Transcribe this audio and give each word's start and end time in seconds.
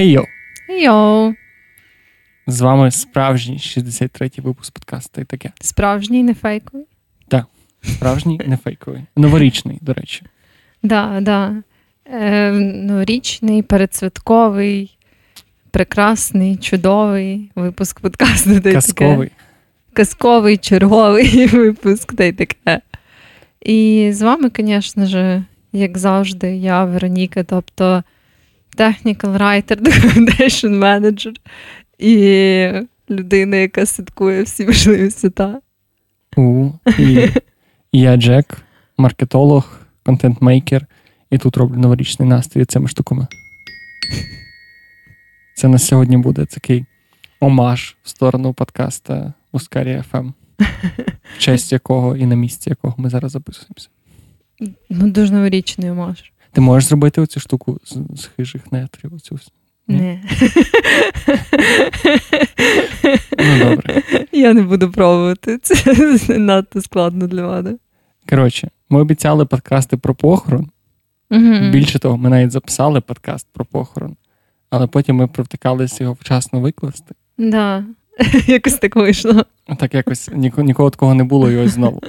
Хей 0.00 0.10
йо! 0.10 0.24
Йоу! 0.68 1.34
З 2.46 2.60
вами 2.60 2.90
справжній 2.90 3.56
63-й 3.56 4.40
випуск 4.40 4.72
подкасту 4.72 5.20
і 5.20 5.24
таке. 5.24 5.52
Справжній, 5.60 6.22
не 6.22 6.34
фейковий? 6.34 6.86
Так, 7.28 7.46
справжній, 7.82 8.40
не 8.46 8.56
фейковий. 8.56 9.02
Новорічний, 9.16 9.78
до 9.80 9.92
речі. 9.92 10.22
Да, 10.82 11.18
да. 11.20 11.62
Е, 12.12 12.52
Новорічний, 12.52 13.62
передсвятковий, 13.62 14.98
прекрасний, 15.70 16.56
чудовий 16.56 17.50
випуск 17.54 18.00
подкасту. 18.00 18.60
Та 18.60 18.72
Казковий. 18.72 19.28
Таке. 19.28 19.40
Казковий, 19.92 20.56
черговий 20.56 21.46
випуск, 21.52 22.16
та 22.16 22.24
й 22.24 22.32
таке. 22.32 22.80
І 23.60 24.10
з 24.12 24.22
вами, 24.22 24.50
звісно 24.56 25.06
ж, 25.06 25.44
як 25.72 25.98
завжди, 25.98 26.56
я, 26.56 26.84
Вероніка, 26.84 27.44
тобто 27.44 28.02
technical 28.80 29.38
writer, 29.38 29.76
documentation 29.76 30.78
manager 30.78 31.34
і 31.98 32.14
людина, 33.10 33.56
яка 33.56 33.86
слідкує 33.86 34.42
всі 34.42 34.64
важливі 34.64 35.10
свята. 35.10 35.60
У, 36.36 36.70
і, 36.98 37.28
і 37.92 38.00
я 38.00 38.16
Джек, 38.16 38.56
маркетолог, 38.96 39.80
контент-мейкер, 40.04 40.86
і 41.30 41.38
тут 41.38 41.56
роблю 41.56 41.78
новорічний 41.78 42.28
настрій 42.28 42.64
цими 42.64 42.88
штуками. 42.88 43.26
Це 45.54 45.68
на 45.68 45.78
сьогодні 45.78 46.16
буде 46.16 46.46
такий 46.46 46.84
омаж 47.40 47.96
в 48.02 48.08
сторону 48.08 48.52
подкаста 48.52 49.32
Ускарія 49.52 50.04
FM, 50.12 50.32
в 50.58 51.38
честь 51.38 51.72
якого 51.72 52.16
і 52.16 52.26
на 52.26 52.34
місці 52.34 52.70
якого 52.70 52.94
ми 52.98 53.10
зараз 53.10 53.32
записуємося. 53.32 53.88
Ну, 54.90 55.10
дуже 55.10 55.32
новорічний 55.32 55.90
омаж. 55.90 56.32
Ти 56.52 56.60
можеш 56.60 56.88
зробити 56.88 57.20
оцю 57.20 57.40
штуку 57.40 57.78
з, 57.84 57.96
з 58.20 58.24
хижих 58.36 58.72
нетрів? 58.72 59.14
Оцю? 59.14 59.38
Ні. 59.88 60.20
Ну, 63.38 63.58
добре. 63.58 64.02
Я 64.32 64.54
не 64.54 64.62
буду 64.62 64.90
пробувати. 64.90 65.58
Це 65.58 66.38
надто 66.38 66.82
складно 66.82 67.26
для 67.26 67.46
мене. 67.46 67.76
Коротше, 68.28 68.70
ми 68.88 69.00
обіцяли 69.00 69.46
подкасти 69.46 69.96
про 69.96 70.14
похорон. 70.14 70.70
Угу. 71.30 71.70
Більше 71.72 71.98
того, 71.98 72.16
ми 72.16 72.28
навіть 72.28 72.50
записали 72.50 73.00
подкаст 73.00 73.46
про 73.52 73.64
похорон, 73.64 74.16
але 74.70 74.86
потім 74.86 75.16
ми 75.16 75.26
провтикалися 75.26 76.04
його 76.04 76.16
вчасно 76.20 76.60
викласти. 76.60 77.14
Да. 77.38 77.84
Якось 78.46 78.74
так 78.74 78.96
вийшло. 78.96 79.44
Так 79.78 79.94
якось 79.94 80.30
ніко, 80.32 80.62
нікого 80.62 80.90
такого 80.90 81.14
не 81.14 81.24
було 81.24 81.50
і 81.50 81.56
ось 81.56 81.70
знову. 81.70 82.00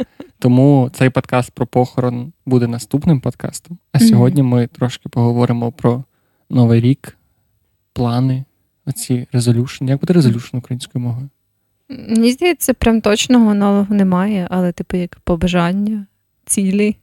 Тому 0.41 0.89
цей 0.93 1.09
подкаст 1.09 1.51
про 1.51 1.67
похорон 1.67 2.33
буде 2.45 2.67
наступним 2.67 3.19
подкастом. 3.21 3.77
А 3.91 3.97
Мгм. 3.97 4.07
сьогодні 4.07 4.43
ми 4.43 4.67
трошки 4.67 5.09
поговоримо 5.09 5.71
про 5.71 6.03
Новий 6.49 6.81
рік, 6.81 7.17
плани, 7.93 8.43
оці 8.85 9.27
resolution. 9.31 9.85
Як 9.85 9.99
буде 9.99 10.13
resolution 10.13 10.57
українською 10.57 11.03
мовою? 11.05 11.29
Мені 11.89 12.31
здається, 12.31 12.73
прям 12.73 13.01
точного 13.01 13.51
аналогу 13.51 13.95
немає, 13.95 14.47
але, 14.51 14.71
типу, 14.71 14.97
як 14.97 15.19
побажання, 15.23 16.05
цілі, 16.45 16.95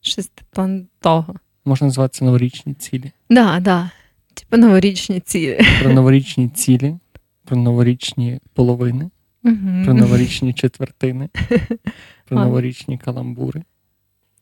щось 0.00 0.30
план 0.50 0.86
того. 1.00 1.34
Можна 1.64 1.86
назвати 1.86 2.18
це 2.18 2.24
новорічні 2.24 2.74
цілі. 2.74 3.12
Да, 3.30 3.60
да. 3.60 3.90
Типу 4.34 4.56
новорічні 4.56 5.20
цілі. 5.20 5.60
Про 5.82 5.92
новорічні 5.92 6.48
цілі, 6.48 6.96
про 7.44 7.56
новорічні 7.56 8.40
половини, 8.54 9.10
Мгм. 9.42 9.82
про 9.84 9.94
новорічні 9.94 10.52
четвертини, 10.54 11.28
про 12.28 12.38
А. 12.38 12.44
новорічні 12.44 12.98
каламбури. 12.98 13.62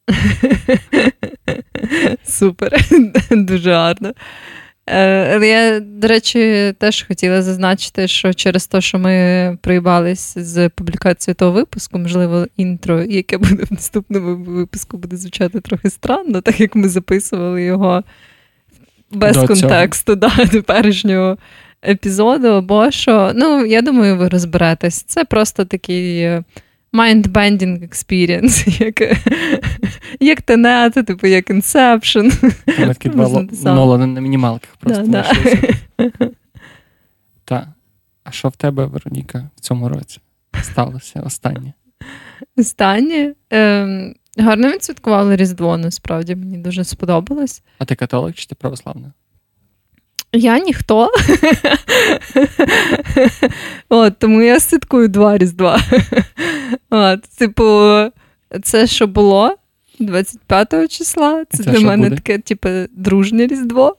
Супер, 2.24 2.72
дуже 3.30 3.72
гарно. 3.72 4.12
Е, 4.86 5.34
Але 5.34 5.48
я, 5.48 5.80
до 5.80 6.08
речі, 6.08 6.74
теж 6.78 7.02
хотіла 7.02 7.42
зазначити, 7.42 8.08
що 8.08 8.32
через 8.32 8.66
те, 8.66 8.80
що 8.80 8.98
ми 8.98 9.58
проїбались 9.60 10.38
з 10.38 10.68
публікацією 10.68 11.34
того 11.34 11.52
випуску, 11.52 11.98
можливо, 11.98 12.46
інтро, 12.56 13.02
яке 13.02 13.38
буде 13.38 13.64
в 13.64 13.72
наступному 13.72 14.36
випуску, 14.36 14.98
буде 14.98 15.16
звучати 15.16 15.60
трохи 15.60 15.90
странно, 15.90 16.40
так 16.40 16.60
як 16.60 16.74
ми 16.74 16.88
записували 16.88 17.62
його 17.62 18.02
без 19.10 19.36
До 19.36 19.46
цього. 19.46 19.48
контексту 19.60 20.16
да, 20.16 20.30
теперішнього 20.50 21.38
епізоду. 21.88 22.60
Бо 22.60 22.90
що, 22.90 23.32
ну, 23.34 23.64
я 23.64 23.82
думаю, 23.82 24.16
ви 24.16 24.28
розберетесь. 24.28 25.02
Це 25.02 25.24
просто 25.24 25.64
такий. 25.64 26.30
Mind-bending 26.94 27.88
experience, 27.88 28.82
як, 28.84 29.18
як 30.20 30.42
Тенет, 30.42 30.92
типу, 30.92 31.26
як 31.26 31.50
Inception. 31.50 32.52
Такі 32.76 33.08
два 33.14 33.28
саме. 33.28 33.74
Нолани 33.76 34.06
на 34.06 34.20
мінімалках 34.20 34.76
просто 34.80 35.02
Да. 35.06 35.32
Так. 37.44 37.68
А 38.24 38.30
що 38.30 38.48
в 38.48 38.56
тебе, 38.56 38.86
Вероніка, 38.86 39.50
в 39.56 39.60
цьому 39.60 39.88
році 39.88 40.20
сталося 40.62 41.20
останнє? 41.20 41.72
Останнє. 42.56 43.34
Ем, 43.50 44.14
гарно 44.38 44.72
відсвяткували 44.72 45.36
Різдво, 45.36 45.76
насправді 45.76 46.34
мені 46.36 46.58
дуже 46.58 46.84
сподобалось. 46.84 47.62
А 47.78 47.84
ти 47.84 47.94
католик 47.94 48.34
чи 48.34 48.46
ти 48.46 48.54
православна? 48.54 49.12
Я 50.34 50.58
ніхто. 50.58 51.10
От, 53.88 54.18
тому 54.18 54.42
я 54.42 54.60
святкую 54.60 55.08
два 55.08 55.38
Різдва. 55.38 55.80
От, 56.90 57.22
типу, 57.22 57.64
це 58.62 58.86
що 58.86 59.06
було 59.06 59.56
25 59.98 60.92
числа. 60.92 61.44
Це 61.50 61.62
Це 61.62 61.70
для 61.70 61.80
мене 61.80 62.02
буде? 62.02 62.16
таке, 62.16 62.38
типу, 62.38 62.68
дружнє 62.90 63.46
Різдво. 63.46 63.96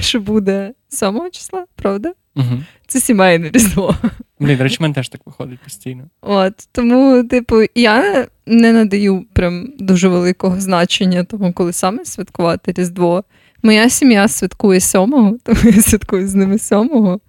Що 0.00 0.20
буде 0.20 0.72
7 0.88 1.30
числа, 1.32 1.64
правда? 1.76 2.12
Угу. 2.36 2.62
Це 2.86 3.00
сімейне 3.00 3.50
Різдво. 3.50 3.96
Блін, 4.40 4.58
речі, 4.58 4.76
мене 4.80 4.94
теж 4.94 5.08
так 5.08 5.20
виходить 5.26 5.58
постійно. 5.58 6.04
От 6.20 6.68
тому, 6.72 7.24
типу, 7.24 7.62
я 7.74 8.26
не 8.46 8.72
надаю 8.72 9.24
прям 9.32 9.72
дуже 9.78 10.08
великого 10.08 10.60
значення 10.60 11.24
тому, 11.24 11.52
коли 11.52 11.72
саме 11.72 12.04
святкувати 12.04 12.72
Різдво. 12.76 13.24
Моя 13.62 13.90
сім'я 13.90 14.28
святкує 14.28 14.80
сьомого, 14.80 15.36
тому 15.44 15.60
я 15.64 15.82
святкую 15.82 16.28
з 16.28 16.34
ними 16.34 16.58
сьомого. 16.58 17.20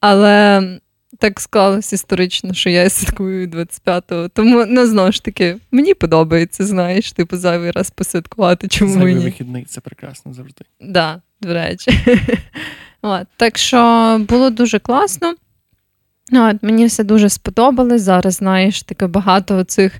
Але 0.00 0.62
так 1.18 1.40
склалось 1.40 1.92
історично, 1.92 2.54
що 2.54 2.70
я 2.70 2.90
святкую 2.90 3.48
25-го. 3.48 4.28
Тому, 4.28 4.64
ну, 4.68 4.86
знову 4.86 5.12
ж 5.12 5.24
таки, 5.24 5.56
мені 5.70 5.94
подобається, 5.94 6.66
знаєш, 6.66 7.12
типу, 7.12 7.36
зайвий 7.36 7.70
раз 7.70 7.90
посвяткувати, 7.90 8.68
чому 8.68 8.92
Зайвий 8.92 9.14
ні. 9.14 9.24
вихідний 9.24 9.64
це 9.64 9.80
прекрасно 9.80 10.34
завжди. 10.34 10.64
Да, 10.80 11.22
до 11.40 11.54
речі. 11.54 11.90
От, 13.02 13.26
так 13.36 13.58
що 13.58 14.20
було 14.28 14.50
дуже 14.50 14.78
класно. 14.78 15.34
От, 16.32 16.62
мені 16.62 16.86
все 16.86 17.04
дуже 17.04 17.28
сподобалось. 17.28 18.02
Зараз, 18.02 18.34
знаєш, 18.34 18.82
таке 18.82 19.06
багато 19.06 19.64
цих 19.64 19.92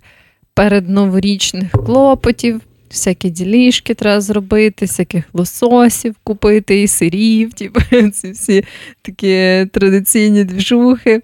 передноворічних 0.54 1.70
клопотів, 1.70 2.60
всякі 2.90 3.30
ділішки 3.30 3.94
треба 3.94 4.20
зробити, 4.20 4.84
всяких 4.84 5.24
лососів 5.32 6.14
купити 6.24 6.82
і 6.82 6.88
сирів, 6.88 7.52
типу, 7.52 7.80
ці 8.12 8.30
всі 8.30 8.64
такі 9.02 9.66
традиційні 9.72 10.44
двіжухи. 10.44 11.22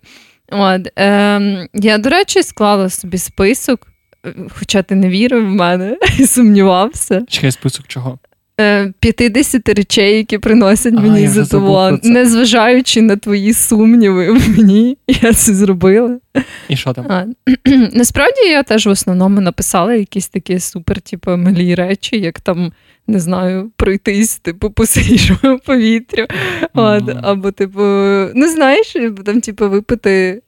От, 0.50 0.98
е, 0.98 1.68
я, 1.74 1.98
до 1.98 2.08
речі, 2.08 2.42
склала 2.42 2.90
собі 2.90 3.18
список, 3.18 3.86
е, 4.26 4.34
хоча 4.58 4.82
ти 4.82 4.94
не 4.94 5.08
вірив 5.08 5.46
в 5.46 5.50
мене 5.50 5.96
і 6.18 6.26
сумнівався. 6.26 7.22
Чекай 7.28 7.52
список 7.52 7.86
чого? 7.86 8.18
Е, 8.62 8.92
50 9.00 9.68
речей, 9.68 10.16
які 10.16 10.38
приносять 10.38 10.94
мені 10.94 11.28
задоволення. 11.28 12.00
Незважаючи 12.04 13.02
на 13.02 13.16
твої 13.16 13.54
сумніви 13.54 14.32
в 14.32 14.58
мені, 14.58 14.98
я 15.22 15.32
це 15.32 15.54
зробила. 15.54 16.18
І 16.68 16.76
що 16.76 16.92
там? 16.92 17.06
А, 17.08 17.26
насправді 17.92 18.40
я 18.40 18.62
теж 18.62 18.86
в 18.86 18.90
основному 18.90 19.40
написала 19.40 19.94
якісь 19.94 20.28
такі 20.28 20.58
супер, 20.58 21.00
типу, 21.00 21.36
малі 21.36 21.74
речі, 21.74 22.18
як 22.20 22.40
там, 22.40 22.72
не 23.06 23.20
знаю, 23.20 23.70
пройтись, 23.76 24.38
типу, 24.38 24.70
по 24.70 24.86
свіжому 24.86 25.58
повітрю. 25.66 26.26
От, 26.74 27.02
або, 27.22 27.50
типу, 27.50 27.82
ну 28.34 28.48
знаєш, 28.48 28.96
там, 29.24 29.40
типу, 29.40 29.68
випити 29.68 30.42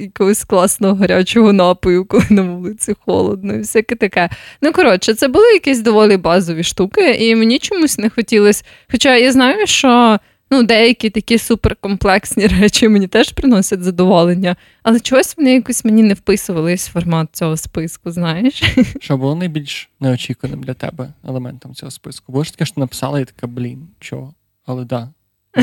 якогось 0.00 0.44
класного 0.44 0.94
гарячого 0.94 1.52
напою, 1.52 2.04
коли 2.04 2.24
на 2.30 2.42
вулиці 2.42 2.94
холодно, 3.04 3.54
і 3.54 3.58
всяке 3.58 3.94
таке. 3.94 4.30
Ну, 4.62 4.72
коротше, 4.72 5.14
це 5.14 5.28
були 5.28 5.52
якісь 5.52 5.80
доволі 5.80 6.16
базові 6.16 6.62
штуки, 6.62 7.14
і 7.14 7.36
мені 7.36 7.58
чомусь 7.58 7.98
не 7.98 8.10
хотілося. 8.10 8.64
Хоча 8.90 9.16
я 9.16 9.32
знаю, 9.32 9.66
що 9.66 10.18
ну, 10.50 10.62
деякі 10.62 11.10
такі 11.10 11.38
суперкомплексні 11.38 12.46
речі 12.60 12.88
мені 12.88 13.06
теж 13.06 13.32
приносять 13.32 13.82
задоволення, 13.82 14.56
але 14.82 15.00
чогось 15.00 15.36
вони 15.36 15.54
якось 15.54 15.84
мені 15.84 16.02
не 16.02 16.14
вписувались 16.14 16.88
в 16.88 16.92
формат 16.92 17.28
цього 17.32 17.56
списку, 17.56 18.10
знаєш? 18.10 18.62
Що 19.00 19.16
було 19.16 19.34
найбільш 19.34 19.90
неочікуваним 20.00 20.62
для 20.62 20.74
тебе 20.74 21.12
елементом 21.28 21.74
цього 21.74 21.90
списку? 21.90 22.32
Було 22.32 22.44
ж 22.44 22.52
таке, 22.52 22.64
що 22.64 22.80
написала 22.80 23.20
і 23.20 23.24
така, 23.24 23.46
блін, 23.46 23.88
чого? 24.00 24.34
Але 24.66 24.84
да. 24.84 25.08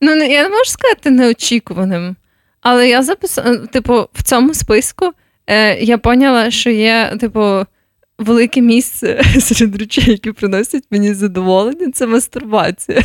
Ну, 0.00 0.10
я 0.14 0.42
не 0.42 0.48
можу 0.48 0.70
сказати 0.70 1.10
неочікуваним. 1.10 2.16
Але 2.64 2.88
я 2.88 3.02
записала, 3.02 3.56
типу, 3.56 4.08
в 4.12 4.22
цьому 4.22 4.54
списку 4.54 5.12
е, 5.46 5.84
я 5.84 5.98
поняла, 5.98 6.50
що 6.50 6.70
є, 6.70 7.16
типу, 7.20 7.66
велике 8.18 8.60
місце 8.60 9.22
серед 9.40 9.76
речей, 9.76 10.04
які 10.06 10.32
приносять 10.32 10.84
мені 10.90 11.14
задоволення, 11.14 11.90
це 11.94 12.06
мастурбація. 12.06 13.00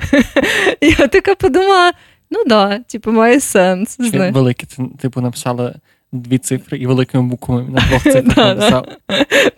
Я 0.80 1.06
така 1.06 1.34
подумала: 1.34 1.92
ну 2.30 2.44
да, 2.46 2.78
типу, 2.78 3.12
має 3.12 3.40
сенс. 3.40 3.96
Знаєш. 3.98 4.34
Велике, 4.34 4.66
типу 5.00 5.20
написала 5.20 5.74
дві 6.12 6.38
цифри 6.38 6.78
і 6.78 6.86
великими 6.86 7.28
буквами 7.28 7.70
на 7.70 7.80
двох 7.80 8.02
цифрах 8.12 8.36
написав. 8.36 8.86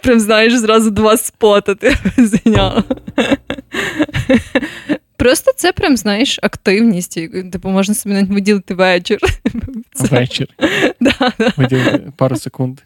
Прям 0.02 0.20
знаєш, 0.20 0.54
зразу 0.54 0.90
два 0.90 1.16
спота 1.16 1.74
ти 1.74 1.96
зайняла. 2.16 2.84
Просто 5.20 5.52
це 5.56 5.72
прям, 5.72 5.96
знаєш, 5.96 6.38
активність. 6.42 7.14
Типу, 7.52 7.68
можна 7.68 7.94
собі 7.94 8.14
навіть 8.14 8.30
виділити 8.30 8.74
вечір. 8.74 9.18
Вечір. 10.10 10.48
Да, 11.00 11.32
да. 11.38 11.52
Виділити 11.56 12.12
пару 12.16 12.36
секунд. 12.36 12.80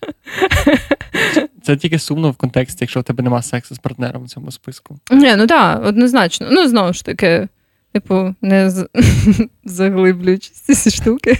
Це 1.62 1.76
тільки 1.76 1.98
сумно 1.98 2.30
в 2.30 2.36
контексті, 2.36 2.78
якщо 2.80 3.00
в 3.00 3.02
тебе 3.02 3.22
нема 3.24 3.42
сексу 3.42 3.74
з 3.74 3.78
партнером 3.78 4.24
в 4.24 4.28
цьому 4.28 4.52
списку. 4.52 4.98
Ні, 5.10 5.36
ну 5.36 5.46
так, 5.46 5.86
однозначно. 5.86 6.48
Ну, 6.50 6.68
знову 6.68 6.92
ж 6.92 7.04
таки, 7.04 7.48
типу, 7.92 8.34
не 8.42 8.70
з... 8.70 8.88
заглиблюючись 9.64 10.60
ці 10.60 10.90
штуки. 10.90 11.38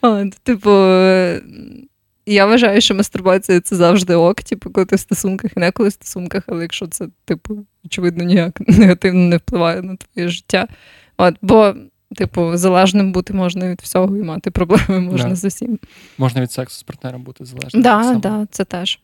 От, 0.00 0.34
Типу, 0.34 0.70
я 2.34 2.46
вважаю, 2.46 2.80
що 2.80 2.94
мастурбація 2.94 3.60
це 3.60 3.76
завжди 3.76 4.14
ок, 4.14 4.42
типу, 4.42 4.70
коли 4.70 4.86
ти 4.86 4.96
в 4.96 5.00
стосунках 5.00 5.50
і 5.56 5.60
не 5.60 5.72
коли 5.72 5.88
в 5.88 5.92
стосунках, 5.92 6.44
але 6.46 6.62
якщо 6.62 6.86
це, 6.86 7.08
типу, 7.24 7.66
очевидно, 7.84 8.24
ніяк 8.24 8.60
негативно 8.68 9.20
не 9.20 9.36
впливає 9.36 9.82
на 9.82 9.96
твоє 9.96 10.28
життя. 10.28 10.68
От, 11.16 11.34
Бо, 11.42 11.74
типу, 12.16 12.56
залежним 12.56 13.12
бути 13.12 13.32
можна 13.32 13.70
від 13.70 13.80
всього 13.80 14.16
і 14.16 14.22
мати 14.22 14.50
проблеми 14.50 15.00
можна 15.10 15.28
да. 15.28 15.36
з 15.36 15.44
усім. 15.44 15.78
Можна 16.18 16.40
від 16.40 16.52
сексу 16.52 16.78
з 16.78 16.82
партнером 16.82 17.22
бути 17.22 17.44
залежним. 17.44 17.82
Так, 17.82 18.18
да, 18.18 18.28
да, 18.28 18.46
це 18.50 18.64
теж. 18.64 19.00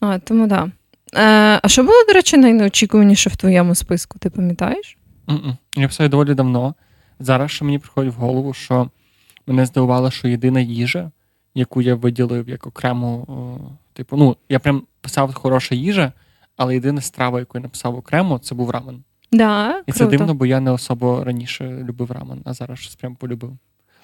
От, 0.00 0.22
тому 0.24 0.48
так. 0.48 0.64
Да. 0.66 0.72
Е, 1.14 1.60
а 1.62 1.68
що 1.68 1.82
було, 1.82 2.04
до 2.08 2.12
речі, 2.12 2.36
найнеочікуваніше 2.36 3.30
в 3.30 3.36
твоєму 3.36 3.74
списку, 3.74 4.18
ти 4.18 4.30
пам'ятаєш? 4.30 4.96
Mm-mm. 5.26 5.56
Я 5.76 5.86
писав 5.86 6.08
доволі 6.08 6.34
давно. 6.34 6.74
Зараз 7.20 7.50
що 7.50 7.64
мені 7.64 7.78
приходить 7.78 8.14
в 8.14 8.16
голову, 8.16 8.54
що 8.54 8.90
мене 9.46 9.66
здивувало, 9.66 10.10
що 10.10 10.28
єдина 10.28 10.60
їжа, 10.60 11.10
яку 11.56 11.82
я 11.82 11.94
виділив 11.94 12.48
як 12.48 12.66
окрему, 12.66 13.26
типу, 13.92 14.16
ну, 14.16 14.36
я 14.48 14.58
прям 14.58 14.82
писав 15.00 15.34
хороша 15.34 15.74
їжа, 15.74 16.12
але 16.56 16.74
єдина 16.74 17.00
страва, 17.00 17.38
яку 17.38 17.58
я 17.58 17.62
написав 17.62 17.96
окремо, 17.96 18.38
це 18.38 18.54
був 18.54 18.70
рамен. 18.70 19.02
Да, 19.32 19.82
І 19.86 19.92
це 19.92 20.06
дивно, 20.06 20.34
бо 20.34 20.46
я 20.46 20.60
не 20.60 20.70
особо 20.70 21.24
раніше 21.24 21.84
любив 21.88 22.10
рамен, 22.10 22.42
а 22.44 22.54
зараз 22.54 22.78
щось 22.78 22.94
прям 22.94 23.14
полюбив. 23.14 23.58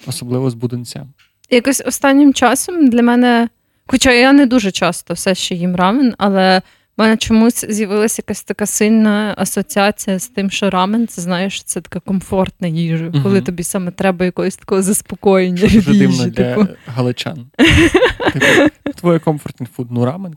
Особливо 0.07 0.49
з 0.49 0.53
будинця. 0.53 1.07
Якось 1.49 1.83
останнім 1.85 2.33
часом 2.33 2.89
для 2.89 3.01
мене, 3.01 3.49
хоча 3.87 4.11
я 4.11 4.33
не 4.33 4.45
дуже 4.45 4.71
часто 4.71 5.13
все 5.13 5.35
ще 5.35 5.55
їм 5.55 5.75
рамен, 5.75 6.13
але 6.17 6.61
у 6.97 7.01
мене 7.01 7.17
чомусь 7.17 7.65
з'явилася 7.69 8.23
якась 8.27 8.43
така 8.43 8.65
сильна 8.65 9.35
асоціація 9.37 10.19
з 10.19 10.27
тим, 10.27 10.51
що 10.51 10.69
рамен, 10.69 11.07
це 11.07 11.21
знаєш, 11.21 11.63
це 11.63 11.81
така 11.81 11.99
комфортна 11.99 12.67
їжа, 12.67 13.05
uh 13.05 13.23
коли 13.23 13.41
тобі 13.41 13.63
саме 13.63 13.91
треба 13.91 14.25
якогось 14.25 14.55
такого 14.55 14.81
заспокоєння. 14.81 15.57
Що 15.57 15.81
Дуже 15.81 15.99
дивно 15.99 16.27
для 16.27 16.55
типу. 16.55 16.67
галичан. 16.85 17.45
типу, 18.33 18.95
Твоє 18.95 19.19
комфортний 19.19 19.69
food, 19.75 19.87
ну 19.91 20.05
рамен, 20.05 20.35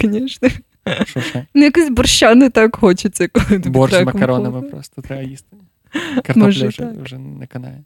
звісно. 0.00 0.48
Що 1.04 1.20
ще? 1.20 1.46
Ну, 1.54 1.64
якось 1.64 1.90
борща 1.90 2.34
не 2.34 2.50
так 2.50 2.76
хочеться, 2.76 3.28
коли 3.28 3.46
тобі 3.46 3.68
Борщ 3.68 3.94
з 3.94 4.04
макаронами 4.04 4.62
просто 4.62 5.02
треба 5.02 5.22
їсти. 5.22 5.56
Картопля 6.24 6.68
вже, 6.68 6.92
вже 7.02 7.18
не 7.18 7.46
канає. 7.46 7.84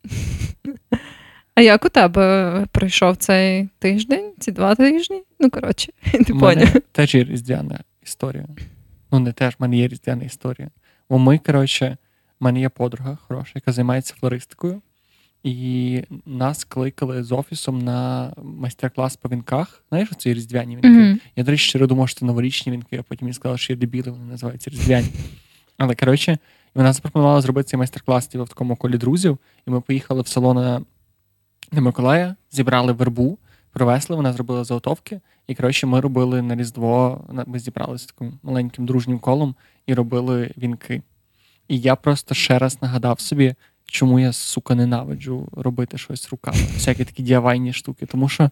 А 1.54 1.60
як 1.60 1.84
у 1.84 1.88
тебе 1.88 2.66
пройшов 2.72 3.16
цей 3.16 3.68
тиждень, 3.78 4.32
ці 4.38 4.52
два 4.52 4.74
тижні? 4.74 5.22
Ну, 5.40 5.50
коротше, 5.50 5.92
ти 6.26 6.34
поняв. 6.34 6.68
Теж 6.92 7.14
є 7.14 7.24
різдвяна 7.24 7.80
історія. 8.02 8.46
Ну, 9.12 9.18
не 9.18 9.32
теж, 9.32 9.54
в 9.54 9.56
мене 9.58 9.76
є 9.76 9.88
різдвяна 9.88 10.24
історія. 10.24 10.70
Бо 11.10 11.18
ми, 11.18 11.38
коротше, 11.38 11.96
в 12.40 12.44
мене 12.44 12.60
є 12.60 12.68
подруга 12.68 13.18
хороша, 13.28 13.52
яка 13.54 13.72
займається 13.72 14.14
флористикою, 14.20 14.82
і 15.42 16.02
нас 16.26 16.64
кликали 16.64 17.22
з 17.22 17.32
офісом 17.32 17.78
на 17.78 18.32
майстер-клас 18.42 19.16
по 19.16 19.28
вінках. 19.28 19.84
Знаєш, 19.88 20.10
ці 20.18 20.34
різдвяні 20.34 20.76
вінки. 20.76 20.88
Mm-hmm. 20.88 21.18
Я, 21.36 21.44
до 21.44 21.50
речі, 21.50 21.64
щиро 21.64 21.86
думав, 21.86 22.08
що 22.08 22.20
це 22.20 22.26
новорічні 22.26 22.72
вінки, 22.72 22.96
а 22.96 23.02
потім 23.02 23.26
мені 23.26 23.34
сказали, 23.34 23.58
що 23.58 23.72
є 23.72 23.76
дебіли, 23.76 24.10
вони 24.10 24.24
називаються 24.24 24.70
різдвяні. 24.70 25.08
Але 25.78 25.94
коротше, 25.94 26.38
вона 26.74 26.92
запропонувала 26.92 27.40
зробити 27.40 27.68
цей 27.68 27.78
майстер-клас 27.78 28.26
типу, 28.26 28.44
в 28.44 28.48
такому 28.48 28.76
колі 28.76 28.98
друзів, 28.98 29.38
і 29.66 29.70
ми 29.70 29.80
поїхали 29.80 30.22
в 30.22 30.28
село 30.28 30.54
на 30.54 30.82
Миколая, 31.72 32.36
зібрали 32.50 32.92
вербу 32.92 33.38
привезли, 33.72 34.16
вона 34.16 34.32
зробила 34.32 34.64
заготовки, 34.64 35.20
і 35.46 35.54
коротше, 35.54 35.86
ми 35.86 36.00
робили 36.00 36.42
на 36.42 36.54
Різдво, 36.54 37.24
ми 37.46 37.58
зібралися 37.58 38.06
таким 38.06 38.38
маленьким 38.42 38.86
дружнім 38.86 39.18
колом 39.18 39.54
і 39.86 39.94
робили 39.94 40.50
вінки. 40.58 41.02
І 41.68 41.80
я 41.80 41.96
просто 41.96 42.34
ще 42.34 42.58
раз 42.58 42.82
нагадав 42.82 43.20
собі, 43.20 43.54
чому 43.84 44.20
я, 44.20 44.32
сука, 44.32 44.74
ненавиджу 44.74 45.48
робити 45.52 45.98
щось 45.98 46.30
руками, 46.30 46.58
всякі 46.74 47.04
такі 47.04 47.22
діявайні 47.22 47.72
штуки. 47.72 48.06
Тому 48.06 48.28
що, 48.28 48.50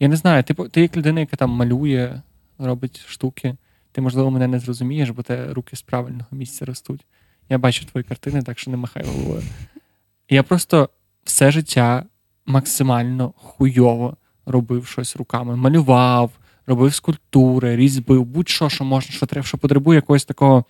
я 0.00 0.08
не 0.08 0.16
знаю, 0.16 0.42
ти, 0.42 0.54
ти 0.54 0.80
як 0.80 0.96
людина, 0.96 1.20
яка 1.20 1.36
там 1.36 1.50
малює, 1.50 2.20
робить 2.58 3.00
штуки, 3.06 3.56
ти, 3.92 4.00
можливо, 4.00 4.30
мене 4.30 4.46
не 4.46 4.58
зрозумієш, 4.58 5.10
бо 5.10 5.22
те 5.22 5.52
руки 5.52 5.76
з 5.76 5.82
правильного 5.82 6.28
місця 6.30 6.64
ростуть. 6.64 7.06
Я 7.48 7.58
бачу 7.58 7.84
твої 7.84 8.04
картини, 8.04 8.42
так 8.42 8.58
що 8.58 8.70
не 8.70 8.76
махай 8.76 9.04
головою. 9.04 9.42
Я 10.28 10.42
просто 10.42 10.88
все 11.24 11.50
життя 11.50 12.04
максимально 12.46 13.32
хуйово 13.36 14.16
робив 14.48 14.86
щось 14.86 15.16
руками, 15.16 15.56
малював, 15.56 16.30
робив 16.66 16.94
скульптури, 16.94 17.76
різьбив, 17.76 18.24
будь-що, 18.24 18.68
що 18.68 18.84
можна, 18.84 19.14
що 19.14 19.26
треба, 19.26 19.46
що 19.46 19.58
потребує 19.58 19.96
якогось 19.96 20.24
такого 20.24 20.64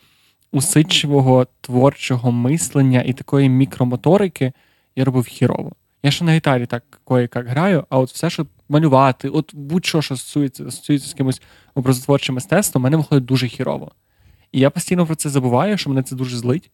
усидчивого 0.52 1.46
творчого 1.60 2.32
мислення 2.32 3.02
і 3.02 3.12
такої 3.12 3.48
мікромоторики, 3.48 4.52
я 4.96 5.04
робив 5.04 5.24
хірово. 5.24 5.72
Я 6.02 6.10
ще 6.10 6.24
на 6.24 6.32
гітарі 6.32 6.66
так 6.66 7.00
як 7.10 7.48
граю, 7.48 7.84
а 7.90 7.98
от 7.98 8.10
все, 8.10 8.30
що 8.30 8.46
малювати, 8.68 9.28
от 9.28 9.54
будь-що, 9.54 10.02
що 10.02 10.16
стосується, 10.16 10.70
стосується 10.70 11.08
з 11.08 11.10
якимось 11.10 11.42
образотворчим 11.74 12.34
мистецтвом, 12.34 12.82
мене 12.82 12.96
виходить 12.96 13.24
дуже 13.24 13.48
хірово. 13.48 13.92
І 14.52 14.60
я 14.60 14.70
постійно 14.70 15.06
про 15.06 15.14
це 15.14 15.28
забуваю, 15.28 15.78
що 15.78 15.90
мене 15.90 16.02
це 16.02 16.16
дуже 16.16 16.36
злить. 16.36 16.70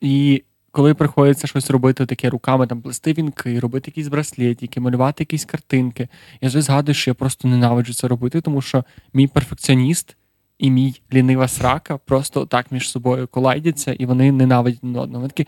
І 0.00 0.42
коли 0.74 0.94
приходиться 0.94 1.46
щось 1.46 1.70
робити 1.70 2.06
таке 2.06 2.30
руками, 2.30 2.66
там 2.66 2.80
плести 2.80 3.12
вінки, 3.12 3.60
робити 3.60 3.90
якісь 3.90 4.08
браслетики, 4.08 4.80
малювати 4.80 5.22
якісь 5.22 5.44
картинки, 5.44 6.08
я 6.40 6.48
вже 6.48 6.62
згадую, 6.62 6.94
що 6.94 7.10
я 7.10 7.14
просто 7.14 7.48
ненавиджу 7.48 7.94
це 7.94 8.08
робити, 8.08 8.40
тому 8.40 8.62
що 8.62 8.84
мій 9.12 9.26
перфекціоніст 9.26 10.16
і 10.58 10.70
мій 10.70 11.00
лінива 11.12 11.48
срака 11.48 11.96
просто 11.96 12.46
так 12.46 12.72
між 12.72 12.90
собою 12.90 13.28
колайдяться, 13.28 13.92
і 13.92 14.06
вони 14.06 14.32
ненавидять 14.32 14.84
одного. 14.84 15.08
Вони 15.12 15.28
такі, 15.28 15.46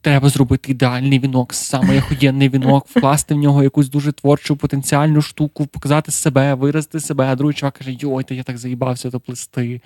треба 0.00 0.28
зробити 0.28 0.72
ідеальний 0.72 1.18
вінок, 1.18 1.54
самий 1.54 1.98
охуєнний 1.98 2.48
вінок, 2.48 2.86
вкласти 2.88 3.34
в 3.34 3.38
нього 3.38 3.62
якусь 3.62 3.88
дуже 3.88 4.12
творчу 4.12 4.56
потенціальну 4.56 5.22
штуку, 5.22 5.66
показати 5.66 6.12
себе, 6.12 6.54
виразити 6.54 7.00
себе. 7.00 7.24
А 7.24 7.36
другий 7.36 7.54
чувак 7.54 7.74
каже: 7.74 7.96
Йой, 8.00 8.24
та 8.24 8.34
я 8.34 8.42
так 8.42 8.58
заїбався 8.58 9.10
то 9.10 9.20
плести. 9.20 9.80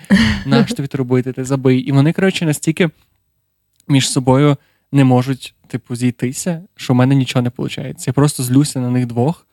Наш 0.45 0.73
тобі 0.73 0.89
робити, 0.93 1.33
ти 1.33 1.43
забий. 1.45 1.79
І 1.79 1.91
вони, 1.91 2.13
коротше, 2.13 2.45
настільки 2.45 2.89
між 3.87 4.09
собою 4.09 4.57
не 4.93 5.03
можуть, 5.03 5.55
типу, 5.67 5.95
зійтися, 5.95 6.61
що 6.75 6.93
в 6.93 6.95
мене 6.95 7.15
нічого 7.15 7.43
не 7.43 7.51
виходить. 7.57 8.07
Я 8.07 8.13
просто 8.13 8.43
злюся 8.43 8.79
на 8.79 8.89
них 8.89 9.05
двох, 9.05 9.47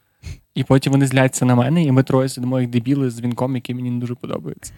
і 0.55 0.65
потім 0.65 0.93
вони 0.93 1.07
зляться 1.07 1.45
на 1.45 1.55
мене, 1.55 1.85
і 1.85 1.93
ми 1.93 2.03
троє 2.03 2.29
сидимо 2.29 2.61
як 2.61 2.71
дебіли 2.71 3.11
з 3.11 3.21
вінком, 3.21 3.55
який 3.55 3.75
мені 3.75 3.91
не 3.91 4.01
дуже 4.01 4.15
подобається. 4.15 4.73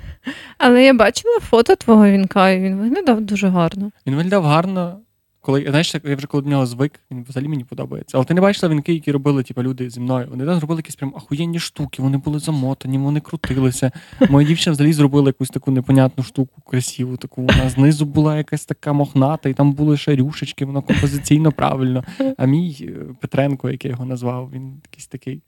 Але 0.58 0.84
я 0.84 0.94
бачила 0.94 1.38
фото 1.40 1.76
твого 1.76 2.06
вінка, 2.06 2.50
і 2.50 2.60
він 2.60 2.76
виглядав 2.76 3.20
дуже 3.20 3.48
гарно. 3.48 3.90
Він 4.06 4.14
виглядав 4.14 4.44
гарно, 4.44 4.98
коли 5.42 5.66
знаєш, 5.68 5.94
я 6.04 6.16
вже 6.16 6.26
коли 6.26 6.42
до 6.42 6.50
нього 6.50 6.66
звик, 6.66 7.00
він 7.10 7.24
взагалі 7.28 7.48
мені 7.48 7.64
подобається. 7.64 8.18
Але 8.18 8.24
ти 8.24 8.34
не 8.34 8.40
бачила 8.40 8.72
вінки, 8.72 8.94
які 8.94 9.12
робили 9.12 9.42
типу, 9.42 9.62
люди 9.62 9.90
зі 9.90 10.00
мною. 10.00 10.26
Вони 10.30 10.46
там 10.46 10.58
зробили 10.58 10.78
якісь 10.78 10.96
прям 10.96 11.12
ахуєнні 11.16 11.58
штуки, 11.58 12.02
вони 12.02 12.16
були 12.18 12.38
замотані, 12.38 12.98
вони 12.98 13.20
крутилися. 13.20 13.90
Моя 14.30 14.48
дівчина 14.48 14.72
взагалі 14.72 14.92
зробила 14.92 15.28
якусь 15.28 15.50
таку 15.50 15.70
непонятну 15.70 16.24
штуку, 16.24 16.62
красиву. 16.70 17.16
Таку 17.16 17.42
вона 17.42 17.68
знизу 17.68 18.06
була 18.06 18.36
якась 18.36 18.64
така 18.64 18.92
мохната, 18.92 19.48
і 19.48 19.54
там 19.54 19.72
були 19.72 19.96
ще 19.96 20.16
рюшечки, 20.16 20.64
воно 20.64 20.82
композиційно 20.82 21.52
правильно. 21.52 22.04
А 22.38 22.46
мій 22.46 22.76
е, 22.80 23.14
Петренко, 23.20 23.70
як 23.70 23.84
я 23.84 23.90
його 23.90 24.04
назвав, 24.04 24.50
він 24.52 24.80
якийсь 24.84 25.06
такий. 25.06 25.42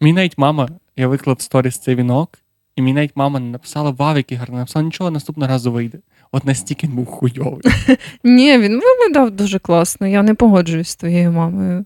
Мій 0.00 0.12
навіть 0.12 0.38
мама, 0.38 0.68
я 0.96 1.08
виклав 1.08 1.40
сторіс 1.40 1.78
цей 1.78 1.94
вінок, 1.94 2.38
і 2.78 2.82
мій 2.82 2.92
навіть 2.92 3.12
мама 3.14 3.40
не 3.40 3.50
написала 3.50 3.90
вау, 3.90 4.16
який 4.16 4.38
гарний, 4.38 4.58
написала 4.58 4.84
нічого 4.84 5.10
наступного 5.10 5.50
разу 5.50 5.72
вийде. 5.72 5.98
От 6.32 6.44
настільки 6.44 6.86
він 6.86 6.96
був 6.96 7.06
хуйовий. 7.06 7.60
Ні, 8.24 8.58
він 8.58 8.80
виглядав 8.80 9.30
дуже 9.30 9.58
класно. 9.58 10.06
Я 10.06 10.22
не 10.22 10.34
погоджуюсь 10.34 10.88
з 10.88 10.96
твоєю 10.96 11.32
мамою. 11.32 11.84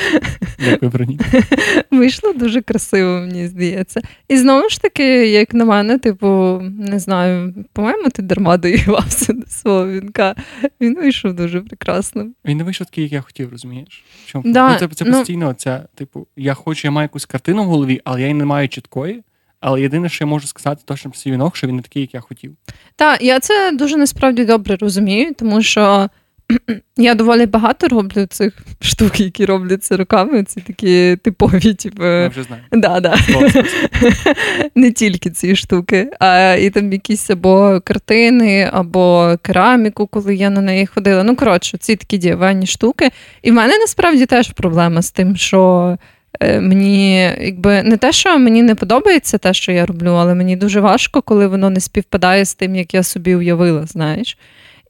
Дякую, 0.64 0.90
Броні. 0.90 1.20
Вийшло 1.90 2.32
дуже 2.32 2.62
красиво, 2.62 3.10
мені 3.10 3.48
здається. 3.48 4.00
І 4.28 4.36
знову 4.36 4.68
ж 4.68 4.82
таки, 4.82 5.04
як 5.28 5.54
на 5.54 5.64
мене, 5.64 5.98
типу, 5.98 6.60
не 6.78 6.98
знаю, 6.98 7.54
по-моєму, 7.72 8.10
ти 8.10 8.22
дарма 8.22 8.56
доївався 8.56 9.32
до 9.32 9.46
свого 9.46 9.88
вінка. 9.88 10.34
Він 10.80 10.94
вийшов 10.96 11.32
дуже 11.32 11.60
прекрасно. 11.60 12.26
Він 12.44 12.56
не 12.56 12.64
вийшов 12.64 12.86
такий, 12.86 13.04
як 13.04 13.12
я 13.12 13.20
хотів, 13.20 13.50
розумієш? 13.50 14.04
Чому? 14.26 14.52
Да, 14.52 14.72
ну, 14.72 14.78
Це 14.78 14.94
це 14.94 15.04
ну... 15.04 15.18
постійно, 15.18 15.54
ця, 15.54 15.88
типу, 15.94 16.26
я 16.36 16.54
хочу, 16.54 16.88
я 16.88 16.90
маю 16.90 17.04
якусь 17.04 17.24
картину 17.24 17.64
в 17.64 17.66
голові, 17.66 18.00
але 18.04 18.20
я 18.20 18.26
її 18.26 18.34
не 18.34 18.44
маю 18.44 18.68
чіткої. 18.68 19.22
Але 19.60 19.80
єдине, 19.80 20.08
що 20.08 20.24
я 20.24 20.28
можу 20.28 20.46
сказати, 20.46 20.82
точно 20.84 21.10
про 21.10 21.20
свій 21.20 21.30
вінок, 21.30 21.56
що 21.56 21.66
він 21.66 21.76
не 21.76 21.82
такий, 21.82 22.02
як 22.02 22.14
я 22.14 22.20
хотів. 22.20 22.56
Так, 22.96 23.22
я 23.22 23.40
це 23.40 23.72
дуже 23.72 23.96
насправді 23.96 24.44
добре 24.44 24.76
розумію, 24.76 25.34
тому 25.34 25.62
що 25.62 26.08
я 26.96 27.14
доволі 27.14 27.46
багато 27.46 27.88
роблю 27.88 28.26
цих 28.26 28.58
штук, 28.80 29.20
які 29.20 29.44
робляться 29.44 29.96
руками. 29.96 30.44
Ці 30.44 30.60
такі 30.60 31.16
типові, 31.16 31.74
типу. 31.74 32.04
Я 32.04 32.28
вже 32.28 32.42
знаю. 32.42 32.62
Да, 32.72 33.00
да. 33.00 33.16
Не 34.74 34.92
тільки 34.92 35.30
ці 35.30 35.56
штуки, 35.56 36.10
а 36.20 36.56
і 36.60 36.70
там 36.70 36.92
якісь 36.92 37.30
або 37.30 37.80
картини, 37.84 38.70
або 38.72 39.36
кераміку, 39.42 40.06
коли 40.06 40.34
я 40.34 40.50
на 40.50 40.60
неї 40.60 40.86
ходила. 40.86 41.22
Ну, 41.22 41.36
коротше, 41.36 41.78
ці 41.78 41.96
такі 41.96 42.18
діяванні 42.18 42.66
штуки. 42.66 43.10
І 43.42 43.50
в 43.50 43.54
мене 43.54 43.78
насправді 43.78 44.26
теж 44.26 44.52
проблема 44.52 45.02
з 45.02 45.10
тим, 45.10 45.36
що. 45.36 45.98
Е, 46.40 46.60
мені 46.60 47.20
якби 47.40 47.82
не 47.82 47.96
те, 47.96 48.12
що 48.12 48.38
мені 48.38 48.62
не 48.62 48.74
подобається 48.74 49.38
те, 49.38 49.54
що 49.54 49.72
я 49.72 49.86
роблю, 49.86 50.10
але 50.10 50.34
мені 50.34 50.56
дуже 50.56 50.80
важко, 50.80 51.22
коли 51.22 51.46
воно 51.46 51.70
не 51.70 51.80
співпадає 51.80 52.44
з 52.44 52.54
тим, 52.54 52.76
як 52.76 52.94
я 52.94 53.02
собі 53.02 53.34
уявила, 53.34 53.86
знаєш. 53.86 54.38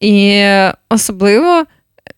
І 0.00 0.44
особливо 0.90 1.64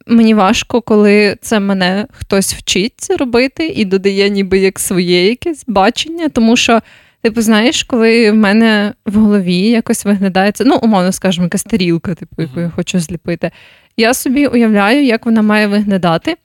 мені 0.07 0.35
важко, 0.35 0.81
коли 0.81 1.37
це 1.41 1.61
мене 1.61 2.07
хтось 2.13 2.55
вчить 2.55 3.07
робити 3.19 3.67
і 3.67 3.85
додає 3.85 4.31
ніби 4.31 4.59
як 4.59 4.79
своє 4.79 5.29
якесь 5.29 5.65
бачення, 5.67 6.29
тому 6.29 6.57
що. 6.57 6.81
Типу, 7.23 7.43
знаєш, 7.43 7.83
коли 7.83 8.31
в 8.31 8.35
мене 8.35 8.93
в 9.07 9.15
голові 9.15 9.57
якось 9.57 10.05
виглядає 10.05 10.53
це, 10.53 10.65
ну, 10.65 10.79
умовно 10.83 11.13
скажемо, 11.13 11.45
якась 11.45 11.63
тарілка, 11.63 12.15
типу, 12.15 12.43
яку 12.43 12.61
я 12.61 12.73
хочу 12.77 13.01
зліпити. 13.01 13.51
Я 13.97 14.15
собі 14.15 14.47
уявляю, 14.47 15.05
як 15.05 15.27
вона 15.27 15.43
має 15.43 15.67
виглядати. 15.67 16.37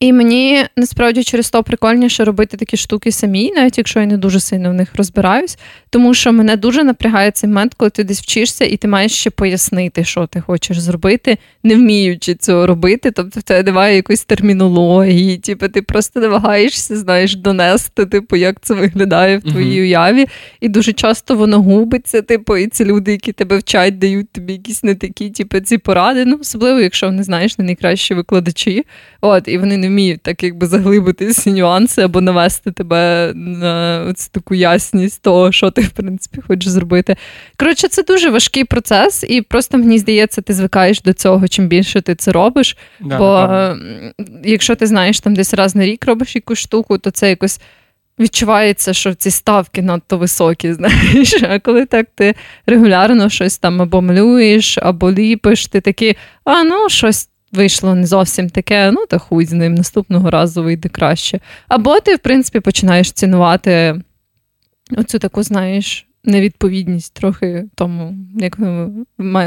І 0.00 0.12
мені 0.12 0.64
насправді 0.76 1.24
через 1.24 1.50
то 1.50 1.62
прикольніше 1.62 2.24
робити 2.24 2.56
такі 2.56 2.76
штуки 2.76 3.12
самі, 3.12 3.52
навіть 3.56 3.78
якщо 3.78 4.00
я 4.00 4.06
не 4.06 4.16
дуже 4.16 4.40
сильно 4.40 4.70
в 4.70 4.74
них 4.74 4.94
розбираюсь, 4.94 5.58
тому 5.90 6.14
що 6.14 6.32
мене 6.32 6.56
дуже 6.56 6.84
напрягає 6.84 7.30
цей 7.30 7.48
момент, 7.48 7.74
коли 7.74 7.90
ти 7.90 8.04
десь 8.04 8.20
вчишся, 8.20 8.64
і 8.64 8.76
ти 8.76 8.88
маєш 8.88 9.12
ще 9.12 9.30
пояснити, 9.30 10.04
що 10.04 10.26
ти 10.26 10.40
хочеш 10.40 10.78
зробити, 10.80 11.38
не 11.62 11.74
вміючи 11.74 12.34
цього 12.34 12.66
робити. 12.66 13.10
Тобто 13.10 13.40
в 13.40 13.42
тебе 13.42 13.62
немає 13.62 13.96
якоїсь 13.96 14.24
термінології, 14.24 15.38
типу, 15.38 15.68
ти 15.68 15.82
просто 15.82 16.20
намагаєшся, 16.20 16.96
знаєш, 16.96 17.36
донести, 17.36 18.06
типу, 18.06 18.36
як 18.36 18.60
це 18.60 18.74
виглядає 18.74 19.38
в 19.38 19.42
твоїй 19.42 19.80
uh-huh. 19.80 19.84
уяві. 19.84 20.26
І 20.60 20.68
дуже 20.68 20.92
часто 20.92 21.36
воно 21.36 21.62
губиться, 21.62 22.22
типу, 22.22 22.56
і 22.56 22.66
ці 22.66 22.84
люди, 22.84 23.12
які 23.12 23.32
тебе 23.32 23.58
вчать, 23.58 23.98
дають 23.98 24.32
тобі 24.32 24.52
якісь 24.52 24.82
не 24.82 24.94
такі, 24.94 25.30
типу, 25.30 25.60
ці 25.60 25.78
поради. 25.78 26.24
Ну, 26.24 26.38
особливо, 26.40 26.80
якщо 26.80 27.10
не 27.10 27.22
знаєш, 27.22 27.58
не 27.58 27.64
найкращі 27.64 28.14
викладачі. 28.14 28.84
От, 29.20 29.48
і 29.48 29.58
вони 29.58 29.76
не 29.84 29.90
вміють 29.90 30.22
так 30.22 30.42
якби 30.42 30.66
заглибити 30.66 31.32
ці 31.32 31.52
нюанси 31.52 32.02
або 32.02 32.20
навести 32.20 32.72
тебе 32.72 33.32
на 33.34 34.12
цю 34.16 34.30
таку 34.30 34.54
ясність 34.54 35.22
того, 35.22 35.52
що 35.52 35.70
ти 35.70 35.82
в 35.82 35.90
принципі 35.90 36.40
хочеш 36.48 36.68
зробити. 36.68 37.16
Коротше, 37.56 37.88
це 37.88 38.02
дуже 38.02 38.30
важкий 38.30 38.64
процес, 38.64 39.24
і 39.28 39.42
просто 39.42 39.78
мені 39.78 39.98
здається, 39.98 40.42
ти 40.42 40.54
звикаєш 40.54 41.02
до 41.02 41.12
цього, 41.12 41.48
чим 41.48 41.68
більше 41.68 42.00
ти 42.00 42.14
це 42.14 42.32
робиш. 42.32 42.76
Да, 43.00 43.18
Бо 43.18 43.24
напевно. 43.24 43.82
якщо 44.44 44.74
ти 44.74 44.86
знаєш, 44.86 45.20
там 45.20 45.34
десь 45.34 45.54
раз 45.54 45.74
на 45.74 45.84
рік 45.86 46.06
робиш 46.06 46.34
якусь 46.34 46.58
штуку, 46.58 46.98
то 46.98 47.10
це 47.10 47.28
якось. 47.28 47.60
Відчувається, 48.20 48.92
що 48.92 49.14
ці 49.14 49.30
ставки 49.30 49.82
надто 49.82 50.18
високі, 50.18 50.72
знаєш. 50.74 51.42
А 51.42 51.58
коли 51.58 51.86
так 51.86 52.06
ти 52.14 52.34
регулярно 52.66 53.28
щось 53.28 53.58
там 53.58 53.82
або 53.82 54.02
малюєш, 54.02 54.78
або 54.78 55.12
ліпиш, 55.12 55.66
ти 55.66 55.80
такий, 55.80 56.16
а 56.44 56.64
ну, 56.64 56.88
щось 56.88 57.28
вийшло 57.54 57.94
не 57.94 58.06
зовсім 58.06 58.50
таке, 58.50 58.90
ну 58.90 59.06
та 59.06 59.18
хуй 59.18 59.46
з 59.46 59.52
ним, 59.52 59.74
наступного 59.74 60.30
разу 60.30 60.62
вийде 60.62 60.88
краще. 60.88 61.40
Або 61.68 62.00
ти, 62.00 62.16
в 62.16 62.18
принципі, 62.18 62.60
починаєш 62.60 63.12
цінувати 63.12 64.02
оцю 64.96 65.18
таку, 65.18 65.42
знаєш, 65.42 66.06
невідповідність 66.24 67.14
трохи 67.14 67.64
тому, 67.74 68.14
як 68.36 68.58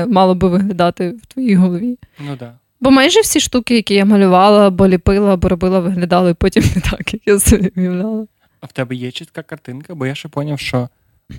мало 0.08 0.36
би 0.36 0.50
виглядати 0.50 1.10
в 1.10 1.26
твоїй 1.26 1.56
голові. 1.56 1.98
Ну 2.20 2.36
да. 2.40 2.54
Бо 2.80 2.92
майже 2.92 3.22
всі 3.22 3.40
штуки, 3.40 3.76
які 3.76 3.94
я 3.94 4.06
малювала, 4.06 4.68
або 4.68 4.88
ліпила, 4.88 5.34
або 5.34 5.50
робила, 5.50 5.80
виглядали 5.80 6.34
потім 6.34 6.64
не 6.76 6.82
так, 6.82 7.14
як 7.14 7.22
я 7.26 7.40
собі 7.40 7.72
уявляла. 7.76 8.28
А 8.62 8.66
в 8.66 8.72
тебе 8.72 8.96
є 8.96 9.12
чітка 9.12 9.44
картинка, 9.44 9.96
бо 9.96 10.06
я 10.06 10.16
ще 10.16 10.30
поняв, 10.30 10.60
що 10.60 10.90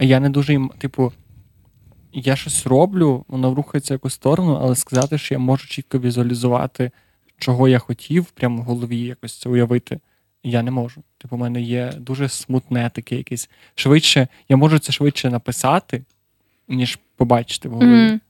я 0.00 0.20
не 0.20 0.30
дуже 0.30 0.60
типу, 0.78 1.12
я 2.18 2.36
щось 2.36 2.66
роблю, 2.66 3.24
воно 3.28 3.54
рухається 3.54 3.94
в 3.94 3.96
якусь 3.96 4.14
сторону, 4.14 4.58
але 4.62 4.76
сказати, 4.76 5.18
що 5.18 5.34
я 5.34 5.38
можу 5.38 5.68
чітко 5.68 5.98
візуалізувати, 5.98 6.90
чого 7.38 7.68
я 7.68 7.78
хотів, 7.78 8.24
прямо 8.24 8.62
в 8.62 8.64
голові 8.64 8.98
якось 8.98 9.38
це 9.38 9.48
уявити, 9.48 10.00
я 10.42 10.62
не 10.62 10.70
можу. 10.70 11.02
Типу, 11.18 11.36
у 11.36 11.38
мене 11.38 11.60
є 11.60 11.92
дуже 11.98 12.28
смутне 12.28 12.90
таке 12.94 13.16
якесь. 13.16 13.50
Швидше, 13.74 14.28
я 14.48 14.56
можу 14.56 14.78
це 14.78 14.92
швидше 14.92 15.30
написати, 15.30 16.02
ніж 16.68 16.98
побачити 17.16 17.68
в 17.68 17.72
голові. 17.72 17.90
Mm. 17.90 18.20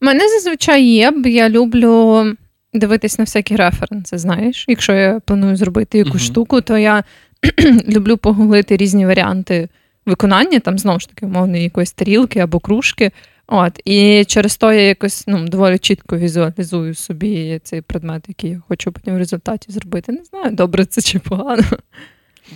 Мене 0.00 0.28
зазвичай 0.28 0.84
є, 0.84 1.10
бо 1.10 1.28
я 1.28 1.48
люблю 1.48 2.24
дивитись 2.72 3.18
на 3.18 3.24
всякі 3.24 3.56
референси, 3.56 4.18
знаєш. 4.18 4.64
Якщо 4.68 4.92
я 4.92 5.20
планую 5.20 5.56
зробити 5.56 5.98
якусь 5.98 6.22
uh-huh. 6.22 6.26
штуку, 6.26 6.60
то 6.60 6.78
я 6.78 7.04
люблю 7.88 8.16
погуглити 8.16 8.76
різні 8.76 9.06
варіанти 9.06 9.68
виконання, 10.06 10.60
там 10.60 10.78
знову 10.78 11.00
ж 11.00 11.08
таки, 11.08 11.26
умовно, 11.26 11.56
якоїсь 11.56 11.92
тарілки 11.92 12.40
або 12.40 12.58
кружки. 12.58 13.12
От, 13.52 13.80
І 13.84 14.24
через 14.24 14.56
то 14.56 14.72
я 14.72 14.80
якось 14.80 15.24
ну, 15.26 15.48
доволі 15.48 15.78
чітко 15.78 16.18
візуалізую 16.18 16.94
собі 16.94 17.60
цей 17.64 17.80
предмет, 17.80 18.24
який 18.28 18.50
я 18.50 18.62
хочу 18.68 18.92
потім 18.92 19.14
в 19.14 19.18
результаті 19.18 19.72
зробити. 19.72 20.12
Не 20.12 20.24
знаю, 20.24 20.50
добре 20.50 20.84
це 20.84 21.02
чи 21.02 21.18
погано. 21.18 21.62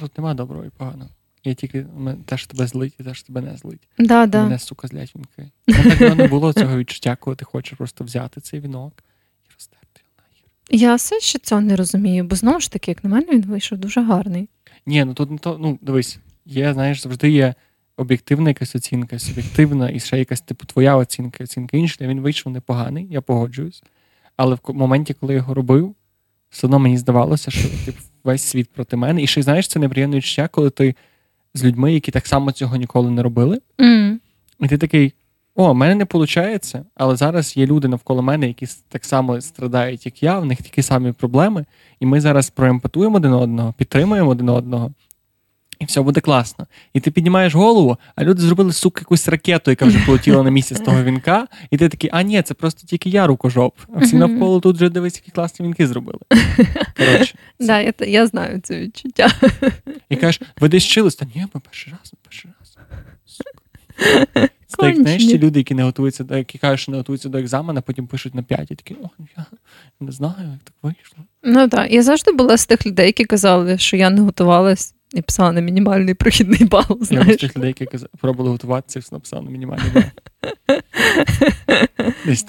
Тут 0.01 0.19
немає 0.19 0.35
доброго 0.35 0.65
і 0.65 0.71
поганого. 0.71 1.11
Я 1.45 1.55
тільки 1.55 1.87
теж 2.27 2.47
тебе 2.47 2.67
злить, 2.67 2.95
і 3.01 3.03
теж 3.03 3.23
тебе 3.23 3.41
не 3.41 3.57
злить. 3.57 3.89
Да, 3.99 4.27
да. 4.27 4.43
Мене, 4.43 4.59
сука, 4.59 4.89
злять 4.89 5.15
вінки. 5.17 5.51
Ну, 5.69 5.97
так 5.99 6.17
не 6.17 6.29
було 6.29 6.53
цього 6.53 6.77
відчуття, 6.77 7.17
коли 7.21 7.37
ти 7.37 7.45
хочеш 7.45 7.79
просто 7.79 8.05
взяти 8.05 8.41
цей 8.41 8.61
вінок 8.61 8.93
і 9.49 9.53
розтерти 9.55 10.01
його 10.01 10.13
нахер. 10.19 10.81
Я 10.81 10.95
все 10.95 11.21
ще 11.21 11.39
цього 11.39 11.61
не 11.61 11.77
розумію, 11.77 12.25
бо 12.25 12.37
знову 12.37 12.61
ж 12.61 12.73
таки, 12.73 12.91
як 12.91 13.05
на 13.05 13.11
мене, 13.11 13.27
він 13.33 13.43
вийшов 13.43 13.79
дуже 13.79 14.03
гарний. 14.03 14.49
Ні, 14.87 15.05
ну 15.05 15.15
тут 15.15 15.31
не 15.31 15.39
то, 15.39 15.59
ну 15.61 15.79
дивись, 15.83 16.19
є, 16.47 16.73
знаєш, 16.73 17.03
завжди 17.03 17.31
є 17.31 17.55
об'єктивна 17.97 18.51
якась 18.51 18.77
оцінка, 18.77 19.19
суб'єктивна, 19.19 19.91
і 19.91 20.01
ще 20.01 20.19
якась 20.19 20.41
типу 20.41 20.67
твоя 20.67 20.97
оцінка, 20.97 21.45
оцінка 21.45 21.77
інша. 21.77 22.07
Він 22.07 22.21
вийшов 22.21 22.53
непоганий, 22.53 23.07
я 23.11 23.21
погоджуюсь. 23.21 23.83
Але 24.37 24.55
в 24.55 24.75
моменті, 24.75 25.15
коли 25.15 25.33
я 25.33 25.39
його 25.39 25.55
робив, 25.55 25.95
все 26.51 26.67
одно 26.67 26.79
мені 26.79 26.99
здавалося, 26.99 27.51
що 27.51 27.69
типу, 27.85 27.99
весь 28.25 28.43
світ 28.43 28.71
проти 28.73 28.97
мене. 28.97 29.23
І 29.23 29.27
ще 29.27 29.43
знаєш, 29.43 29.69
це 29.69 29.79
неприємне 29.79 30.17
відчуття, 30.17 30.49
коли 30.53 30.71
ти 30.71 30.95
з 31.55 31.65
людьми, 31.65 31.95
які 31.95 32.11
так 32.11 32.27
само 32.27 32.53
цього 32.53 32.77
ніколи 32.77 33.11
не 33.11 33.23
робили. 33.23 33.61
Mm. 33.79 34.17
І 34.61 34.69
ти 34.69 34.79
такий. 34.79 35.13
О, 35.57 35.73
в 35.73 35.75
мене 35.75 35.95
не 35.95 36.05
виходить, 36.05 36.75
але 36.95 37.17
зараз 37.17 37.57
є 37.57 37.67
люди 37.67 37.89
навколо 37.89 38.23
мене, 38.23 38.49
які 38.49 38.67
так 38.89 39.05
само 39.05 39.41
страдають, 39.41 40.07
як 40.07 40.23
я, 40.23 40.39
в 40.39 40.45
них 40.45 40.63
такі 40.63 40.83
самі 40.83 41.13
проблеми, 41.13 41.65
і 42.01 42.07
ми 42.07 42.21
зараз 42.21 42.51
проемпатуємо 42.51 43.17
один 43.17 43.33
одного, 43.33 43.75
підтримуємо 43.79 44.31
один 44.31 44.49
одного, 44.49 44.93
і 45.79 45.85
все 45.85 46.01
буде 46.01 46.21
класно. 46.21 46.67
І 46.93 47.01
ти 47.01 47.11
піднімаєш 47.11 47.55
голову, 47.55 47.97
а 48.17 48.25
люди 48.25 48.43
зробили 48.43 48.73
сука 48.73 49.01
якусь 49.01 49.29
ракету, 49.29 49.71
яка 49.71 49.85
вже 49.85 50.07
полетіла 50.07 50.43
на 50.43 50.51
місяць 50.51 50.81
того 50.81 51.03
вінка, 51.03 51.47
і 51.71 51.77
ти 51.77 51.89
такий, 51.89 52.11
а 52.13 52.23
ні, 52.23 52.43
це 52.43 52.55
просто 52.55 52.87
тільки 52.87 53.11
я 53.11 53.27
рукожоп. 53.27 53.79
А 53.95 53.99
всі 53.99 54.17
навколо 54.17 54.61
тут 54.61 54.77
вже 54.77 54.89
дивись, 54.89 55.15
які 55.17 55.31
класні 55.31 55.67
вінки 55.67 55.87
зробили. 55.87 56.19
Коротше. 56.97 57.35
Да, 57.61 57.81
я 57.81 57.93
я 58.01 58.27
знаю 58.27 58.61
це 58.63 58.81
відчуття. 58.81 59.31
І 60.09 60.17
кажеш, 60.17 60.41
ви 60.61 60.69
десь 60.69 60.85
вчились? 60.85 61.15
Та 61.15 61.27
ні, 61.35 61.47
ми 61.55 61.61
перший 61.61 61.93
раз, 61.93 62.13
ми 62.13 62.19
перший 62.23 62.51
раз. 62.59 62.79
Сука. 64.69 64.87
Як 64.89 64.97
знаєш, 64.97 65.27
ті 65.27 65.39
люди, 65.39 65.61
які 65.61 65.75
не 65.75 65.83
готуються 65.83 66.25
до 66.25 66.37
які 66.37 66.59
кажуть, 66.59 66.81
що 66.81 66.93
не 66.93 66.99
готуються 66.99 67.29
до 67.29 67.39
екзамена, 67.39 67.81
потім 67.81 68.07
пишуть 68.07 68.35
на 68.35 68.43
5, 68.43 68.71
і 68.71 68.75
такі, 68.75 68.95
о, 68.95 69.11
я 69.37 69.45
не 70.01 70.13
знаю, 70.13 70.35
як 70.39 70.61
так 70.65 70.75
вийшло. 70.83 71.19
Ну 71.43 71.69
так, 71.69 71.93
я 71.93 72.03
завжди 72.03 72.33
була 72.33 72.57
з 72.57 72.67
тих 72.67 72.87
людей, 72.87 73.07
які 73.07 73.25
казали, 73.25 73.79
що 73.79 73.97
я 73.97 74.11
не 74.11 74.21
готувалась 74.21 74.95
і 75.15 75.23
писала 75.23 75.53
на 75.53 75.61
мінімальний 75.61 76.15
прохідний 76.15 76.65
бал. 76.65 76.99
знаєш. 77.01 77.29
Я 77.29 77.37
тих 77.37 77.57
людей, 77.57 77.75
які 77.81 78.07
пробували 78.21 78.51
готуватися, 78.51 79.01
все 79.01 79.15
написав 79.15 79.45
на 79.45 79.51
мінімальний 79.51 79.91
бал. 79.95 80.03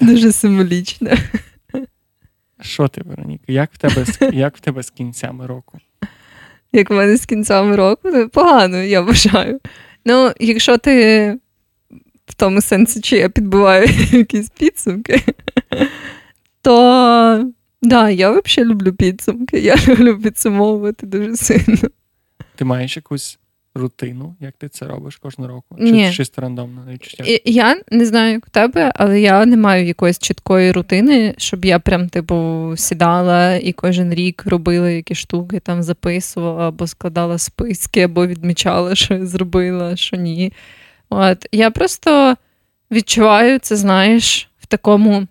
Дуже 0.00 0.32
символічно. 0.32 1.10
Що 2.60 2.88
ти, 2.88 3.02
Вероніка? 3.04 3.44
Як 3.46 3.70
в 3.72 3.78
тебе 3.78 4.04
як 4.32 4.56
в 4.56 4.60
тебе 4.60 4.82
з 4.82 4.90
кінцями 4.90 5.46
року? 5.46 5.78
Як 6.72 6.90
в 6.90 6.92
мене 6.92 7.16
з 7.16 7.26
кінцями 7.26 7.76
року? 7.76 8.10
Ну, 8.14 8.28
погано, 8.28 8.82
я 8.82 9.00
вважаю. 9.00 9.60
Ну, 10.04 10.32
якщо 10.40 10.78
ти 10.78 11.38
в 12.26 12.34
тому 12.34 12.60
сенсі, 12.60 13.00
чи 13.00 13.16
я 13.16 13.28
підбиваю 13.28 13.86
якісь 14.12 14.48
підсумки, 14.48 15.22
то 16.62 17.50
да, 17.82 18.10
я 18.10 18.30
взагалі 18.30 18.70
люблю 18.70 18.92
підсумки. 18.92 19.58
Я 19.58 19.76
люблю 19.88 20.18
підсумовувати 20.18 21.06
дуже 21.06 21.36
сильно. 21.36 21.78
Ти 22.56 22.64
маєш 22.64 22.96
якусь 22.96 23.38
рутину, 23.76 24.34
як 24.40 24.54
ти 24.58 24.68
це 24.68 24.86
робиш 24.86 25.16
кожного 25.16 25.50
року? 25.50 25.76
Чи 25.78 25.90
Ні. 25.90 26.12
чисто 26.12 26.42
рандомно 26.42 26.84
на 26.84 26.98
Я 27.44 27.80
не 27.90 28.06
знаю, 28.06 28.32
як 28.32 28.46
у 28.46 28.50
тебе, 28.50 28.92
але 28.94 29.20
я 29.20 29.46
не 29.46 29.56
маю 29.56 29.86
якоїсь 29.86 30.18
чіткої 30.18 30.72
рутини, 30.72 31.34
щоб 31.38 31.64
я 31.64 31.78
прям, 31.78 32.08
типу, 32.08 32.72
сідала 32.76 33.54
і 33.54 33.72
кожен 33.72 34.14
рік 34.14 34.42
робила 34.46 34.90
якісь 34.90 35.18
штуки, 35.18 35.60
там 35.60 35.82
записувала 35.82 36.68
або 36.68 36.86
складала 36.86 37.38
списки, 37.38 38.02
або 38.02 38.26
відмічала, 38.26 38.94
що 38.94 39.14
я 39.14 39.26
зробила, 39.26 39.96
що 39.96 40.16
ні. 40.16 40.52
От. 41.08 41.46
Я 41.52 41.70
просто 41.70 42.34
відчуваю 42.90 43.58
це, 43.58 43.76
знаєш, 43.76 44.48
в 44.58 44.66
такому 44.66 45.26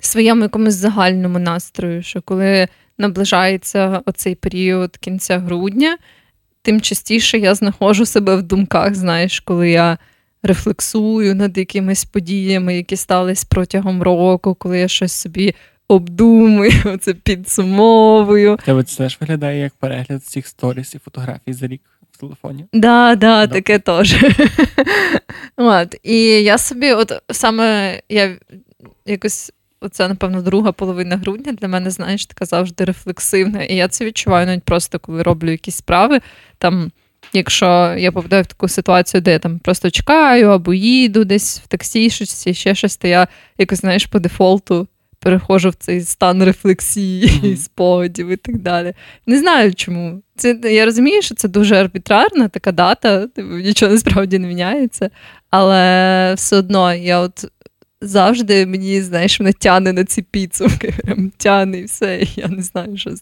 своєму 0.00 0.42
якомусь 0.42 0.74
загальному 0.74 1.38
настрою, 1.38 2.02
що 2.02 2.22
коли 2.22 2.68
наближається 2.98 4.02
оцей 4.06 4.34
період 4.34 4.96
кінця 4.96 5.38
грудня, 5.38 5.98
тим 6.62 6.80
частіше 6.80 7.38
я 7.38 7.54
знаходжу 7.54 8.06
себе 8.06 8.36
в 8.36 8.42
думках, 8.42 8.94
знаєш, 8.94 9.40
коли 9.40 9.70
я 9.70 9.98
рефлексую 10.42 11.34
над 11.34 11.58
якимись 11.58 12.04
подіями, 12.04 12.76
які 12.76 12.96
стались 12.96 13.44
протягом 13.44 14.02
року, 14.02 14.54
коли 14.54 14.78
я 14.78 14.88
щось 14.88 15.12
собі 15.12 15.54
обдумую, 15.88 16.98
це 17.00 17.14
підсумовую. 17.14 18.58
Тебе 18.64 18.82
це 18.82 18.96
теж 18.96 19.18
виглядає 19.20 19.60
як 19.60 19.74
перегляд 19.74 20.24
цих 20.24 20.46
сторіс 20.46 20.94
і 20.94 20.98
фотографій 20.98 21.52
за 21.52 21.66
рік 21.66 21.82
в 22.12 22.16
телефоні. 22.16 22.64
Да, 22.72 23.14
да, 23.14 23.46
Да. 23.46 23.54
таке 23.54 23.78
теж. 23.78 24.16
От. 25.56 25.94
І 26.02 26.18
я 26.22 26.58
собі, 26.58 26.92
от 26.92 27.12
саме 27.30 28.00
я 28.08 28.36
якось. 29.06 29.52
Оце, 29.80 30.08
напевно, 30.08 30.42
друга 30.42 30.72
половина 30.72 31.16
грудня 31.16 31.52
для 31.52 31.68
мене, 31.68 31.90
знаєш, 31.90 32.26
така 32.26 32.44
завжди 32.44 32.84
рефлексивна. 32.84 33.62
І 33.62 33.74
я 33.76 33.88
це 33.88 34.04
відчуваю 34.04 34.46
навіть 34.46 34.64
просто, 34.64 34.98
коли 34.98 35.22
роблю 35.22 35.50
якісь 35.50 35.76
справи. 35.76 36.20
Там, 36.58 36.90
якщо 37.32 37.94
я 37.98 38.12
попадаю 38.12 38.42
в 38.42 38.46
таку 38.46 38.68
ситуацію, 38.68 39.20
де 39.20 39.32
я 39.32 39.38
там 39.38 39.58
просто 39.58 39.90
чекаю 39.90 40.48
або 40.50 40.74
їду 40.74 41.24
десь 41.24 41.60
в 41.60 41.66
таксі, 41.66 42.10
щось, 42.10 42.48
ще 42.48 42.74
щось, 42.74 42.96
то 42.96 43.08
я 43.08 43.28
якось, 43.58 43.80
знаєш, 43.80 44.06
по 44.06 44.18
дефолту 44.18 44.88
переходжу 45.18 45.68
в 45.68 45.74
цей 45.74 46.00
стан 46.00 46.44
рефлексії, 46.44 47.40
Мгм. 47.42 47.56
спогадів 47.56 48.28
і 48.28 48.36
так 48.36 48.58
далі. 48.58 48.92
Не 49.26 49.38
знаю 49.38 49.74
чому. 49.74 50.22
Це 50.36 50.58
я 50.64 50.84
розумію, 50.84 51.22
що 51.22 51.34
це 51.34 51.48
дуже 51.48 51.76
арбітрарна 51.76 52.48
така 52.48 52.72
дата, 52.72 53.26
типу, 53.26 53.48
нічого 53.54 53.92
насправді 53.92 54.38
не 54.38 54.48
міняється. 54.48 55.10
Але 55.50 56.34
все 56.36 56.56
одно 56.56 56.94
я 56.94 57.20
от 57.20 57.44
завжди 58.00 58.66
мені, 58.66 59.00
знаєш, 59.02 59.40
мене 59.40 59.52
тяне 59.52 59.92
на 59.92 60.04
ці 60.04 60.22
підсумки. 60.22 60.94
Прям 61.04 61.30
тяне 61.30 61.78
і 61.78 61.84
все. 61.84 62.22
Я 62.36 62.48
не 62.48 62.62
знаю, 62.62 62.96
що. 62.96 63.14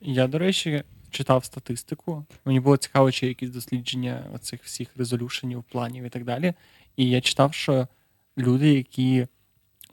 Я, 0.00 0.26
до 0.26 0.38
речі, 0.38 0.82
читав 1.10 1.44
статистику. 1.44 2.24
Мені 2.44 2.60
було 2.60 2.76
цікаво, 2.76 3.12
чи 3.12 3.26
є 3.26 3.30
якісь 3.30 3.50
дослідження 3.50 4.24
оцих 4.34 4.60
всіх 4.62 4.88
резолюшенів, 4.96 5.64
планів 5.72 6.04
і 6.04 6.08
так 6.08 6.24
далі. 6.24 6.52
І 6.96 7.10
я 7.10 7.20
читав, 7.20 7.54
що 7.54 7.88
люди, 8.38 8.72
які 8.74 9.26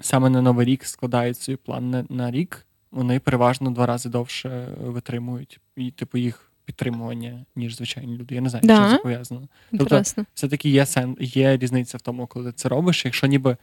саме 0.01 0.29
на 0.29 0.41
Новий 0.41 0.65
рік 0.65 0.85
складають 0.85 1.37
свій 1.37 1.55
план 1.55 1.89
на, 1.89 2.05
на 2.09 2.31
рік, 2.31 2.65
вони 2.91 3.19
переважно 3.19 3.71
два 3.71 3.85
рази 3.85 4.09
довше 4.09 4.67
витримують 4.81 5.59
і, 5.75 5.91
типу, 5.91 6.17
їх 6.17 6.51
підтримування, 6.65 7.45
ніж 7.55 7.75
звичайні 7.75 8.17
люди. 8.17 8.35
Я 8.35 8.41
не 8.41 8.49
знаю, 8.49 8.63
Да? 8.65 8.87
що 8.87 8.97
це 8.97 9.03
пов'язано. 9.03 9.47
Тобто 9.77 10.01
Все-таки 10.33 10.69
є 10.69 10.85
сен, 10.85 11.17
є 11.19 11.57
різниця 11.57 11.97
в 11.97 12.01
тому, 12.01 12.27
коли 12.27 12.45
ти 12.45 12.51
це 12.51 12.69
робиш. 12.69 13.05
Якщо 13.05 13.27
ніби 13.27 13.57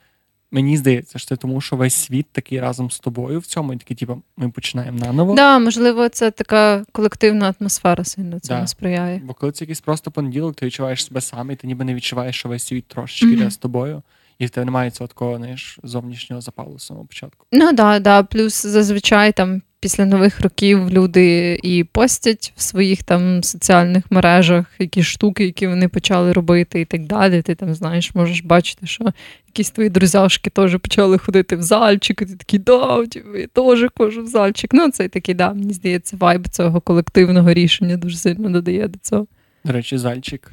мені 0.50 0.76
здається, 0.76 1.19
що 1.19 1.28
це 1.28 1.37
тому, 1.37 1.61
що 1.61 1.76
весь 1.76 1.95
світ 1.95 2.26
такий 2.33 2.61
разом 2.61 2.90
з 2.90 2.99
тобою 2.99 3.38
в 3.38 3.47
цьому, 3.47 3.73
і 3.73 3.76
такий, 3.76 3.97
типу, 3.97 4.23
ми 4.37 4.50
починаємо 4.50 4.99
наново. 4.99 5.35
Да, 5.35 5.59
можливо, 5.59 6.09
це 6.09 6.30
така 6.30 6.85
колективна 6.92 7.54
атмосфера 7.61 8.04
сильно 8.04 8.40
цьому 8.40 8.61
Да. 8.61 8.66
сприяє. 8.66 9.21
Бо 9.25 9.35
коли 9.35 9.52
це 9.52 9.64
якийсь 9.64 9.80
просто 9.80 10.11
понеділок, 10.11 10.57
ти 10.57 10.66
відчуваєш 10.66 11.04
себе 11.04 11.21
сам, 11.21 11.50
і 11.50 11.57
ти 11.57 11.66
ніби 11.66 11.85
не 11.85 11.95
відчуваєш, 11.95 12.37
що 12.38 12.49
весь 12.49 12.66
світ 12.66 12.87
трошечки 12.87 13.26
Мгм. 13.26 13.35
йде 13.35 13.50
з 13.50 13.57
тобою, 13.57 14.02
і 14.38 14.47
в 14.47 14.50
тебе 14.50 14.64
немає 14.64 14.90
цього 14.90 15.09
такого, 15.09 15.37
знаєш, 15.37 15.78
зовнішнього 15.83 16.42
запалу 16.42 16.78
з 16.78 16.87
самого 16.87 17.07
початку. 17.07 17.47
Ну 17.52 17.73
да, 17.73 17.99
да. 17.99 18.23
Плюс 18.23 18.66
зазвичай 18.66 19.33
там 19.33 19.62
після 19.80 20.06
нових 20.06 20.40
років 20.40 20.90
люди 20.90 21.58
і 21.62 21.84
постять 21.84 22.52
в 22.56 22.62
своїх 22.62 23.02
там 23.02 23.42
соціальних 23.42 24.10
мережах 24.10 24.66
якісь 24.78 25.06
штуки, 25.06 25.44
які 25.44 25.66
вони 25.66 25.88
почали 25.88 26.32
робити, 26.32 26.80
і 26.80 26.84
так 26.84 27.06
далі. 27.06 27.42
Ти 27.42 27.54
там 27.54 27.75
знаєш, 27.75 28.14
можеш 28.14 28.42
бачити, 28.42 28.87
що 28.87 29.12
якісь 29.46 29.70
твої 29.70 29.90
друзяшки 29.90 30.50
теж 30.50 30.78
почали 30.78 31.18
ходити 31.18 31.56
в 31.56 31.62
зальчик, 31.62 32.23
і 32.23 32.26
ти 32.26 32.36
такий, 32.36 32.58
да, 32.58 33.04
я 33.38 33.47
теж 33.47 33.86
хожу 33.97 34.23
в 34.23 34.26
зальчик. 34.26 34.71
Ну, 34.73 34.90
це 34.90 35.08
такий, 35.08 35.34
да, 35.34 35.52
мені 35.52 35.73
здається, 35.73 36.16
вайб 36.16 36.49
цього 36.49 36.80
колективного 36.80 37.52
рішення 37.52 37.97
дуже 37.97 38.16
сильно 38.16 38.50
додає 38.50 38.88
до 38.88 38.99
цього. 38.99 39.26
До 39.64 39.73
речі, 39.73 39.99
зальчик 39.99 40.52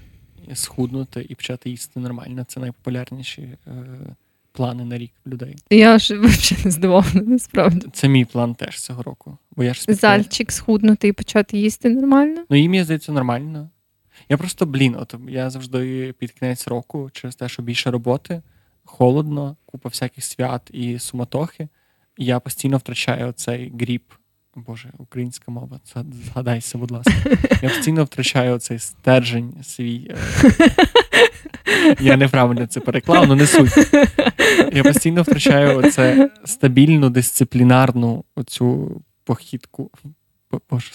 схуднути 0.53 1.25
і 1.29 1.35
почати 1.35 1.69
їсти 1.69 1.99
нормально 1.99 2.45
це 2.47 2.59
найпопулярніші 2.59 3.41
е, 3.41 3.71
плани 4.57 4.85
на 4.85 4.97
рік 4.97 5.11
людей. 5.27 5.55
Я 5.69 5.99
ж 5.99 6.19
взагалі 6.19 6.65
не 6.65 6.71
здивована, 6.71 7.21
насправді. 7.21 7.87
Це 7.93 8.07
мій 8.07 8.25
план 8.25 8.55
теж 8.55 8.79
цього 8.81 9.03
року. 9.03 9.37
Бо 9.55 9.63
я 9.63 9.73
ж 9.73 9.81
спіткаю- 9.81 9.95
Зальчик 9.99 10.51
схуднути 10.51 11.07
і 11.07 11.11
почати 11.11 11.57
їсти 11.57 11.89
нормально. 11.89 12.43
Ну, 12.49 12.57
їм, 12.57 12.73
я 12.73 12.83
здається, 12.83 13.11
нормально. 13.11 13.69
Я 14.29 14.37
просто, 14.37 14.65
блін, 14.65 14.95
от 14.99 15.15
я 15.29 15.49
завжди 15.49 16.13
під 16.19 16.31
кінець 16.31 16.67
року, 16.67 17.09
через 17.13 17.35
те, 17.35 17.49
що 17.49 17.61
більше 17.63 17.91
роботи, 17.91 18.41
холодно, 18.83 19.55
купа 19.65 19.89
всяких 19.89 20.23
свят 20.23 20.61
і 20.73 20.99
суматохи. 20.99 21.67
І 22.17 22.25
я 22.25 22.39
постійно 22.39 22.77
втрачаю 22.77 23.31
цей 23.31 23.73
гріб. 23.79 24.01
Боже, 24.65 24.89
українська 24.97 25.51
мова, 25.51 25.79
згадайся, 26.25 26.77
будь 26.77 26.91
ласка. 26.91 27.13
Я 27.61 27.69
постійно 27.69 28.03
втрачаю 28.03 28.59
цей 28.59 28.79
стержень 28.79 29.53
свій. 29.63 30.11
е, 30.11 30.15
Я 31.99 32.17
неправильно 32.17 32.67
це 32.67 32.79
переклав, 32.79 33.23
але 33.23 33.35
не 33.35 33.47
суть. 33.47 33.71
Я 34.73 34.83
постійно 34.83 35.21
втрачаю 35.21 35.77
оце 35.77 36.29
стабільну 36.45 37.09
дисциплінарну 37.09 38.23
оцю 38.35 39.01
похідку. 39.23 39.91
Бо- 40.51 40.61
Боже, 40.69 40.91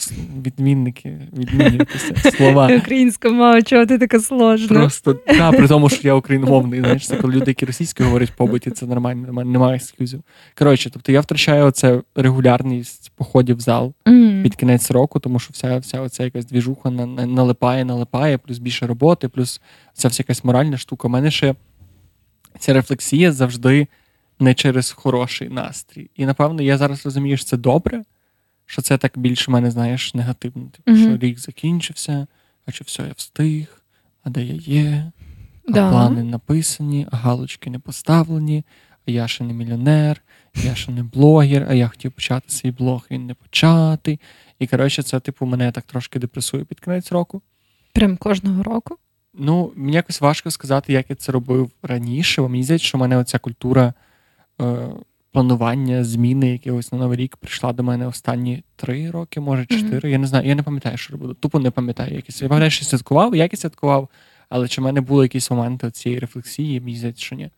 відмінники, 0.46 1.28
відмінюйтеся 1.38 2.30
слова. 2.36 2.76
Українська 2.76 3.30
мова, 3.30 3.62
чого 3.62 3.86
ти 3.86 3.98
така 3.98 4.20
сложна? 4.20 4.68
Просто 4.68 5.14
та, 5.26 5.52
при 5.52 5.68
тому, 5.68 5.88
що 5.88 6.08
я 6.08 6.14
україномовний. 6.14 6.80
Знаєш, 6.80 7.06
це 7.06 7.16
коли 7.16 7.34
люди, 7.34 7.44
які 7.50 7.66
російською 7.66 8.08
говорять 8.08 8.32
побуті, 8.36 8.70
це 8.70 8.86
нормально, 8.86 9.44
немає, 9.44 9.76
екскюзів. 9.76 10.22
Коротше, 10.58 10.90
тобто 10.90 11.12
я 11.12 11.20
втрачаю 11.20 11.66
оце 11.66 12.00
регулярність 12.14 13.12
походів 13.16 13.56
в 13.56 13.60
зал 13.60 13.94
Мгм. 14.06 14.42
під 14.42 14.54
кінець 14.56 14.90
року, 14.90 15.20
тому 15.20 15.38
що 15.38 15.50
вся, 15.52 15.78
вся 15.78 16.00
оця 16.00 16.24
якась 16.24 16.46
двіжуха 16.46 16.90
на- 16.90 17.06
на- 17.06 17.26
налипає, 17.26 17.84
налипає, 17.84 18.38
плюс 18.38 18.58
більше 18.58 18.86
роботи, 18.86 19.28
плюс 19.28 19.60
ця 19.94 20.08
вся 20.08 20.20
якась 20.22 20.44
моральна 20.44 20.76
штука. 20.78 21.08
У 21.08 21.10
мене 21.10 21.30
ще 21.30 21.54
ця 22.58 22.72
рефлексія 22.72 23.32
завжди 23.32 23.86
не 24.40 24.54
через 24.54 24.90
хороший 24.90 25.48
настрій. 25.48 26.10
І 26.16 26.26
напевно 26.26 26.62
я 26.62 26.78
зараз 26.78 27.04
розумію, 27.04 27.36
що 27.36 27.46
це 27.46 27.56
добре, 27.56 28.02
що 28.66 28.82
це 28.82 28.98
так 28.98 29.12
більше 29.18 29.50
мене, 29.50 29.70
знаєш, 29.70 30.14
негативно. 30.14 30.62
Типу, 30.70 30.90
Мгм. 30.90 31.00
що 31.02 31.16
рік 31.26 31.38
закінчився, 31.38 32.26
а 32.66 32.72
чи 32.72 32.84
все 32.84 33.02
я 33.02 33.12
встиг, 33.16 33.82
а 34.22 34.30
де 34.30 34.44
я 34.44 34.54
є, 34.54 35.12
а 35.68 35.72
Да. 35.72 35.90
плани 35.90 36.22
написані, 36.22 37.06
а 37.10 37.16
галочки 37.16 37.70
не 37.70 37.78
поставлені, 37.78 38.64
а 39.08 39.10
я 39.10 39.28
ще 39.28 39.44
не 39.44 39.52
мільйонер, 39.52 40.22
я 40.54 40.74
ще 40.74 40.92
не 40.92 41.02
блогер, 41.02 41.66
а 41.70 41.74
я 41.74 41.88
хотів 41.88 42.12
почати 42.12 42.50
свій 42.50 42.70
блог, 42.70 43.06
він 43.10 43.26
не 43.26 43.34
початий. 43.34 44.20
І 44.58 44.66
коротше, 44.66 45.02
це, 45.02 45.20
типу, 45.20 45.46
мене 45.46 45.72
так 45.72 45.84
трошки 45.84 46.18
депресує 46.18 46.64
під 46.64 46.80
кінець 46.80 47.12
року. 47.12 47.42
Прям 47.92 48.16
кожного 48.16 48.62
року. 48.62 48.96
Ну, 49.34 49.72
мені 49.76 49.92
якось 49.96 50.20
важко 50.20 50.50
сказати, 50.50 50.92
як 50.92 51.10
я 51.10 51.16
це 51.16 51.32
робив 51.32 51.70
раніше, 51.82 52.42
бо 52.42 52.48
мені 52.48 52.62
здається, 52.64 52.86
що 52.86 52.98
в 52.98 53.00
мене 53.00 53.16
оця 53.16 53.38
культура 53.38 53.94
е, 54.60 54.88
планування, 55.32 56.04
зміни 56.04 56.52
якогось 56.52 56.92
на 56.92 56.98
Новий 56.98 57.18
рік 57.18 57.36
прийшла 57.36 57.72
до 57.72 57.82
мене 57.82 58.06
останні 58.06 58.64
три 58.76 59.10
роки, 59.10 59.40
може 59.40 59.66
чотири. 59.66 60.10
Я 60.10 60.18
не 60.18 60.26
знаю, 60.26 60.48
я 60.48 60.54
не 60.54 60.62
пам'ятаю, 60.62 60.96
що 60.96 61.12
робив. 61.12 61.34
Тупо 61.34 61.58
не 61.58 61.70
пам'ятаю. 61.70 62.14
Якісь. 62.14 62.42
Я 62.42 62.48
пам'ятаю, 62.48 62.70
що 62.70 62.84
святкував, 62.84 63.36
як 63.36 63.52
я 63.52 63.56
святкував, 63.56 64.08
але 64.48 64.68
чи 64.68 64.80
в 64.80 64.84
мене 64.84 65.00
були 65.00 65.24
якісь 65.24 65.50
моменти 65.50 65.90
цієї 65.90 66.20
рефлексії, 66.20 66.80
мені 66.80 66.96
здається, 66.96 67.22
що 67.22 67.36
ні. 67.36 67.50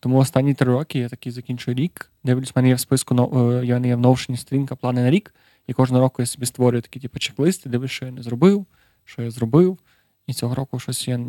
Тому 0.00 0.18
останні 0.18 0.54
три 0.54 0.72
роки 0.72 0.98
я 0.98 1.08
такий 1.08 1.32
закінчую 1.32 1.74
рік. 1.74 2.10
Дивлюсь, 2.24 2.48
в 2.48 2.52
мене 2.56 2.68
є 2.68 2.74
в 2.74 2.80
списку 2.80 3.14
е, 3.36 3.66
я 3.66 3.78
не 3.78 3.88
є 3.88 3.96
в 3.96 4.00
новшині 4.00 4.38
сторінка 4.38 4.76
плани 4.76 5.02
на 5.02 5.10
рік. 5.10 5.34
І 5.66 5.72
кожного 5.72 6.02
року 6.02 6.22
я 6.22 6.26
собі 6.26 6.46
створюю 6.46 6.82
такі 6.82 7.00
типу, 7.00 7.18
чек-листи, 7.18 7.68
дивлюсь, 7.68 7.90
що 7.90 8.06
я 8.06 8.12
не 8.12 8.22
зробив, 8.22 8.66
що 9.04 9.22
я 9.22 9.30
зробив. 9.30 9.78
І 10.26 10.32
цього 10.32 10.54
року 10.54 10.78
щось 10.78 11.08
я. 11.08 11.20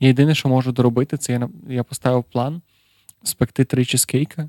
єдине, 0.00 0.34
що 0.34 0.48
можу 0.48 0.72
доробити, 0.72 1.16
це 1.16 1.32
я, 1.32 1.48
я 1.68 1.84
поставив 1.84 2.24
план 2.24 2.62
спекти 3.22 3.64
три 3.64 3.84
чизкейка, 3.84 4.48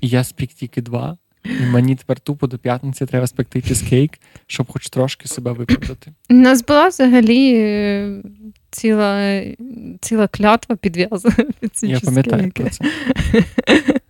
і 0.00 0.08
я 0.08 0.24
спік 0.24 0.52
тільки 0.52 0.82
два. 0.82 1.18
І 1.44 1.66
мені 1.66 1.96
тепер 1.96 2.20
тупо 2.20 2.46
до 2.46 2.58
п'ятниці 2.58 3.06
треба 3.06 3.26
спекти 3.26 3.62
чизкейк, 3.62 4.18
щоб 4.46 4.72
хоч 4.72 4.88
трошки 4.88 5.28
себе 5.28 5.52
виправдати. 5.52 6.12
У 6.30 6.34
нас 6.34 6.64
була 6.64 6.88
взагалі 6.88 7.54
е, 7.54 8.22
ціла, 8.70 9.42
ціла 10.00 10.28
клятва 10.28 10.76
підв'язана 10.76 11.36
під 11.60 11.76
ці 11.76 11.86
Я 11.86 12.00
пам'ятаю 12.00 12.52
про 12.52 12.70
це. 12.70 12.84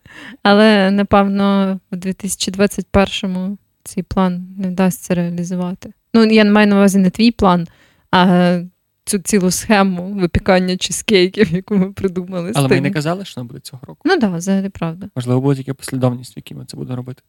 Але 0.42 0.90
напевно 0.90 1.80
в 1.90 1.96
2021-му 1.96 3.58
цей 3.84 4.02
план 4.02 4.46
не 4.58 4.68
вдасться 4.68 5.14
реалізувати. 5.14 5.92
Ну, 6.14 6.24
я 6.24 6.44
не 6.44 6.50
маю 6.50 6.66
на 6.66 6.76
увазі 6.76 6.98
не 6.98 7.10
твій 7.10 7.30
план, 7.30 7.66
а 8.10 8.60
цю 9.04 9.18
цілу 9.18 9.50
схему 9.50 10.12
випікання 10.20 10.76
чизкейків, 10.76 11.52
яку 11.52 11.76
ми 11.76 11.92
придумали. 11.92 12.52
Але 12.54 12.68
ми 12.68 12.80
не 12.80 12.90
казали, 12.90 13.24
що 13.24 13.40
не 13.40 13.46
буде 13.46 13.60
цього 13.60 13.82
року. 13.86 14.00
Ну 14.04 14.10
так, 14.10 14.30
да, 14.30 14.36
взагалі 14.36 14.68
правда. 14.68 15.08
Можливо, 15.16 15.40
буде 15.40 15.56
тільки 15.56 15.74
послідовність, 15.74 16.36
в 16.36 16.38
якій 16.38 16.54
ми 16.54 16.64
це 16.64 16.76
будемо 16.76 16.96
робити. 16.96 17.22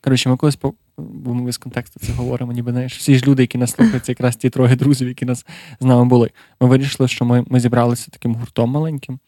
Коротше, 0.00 0.28
ми 0.28 0.36
колись 0.36 0.56
по 0.56 0.74
бо 0.98 1.34
ми 1.34 1.52
з 1.52 1.58
контексту 1.58 2.00
це 2.00 2.12
говоримо, 2.12 2.52
ніби 2.52 2.72
знаєш, 2.72 2.98
всі 2.98 3.18
ж 3.18 3.26
люди, 3.26 3.42
які 3.42 3.58
нас 3.58 3.70
слухають, 3.70 4.04
це 4.04 4.12
якраз 4.12 4.36
ті 4.36 4.50
троє 4.50 4.76
друзів, 4.76 5.08
які 5.08 5.24
нас 5.24 5.46
з 5.80 5.84
нами 5.84 6.04
були. 6.04 6.30
Ми 6.60 6.68
вирішили, 6.68 7.08
що 7.08 7.24
ми, 7.24 7.44
ми 7.48 7.60
зібралися 7.60 8.10
таким 8.10 8.34
гуртом 8.34 8.70
маленьким 8.70 9.18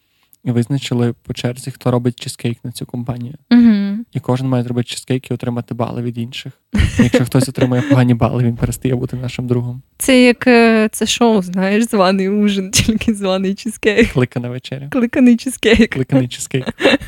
і 0.44 0.50
визначили 0.50 1.12
по 1.12 1.34
черзі, 1.34 1.70
хто 1.70 1.90
робить 1.90 2.20
чизкейк 2.20 2.58
на 2.64 2.72
цю 2.72 2.86
компанію. 2.86 3.34
Угу. 3.50 3.87
І 4.12 4.20
кожен 4.20 4.48
має 4.48 4.64
зробити 4.64 4.88
чизкейк 4.88 5.30
і 5.30 5.34
отримати 5.34 5.74
бали 5.74 6.02
від 6.02 6.18
інших. 6.18 6.52
Якщо 6.98 7.24
хтось 7.24 7.48
отримує 7.48 7.82
погані 7.82 8.14
бали, 8.14 8.44
він 8.44 8.56
перестає 8.56 8.94
бути 8.94 9.16
нашим 9.16 9.46
другом. 9.46 9.82
Це 9.98 10.22
як 10.22 10.46
е, 10.46 10.88
це 10.92 11.06
шоу, 11.06 11.42
знаєш, 11.42 11.84
званий 11.84 12.28
ужин, 12.28 12.70
тільки 12.72 13.14
званий 13.14 13.54
чизкейк. 13.54 14.12
Кликана 14.12 14.48
вечеря. 14.48 14.88
Кликаний 14.90 15.36
чизкейк. 15.36 15.92
Кликаний 15.94 16.28
чизкейк. 16.28 16.64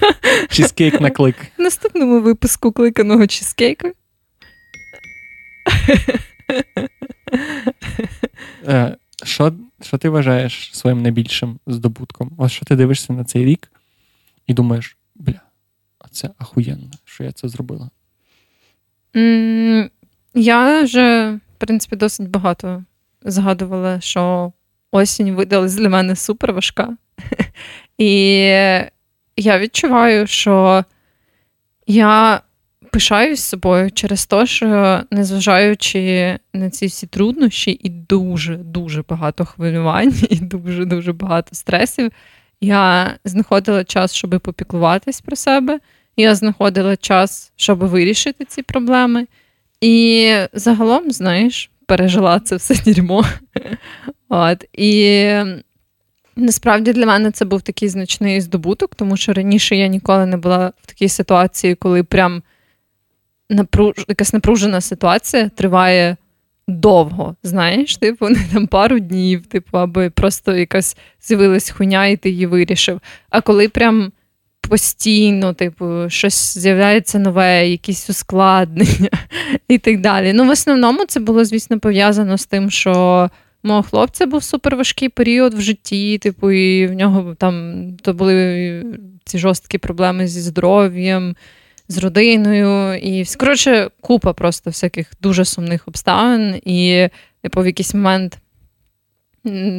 Чизкейк 0.51 1.01
на 1.01 1.11
клик. 1.11 1.37
В 1.59 1.63
наступному 1.63 2.21
випуску 2.21 2.73
кликаного 2.73 3.27
чизкейку. 3.27 3.89
Е, 8.69 8.97
Що, 9.25 9.53
що 9.83 9.99
ти 9.99 10.09
вважаєш 10.09 10.71
своїм 10.73 11.03
найбільшим 11.03 11.59
здобутком? 11.67 12.33
Ось 12.39 12.53
що 12.53 12.65
ти 12.65 12.77
дивишся 12.77 13.13
на 13.13 13.25
цей 13.25 13.45
рік 13.45 13.73
і 14.47 14.55
думаєш, 14.55 14.97
бля, 15.17 15.41
це 16.11 16.31
ахуєнно, 16.39 16.91
що 17.05 17.25
я 17.25 17.33
це 17.33 17.49
зробила. 17.49 17.91
Я 20.35 20.83
вже, 20.83 21.31
в 21.33 21.59
принципі, 21.59 21.97
досить 21.97 22.29
багато 22.29 22.85
згадувала, 23.23 24.01
що 24.01 24.53
осінь 24.91 25.33
видалась 25.33 25.75
для 25.75 25.89
мене 25.89 26.17
супер 26.17 26.53
важка. 26.53 26.97
І 27.99 28.35
я 29.37 29.59
відчуваю, 29.59 30.27
що 30.27 30.85
я 31.87 32.43
пишаюсь 32.91 33.43
собою 33.43 33.91
через 33.91 34.27
те, 34.27 34.47
що 34.47 35.01
незважаючи 35.11 36.39
на 36.53 36.71
ці 36.71 36.87
всі 36.87 37.07
труднощі 37.07 37.81
і 37.83 37.89
дуже-дуже 37.89 39.05
багато 39.09 39.45
хвилювань, 39.45 40.15
і 40.31 40.37
дуже-дуже 40.37 41.13
багато 41.13 41.55
стресів, 41.55 42.13
я 42.61 43.15
знаходила 43.25 43.85
час, 43.85 44.15
щоб 44.15 44.41
попіклуватись 44.41 45.21
про 45.21 45.37
себе. 45.37 45.81
Я 46.21 46.35
знаходила 46.35 46.97
час, 46.97 47.53
щоб 47.57 47.79
вирішити 47.79 48.45
ці 48.45 48.63
проблеми. 48.63 49.27
І 49.81 50.33
загалом, 50.53 51.11
знаєш, 51.11 51.71
пережила 51.87 52.41
це 52.41 52.57
все 52.57 52.75
дерьмо. 52.85 53.25
От. 54.29 54.65
І 54.73 55.29
насправді 56.37 56.93
для 56.93 57.07
мене 57.07 57.31
це 57.31 57.45
був 57.45 57.63
такий 57.63 57.89
значний 57.89 58.41
здобуток, 58.41 58.95
тому 58.95 59.17
що 59.17 59.33
раніше 59.33 59.77
я 59.77 59.87
ніколи 59.87 60.27
не 60.27 60.37
була 60.37 60.73
в 60.83 60.87
такій 60.87 61.09
ситуації, 61.09 61.75
коли 61.75 62.03
прям 62.03 62.43
напруж... 63.51 63.95
якась 64.09 64.33
напружена 64.33 64.81
ситуація 64.81 65.49
триває 65.49 66.17
довго. 66.69 67.37
Знаєш, 67.43 67.97
типу, 67.97 68.29
не 68.29 68.45
там 68.53 68.67
пару 68.67 68.99
днів, 68.99 69.47
типу, 69.47 69.79
аби 69.79 70.11
просто 70.11 70.57
якась 70.57 70.97
з'явилась 71.21 71.71
хуйня, 71.71 72.07
і 72.07 72.17
ти 72.17 72.31
її 72.31 72.47
вирішив. 72.47 73.01
А 73.31 73.41
коли 73.41 73.69
прям 73.69 74.13
постійно, 74.69 75.53
типу, 75.55 76.09
щось 76.09 76.59
з'являється 76.59 77.19
нове, 77.19 77.69
якісь 77.69 78.11
ускладнення 78.11 79.11
і 79.69 79.79
так 79.79 80.01
далі. 80.01 80.33
Ну, 80.33 80.45
в 80.45 80.51
основному 80.51 81.05
це 81.05 81.21
було, 81.21 81.45
звісно, 81.45 81.81
пов'язано 81.81 82.39
з 82.39 82.47
тим, 82.47 82.71
що. 82.71 83.31
Мого 83.63 83.83
хлопця 83.83 84.27
був 84.27 84.43
суперважкий 84.43 85.09
період 85.09 85.55
в 85.55 85.61
житті, 85.61 86.19
типу, 86.19 86.51
і 86.51 86.87
в 86.87 86.93
нього 86.93 87.35
там 87.35 87.85
то 88.03 88.15
були 88.15 88.85
ці 89.25 89.39
жорсткі 89.39 89.79
проблеми 89.79 90.27
зі 90.27 90.41
здоров'ям, 90.41 91.37
з 91.89 91.99
родиною. 91.99 92.95
І 92.95 93.25
коротше, 93.39 93.91
купа 94.01 94.33
просто 94.33 94.71
всяких 94.71 95.13
дуже 95.21 95.45
сумних 95.45 95.89
обставин. 95.89 96.61
І 96.65 97.09
типу, 97.43 97.61
в 97.61 97.67
якийсь 97.67 97.95
момент 97.95 98.39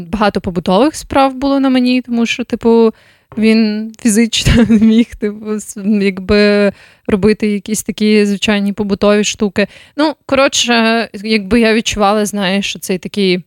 багато 0.08 0.42
побутових 0.42 0.96
справ 0.96 1.34
було 1.34 1.60
на 1.60 1.70
мені, 1.70 2.02
тому 2.02 2.26
що, 2.26 2.44
типу, 2.44 2.94
він 3.38 3.92
фізично 4.00 4.66
міг 4.70 5.16
типу, 5.16 5.46
якби 5.86 6.72
робити 7.08 7.48
якісь 7.48 7.84
такі 7.84 8.26
звичайні 8.26 8.74
побутові 8.74 9.24
штуки. 9.24 9.68
Ну, 9.98 10.16
коротше, 10.26 11.10
якби 11.14 11.60
я 11.60 11.74
відчувала, 11.74 12.26
знаєш, 12.26 12.70
що 12.70 12.80
цей 12.80 12.98
такий 12.98 13.44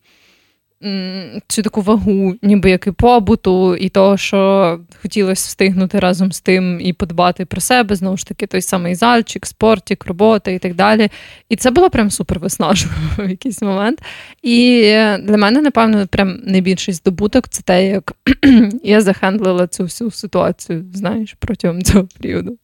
цю 1.49 1.63
таку 1.63 1.81
вагу, 1.81 2.35
ніби 2.43 2.71
як 2.71 2.87
і 2.87 2.91
побуту, 2.91 3.77
і 3.77 3.89
того, 3.89 4.17
що 4.17 4.81
хотілося 5.03 5.49
встигнути 5.49 6.01
разом 6.01 6.33
з 6.33 6.41
тим 6.41 6.81
і 6.81 6.93
подбати 6.93 7.45
про 7.45 7.61
себе, 7.61 7.97
знову 7.97 8.17
ж 8.17 8.27
таки, 8.27 8.47
той 8.47 8.63
самий 8.63 8.95
зальчик, 8.95 9.47
спортик, 9.47 10.07
робота 10.07 10.51
і 10.51 10.59
так 10.59 10.75
далі. 10.75 11.09
І 11.49 11.57
це 11.57 11.71
було 11.71 11.91
прям 11.91 12.11
супер 12.11 12.39
виснажливо 12.39 12.97
в 13.19 13.31
якийсь 13.31 13.63
момент. 13.63 14.03
І 14.43 14.81
для 15.23 15.37
мене, 15.37 15.61
напевно, 15.61 16.07
прям 16.07 16.41
найбільший 16.45 16.95
здобуток 16.95 17.49
це 17.49 17.63
те, 17.63 17.89
як 17.89 18.13
я 18.83 19.01
захендлила 19.01 19.67
цю 19.67 19.83
всю 19.83 20.11
ситуацію, 20.11 20.85
знаєш, 20.95 21.37
протягом 21.39 21.83
цього 21.83 22.09
періоду. 22.21 22.59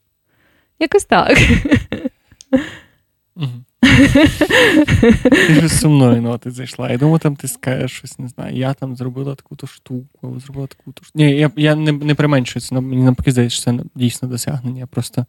Якось 0.78 1.04
так. 1.04 1.38
Ти 5.30 5.54
ж 5.54 5.68
сумною 5.68 6.22
ноти 6.22 6.50
зайшла. 6.50 6.90
Я 6.90 6.98
думаю, 6.98 7.18
там 7.18 7.36
ти 7.36 7.48
скажеш 7.48 7.92
щось, 7.92 8.18
не 8.18 8.28
знаю. 8.28 8.56
Я 8.56 8.74
там 8.74 8.96
зробила 8.96 9.34
таку-то 9.34 9.66
штуку, 9.66 10.40
зробила 10.40 10.66
таку-то 10.66 11.04
штуку. 11.04 11.24
Ні, 11.24 11.30
я 11.36 11.50
я 11.56 11.74
не 11.74 11.92
не 11.92 12.14
применшую 12.14 12.60
це, 12.60 12.80
мені 12.80 13.02
навпаки 13.02 13.32
здається, 13.32 13.56
що 13.56 13.64
це 13.64 13.78
дійсно 13.94 14.28
досягнення. 14.28 14.86
Просто 14.86 15.26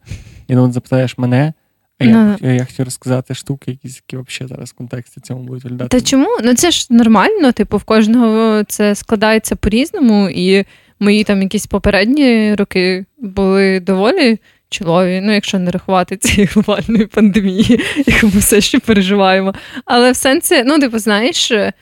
я 0.48 0.56
думаю, 0.56 0.74
запитаєш 0.74 1.18
мене, 1.18 1.54
а 2.00 2.04
я, 2.04 2.38
я, 2.42 2.52
я 2.52 2.66
хотів 2.66 2.86
розказати 2.86 3.34
штуки, 3.34 3.72
якісь, 3.72 3.96
які 3.96 4.24
взагалі 4.24 4.50
зараз 4.50 4.70
в 4.70 4.74
контексті 4.74 5.22
цьому 5.22 5.44
будуть 5.44 5.64
виглядати. 5.64 5.98
Та 6.00 6.06
чому? 6.06 6.28
Ну 6.44 6.54
це 6.54 6.72
ж 6.72 6.88
нормально, 6.90 7.52
типу, 7.52 7.78
в 7.78 7.84
кожного 7.84 8.64
це 8.64 8.96
складається 8.96 9.56
по-різному, 9.56 10.30
і 10.30 10.66
мої 11.00 11.24
там 11.24 11.42
якісь 11.42 11.68
попередні 11.68 12.56
роки 12.56 13.06
були 13.18 13.80
доволі 13.80 14.40
чолові, 14.72 15.22
ну 15.24 15.34
якщо 15.34 15.60
не 15.60 15.72
рахувати 15.72 16.18
цієї 16.18 16.46
глобальної 16.46 17.06
пандемії, 17.06 17.80
яку 18.06 18.26
ми 18.26 18.40
все 18.40 18.62
ще 18.62 18.80
переживаємо. 18.80 19.54
Але 19.86 20.12
в 20.12 20.16
сенсі, 20.16 20.64
ну, 20.66 20.80
типу, 20.80 21.00
знаєш, 21.00 21.52
е, 21.52 21.74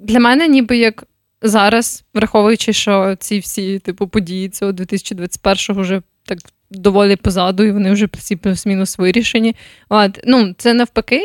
для 0.00 0.20
мене 0.20 0.48
ніби 0.48 0.76
як 0.76 1.04
зараз, 1.42 2.04
враховуючи, 2.14 2.72
що 2.72 3.16
ці 3.20 3.38
всі 3.38 3.78
типу 3.78 4.08
події 4.08 4.48
цього 4.48 4.72
2021-го 4.72 5.80
вже 5.80 6.02
так 6.24 6.38
доволі 6.70 7.16
позаду, 7.16 7.64
і 7.64 7.72
вони 7.72 7.92
вже 7.92 8.08
всі 8.12 8.36
плюс-мінус 8.36 8.98
вирішені. 8.98 9.56
От, 9.88 10.20
ну, 10.26 10.54
Це 10.58 10.74
навпаки 10.74 11.20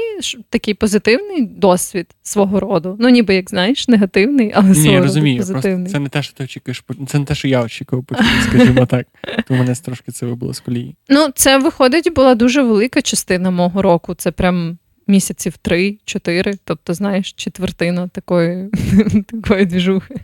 такий 0.49 0.73
позитивний 0.73 1.45
досвід 1.45 2.07
свого 2.21 2.59
роду. 2.59 2.95
Ну, 2.99 3.09
ніби 3.09 3.35
як 3.35 3.49
знаєш, 3.49 3.87
негативний, 3.87 4.51
але 4.55 4.69
Ні, 4.69 4.75
свого 4.75 4.91
я 4.91 5.01
розумію. 5.01 5.37
позитивний. 5.37 5.77
Просто 5.77 5.97
це 5.97 5.99
не 5.99 6.09
те, 6.09 6.23
що 6.23 6.33
ти 6.33 6.43
очікуєш, 6.43 6.83
це 7.07 7.19
не 7.19 7.25
те, 7.25 7.35
що 7.35 7.47
я 7.47 7.63
очікував, 7.63 8.05
скажімо 8.43 8.85
так. 8.89 9.07
То 9.47 9.53
мене 9.53 9.75
трошки 9.75 10.11
це 10.11 10.25
вибило 10.25 10.53
з 10.53 10.59
колії. 10.59 10.95
Ну, 11.09 11.27
це 11.35 11.57
виходить, 11.57 12.13
була 12.13 12.35
дуже 12.35 12.63
велика 12.63 13.01
частина 13.01 13.51
мого 13.51 13.81
року. 13.81 14.13
Це 14.15 14.31
прям. 14.31 14.77
Місяців 15.07 15.57
три-чотири, 15.57 16.53
тобто, 16.63 16.93
знаєш, 16.93 17.33
четвертина 17.33 18.07
такої 18.07 18.69
такої 19.31 19.65
двіжухи. 19.65 20.15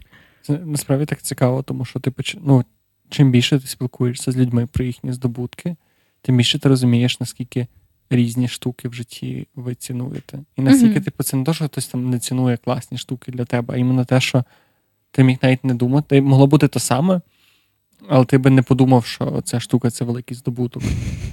Це 0.41 0.59
насправді 0.65 1.05
так 1.05 1.21
цікаво, 1.21 1.63
тому 1.63 1.85
що 1.85 1.99
ти 1.99 2.11
ну, 2.45 2.63
чим 3.11 3.31
більше 3.31 3.59
ти 3.59 3.67
спілкуєшся 3.67 4.31
з 4.31 4.37
людьми 4.37 4.67
про 4.71 4.85
їхні 4.85 5.13
здобутки, 5.13 5.75
тим 6.21 6.37
більше 6.37 6.59
ти 6.59 6.69
розумієш, 6.69 7.19
наскільки 7.19 7.67
різні 8.09 8.47
штуки 8.47 8.87
в 8.87 8.93
житті 8.93 9.47
ви 9.55 9.75
цінуєте. 9.75 10.39
І 10.55 10.61
наскільки, 10.61 10.99
mm-hmm. 10.99 11.03
типу, 11.03 11.23
це 11.23 11.37
не 11.37 11.43
те, 11.43 11.53
що 11.53 11.65
хтось 11.65 11.87
там 11.87 12.09
не 12.09 12.19
цінує 12.19 12.57
класні 12.57 12.97
штуки 12.97 13.31
для 13.31 13.45
тебе, 13.45 13.73
а 13.73 13.77
іменно 13.77 14.05
те, 14.05 14.21
що 14.21 14.43
ти 15.11 15.23
міг 15.23 15.37
навіть 15.41 15.63
не 15.63 15.73
думати. 15.73 16.21
Могло 16.21 16.47
бути 16.47 16.67
те 16.67 16.79
саме, 16.79 17.21
але 18.09 18.25
ти 18.25 18.37
би 18.37 18.49
не 18.49 18.61
подумав, 18.61 19.05
що 19.05 19.41
ця 19.41 19.59
штука 19.59 19.89
це 19.89 20.05
великий 20.05 20.37
здобуток. 20.37 20.83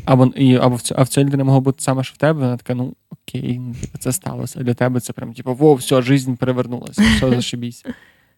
Або 0.04 0.26
і, 0.26 0.56
або 0.56 0.76
в 0.76 0.80
цю, 0.80 0.94
а 0.98 1.02
в 1.02 1.08
цій 1.08 1.20
людини 1.20 1.44
могло 1.44 1.60
бути 1.60 1.82
саме, 1.82 2.04
що 2.04 2.14
в 2.14 2.16
тебе, 2.16 2.40
вона 2.40 2.56
така, 2.56 2.74
ну 2.74 2.94
окей, 3.10 3.58
ну, 3.58 3.74
типу, 3.80 3.98
це 3.98 4.12
сталося. 4.12 4.60
А 4.60 4.62
для 4.62 4.74
тебе 4.74 5.00
це 5.00 5.12
прям, 5.12 5.34
типу, 5.34 5.54
во, 5.54 5.74
все, 5.74 6.02
життя 6.02 6.36
перевернулася, 6.40 7.02
все 7.16 7.30
зашибісь. 7.30 7.84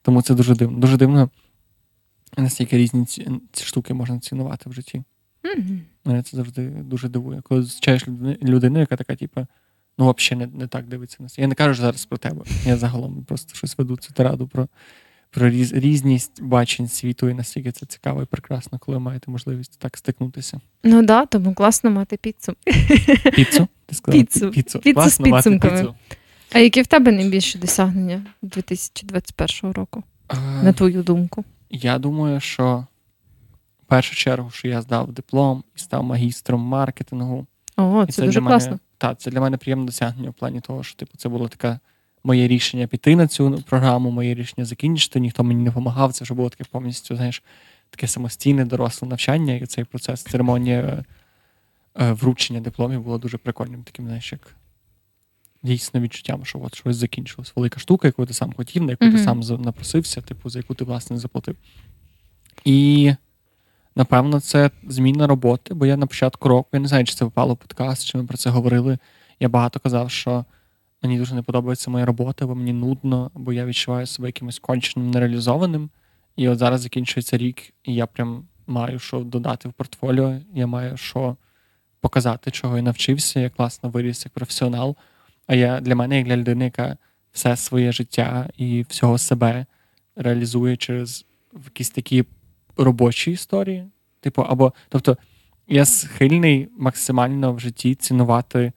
Тому 0.03 0.23
це 0.23 0.35
дуже 0.35 0.55
дивно. 0.55 0.79
Дуже 0.79 0.97
дивно 0.97 1.31
наскільки 2.37 2.77
різні 2.77 3.05
ці, 3.05 3.29
ці 3.53 3.65
штуки 3.65 3.95
можна 3.95 4.19
цінувати 4.19 4.71
в 4.71 4.73
житті. 4.73 5.03
Mm-hmm. 5.43 5.79
Мене 6.05 6.23
це 6.23 6.37
завжди 6.37 6.69
дуже 6.69 7.09
дивує. 7.09 7.41
Коли 7.41 7.63
зустрічаєш 7.63 8.09
людину, 8.43 8.79
яка 8.79 8.97
така, 8.97 9.17
типу, 9.17 9.47
ну, 9.99 10.15
взагалі 10.19 10.47
не, 10.47 10.59
не 10.59 10.67
так 10.67 10.87
дивиться 10.87 11.17
на 11.21 11.29
це. 11.29 11.43
Я 11.43 11.49
не 11.49 11.55
кажу 11.55 11.83
зараз 11.83 12.05
про 12.05 12.19
тебе. 12.19 12.45
Я 12.65 12.77
загалом 12.77 13.25
просто 13.25 13.55
щось 13.55 13.79
веду 13.79 13.97
цю 13.97 14.13
тираду 14.13 14.49
про 14.49 14.69
про 15.33 15.49
різ, 15.49 15.73
різність 15.73 16.43
бачень 16.43 16.89
світу, 16.89 17.29
і 17.29 17.35
наскільки 17.35 17.73
це 17.73 17.87
цікаво 17.87 18.23
і 18.23 18.25
прекрасно, 18.25 18.79
коли 18.79 18.99
маєте 18.99 19.31
можливість 19.31 19.79
так 19.79 19.97
стикнутися. 19.97 20.61
Ну 20.85 20.97
так, 20.97 21.07
да, 21.07 21.27
тому 21.27 21.55
класно 21.55 21.91
мати 21.91 22.17
піцу. 22.17 22.55
Піцу? 23.35 23.69
Ти 23.87 23.95
сказала? 23.95 24.23
Піцу. 24.23 24.51
Піцу, 24.51 24.79
піцу 24.79 25.11
з 25.11 25.19
підсумками. 25.19 25.95
А 26.53 26.59
які 26.59 26.83
в 26.83 26.87
тебе 26.87 27.13
найбільші 27.13 27.59
досягнення 27.59 28.27
2021 28.43 29.73
року, 29.73 30.03
Е, 30.33 30.63
на 30.63 30.73
твою 30.73 31.03
думку? 31.03 31.45
Я 31.71 31.99
думаю, 31.99 32.41
що 32.41 32.87
в 33.83 33.87
першу 33.87 34.15
чергу, 34.15 34.51
що 34.51 34.69
я 34.69 34.83
здав 34.83 35.13
диплом 35.13 35.65
і 35.77 35.79
став 35.79 36.05
магістром 36.05 36.61
маркетингу. 36.61 37.47
О, 37.77 38.05
І 38.09 38.13
це 38.13 38.23
дуже 38.23 38.41
для 38.41 38.47
класно. 38.47 38.71
Мене, 38.71 38.81
так, 38.99 39.21
це 39.21 39.31
для 39.31 39.41
мене 39.41 39.57
приємне 39.57 39.87
досягнення 39.87 40.31
в 40.31 40.35
плані 40.35 40.61
того, 40.61 40.83
що 40.83 40.97
типу, 40.97 41.13
це 41.17 41.29
було 41.29 41.49
таке 41.49 41.79
моє 42.25 42.49
рішення 42.49 42.87
піти 42.87 43.17
на 43.17 43.27
цю 43.27 43.63
програму, 43.67 44.11
моє 44.11 44.35
рішення 44.35 44.65
закінчити. 44.65 45.21
Ніхто 45.21 45.45
мені 45.45 45.63
не 45.63 45.71
допомагав. 45.71 46.13
Це 46.13 46.25
вже 46.25 46.35
було 46.35 46.49
таке 46.49 46.65
повністю, 46.71 47.17
знаєш, 47.17 47.43
таке 47.91 48.07
самостійне 48.07 48.65
доросле 48.65 49.09
навчання, 49.09 49.55
і 49.55 49.67
цей 49.67 49.85
процес 49.85 50.23
церемонія 50.23 50.79
е, 50.79 51.05
е, 52.01 52.13
вручення 52.13 52.61
дипломів 52.61 53.03
було 53.03 53.19
дуже 53.19 53.39
прикольним, 53.39 53.83
таким, 53.83 54.07
знаєш, 54.07 54.33
як 54.33 54.57
дійсно 55.63 56.01
відчуттям, 56.01 56.45
що 56.45 56.61
от 56.63 56.75
щось 56.75 56.97
закінчилось. 56.97 57.53
Велика 57.57 57.81
штука, 57.81 58.09
яку 58.09 58.27
ти 58.27 58.35
сам 58.35 58.53
хотів, 58.53 58.83
на 58.83 58.91
яку 58.91 59.05
Мгм. 59.05 59.17
ти 59.17 59.23
сам 59.25 59.41
напросився, 59.63 60.21
типу, 60.21 60.51
за 60.51 60.59
яку 60.59 60.75
ти 60.75 60.85
власне 60.85 61.19
заплатив. 61.19 61.57
І 62.65 63.13
напевно, 63.97 64.41
це 64.41 64.71
зміна 64.89 65.27
роботи, 65.27 65.75
бо 65.75 65.87
я 65.87 65.97
на 65.97 66.07
початку 66.07 66.49
року, 66.49 66.69
я 66.73 66.81
не 66.81 66.89
знаю, 66.89 67.05
чи 67.05 67.15
це 67.15 67.25
попало 67.25 67.55
в 67.55 67.57
подкаст, 67.57 68.07
чи 68.07 68.19
ми 68.19 68.25
про 68.25 68.37
це 68.37 68.51
говорили. 68.51 68.99
Я 69.41 69.49
багато 69.49 69.81
казав, 69.81 70.11
що 70.11 70.45
мені 71.03 71.19
дуже 71.19 71.35
не 71.35 71.43
подобається 71.43 71.91
моя 71.91 72.07
робота, 72.07 72.47
бо 72.47 72.55
мені 72.55 72.73
нудно, 72.73 73.31
бо 73.35 73.53
я 73.53 73.65
відчуваю 73.65 74.07
себе 74.07 74.29
якимось 74.29 74.59
конченим, 74.59 75.11
нереалізованим. 75.11 75.91
І 76.37 76.49
от 76.49 76.59
зараз 76.59 76.81
закінчується 76.81 77.39
рік, 77.39 77.73
і 77.85 77.95
я 77.95 78.07
прям 78.07 78.45
маю 78.67 78.99
що 78.99 79.21
додати 79.21 79.69
в 79.69 79.73
портфоліо. 79.73 80.35
Я 80.55 80.67
маю 80.67 80.97
що 80.97 81.37
показати, 82.01 82.51
чого 82.51 82.77
я 82.77 82.83
навчився, 82.83 83.41
я 83.41 83.51
класно 83.51 83.91
виріс 83.91 84.25
як 84.25 84.35
професіонал. 84.35 84.97
А 85.51 85.55
я 85.55 85.81
для 85.81 85.95
мене, 85.95 86.17
як 86.17 86.27
для 86.27 86.37
людини, 86.37 86.65
яка 86.65 86.97
все 87.33 87.57
своє 87.57 87.93
життя 87.93 88.49
і 88.57 88.85
всього 88.89 89.19
себе 89.19 89.67
реалізує 90.17 90.77
через 90.77 91.27
якісь 91.65 91.91
такі 91.91 92.25
робочі 92.77 93.31
історії. 93.31 93.87
Типу, 94.21 94.43
або, 94.43 94.73
тобто, 94.89 95.17
я 95.69 95.85
схильний 95.85 96.69
максимально 96.77 97.53
в 97.53 97.61
житті 97.61 97.95
цінувати 97.95 98.73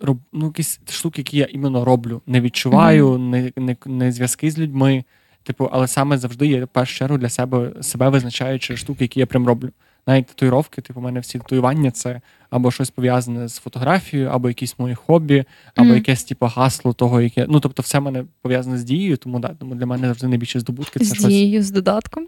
роб, 0.00 0.18
ну, 0.32 0.46
якісь 0.46 0.80
штуки, 0.88 1.20
які 1.20 1.36
я 1.36 1.48
іменно 1.50 1.84
роблю. 1.84 2.22
Не 2.26 2.40
відчуваю, 2.40 3.18
не, 3.18 3.52
не, 3.56 3.76
не 3.86 4.12
зв'язки 4.12 4.50
з 4.50 4.58
людьми. 4.58 5.04
Типу, 5.42 5.68
але 5.72 5.86
саме 5.86 6.18
завжди 6.18 6.46
я 6.46 6.64
в 6.64 6.68
першу 6.68 6.96
чергу 6.96 7.18
для 7.18 7.28
себе 7.28 7.72
себе 7.82 8.08
визначаю 8.08 8.58
через 8.58 8.80
штуки, 8.80 9.04
які 9.04 9.20
я 9.20 9.26
прям 9.26 9.46
роблю. 9.46 9.70
Навіть 10.06 10.26
татуїровки, 10.26 10.80
типу, 10.82 11.00
у 11.00 11.02
мене 11.02 11.20
всі 11.20 11.38
татуювання 11.38 11.90
це 11.90 12.20
або 12.50 12.70
щось 12.70 12.90
пов'язане 12.90 13.48
з 13.48 13.58
фотографією, 13.58 14.28
або 14.28 14.48
якісь 14.48 14.78
мої 14.78 14.94
хобі, 14.94 15.44
або 15.74 15.86
Мгм. 15.86 15.94
якесь 15.96 16.24
типу, 16.24 16.46
гасло 16.46 16.92
того, 16.92 17.20
яке. 17.20 17.46
Ну, 17.48 17.60
тобто, 17.60 17.82
все 17.82 17.98
в 17.98 18.02
мене 18.02 18.24
пов'язане 18.42 18.78
з 18.78 18.84
дією, 18.84 19.16
тому 19.16 19.38
да, 19.38 19.48
тому 19.48 19.74
для 19.74 19.86
мене 19.86 20.06
завжди 20.06 20.28
найбільші 20.28 20.58
здобутки 20.60 20.98
це 20.98 21.04
З 21.04 21.08
щось 21.14 21.24
дією, 21.26 21.62
з 21.62 21.70
додатком. 21.70 22.26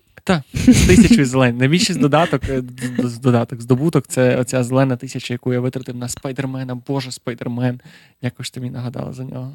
з 0.54 0.86
тисячою 0.86 1.26
зелень. 1.26 1.56
Найбільший 1.56 1.96
додаток, 1.96 2.42
е, 2.48 2.62
з 2.98 3.18
додаток, 3.18 3.60
здобуток 3.60 4.06
це 4.06 4.36
оця 4.36 4.64
зелена 4.64 4.96
тисяча, 4.96 5.34
яку 5.34 5.52
я 5.52 5.60
витратив 5.60 5.96
на 5.96 6.08
спайдермена. 6.08 6.74
Боже, 6.88 7.10
спайдермен. 7.10 7.80
Якось 8.22 8.50
ти 8.50 8.60
мені 8.60 8.72
нагадала 8.72 9.12
за 9.12 9.24
нього. 9.24 9.54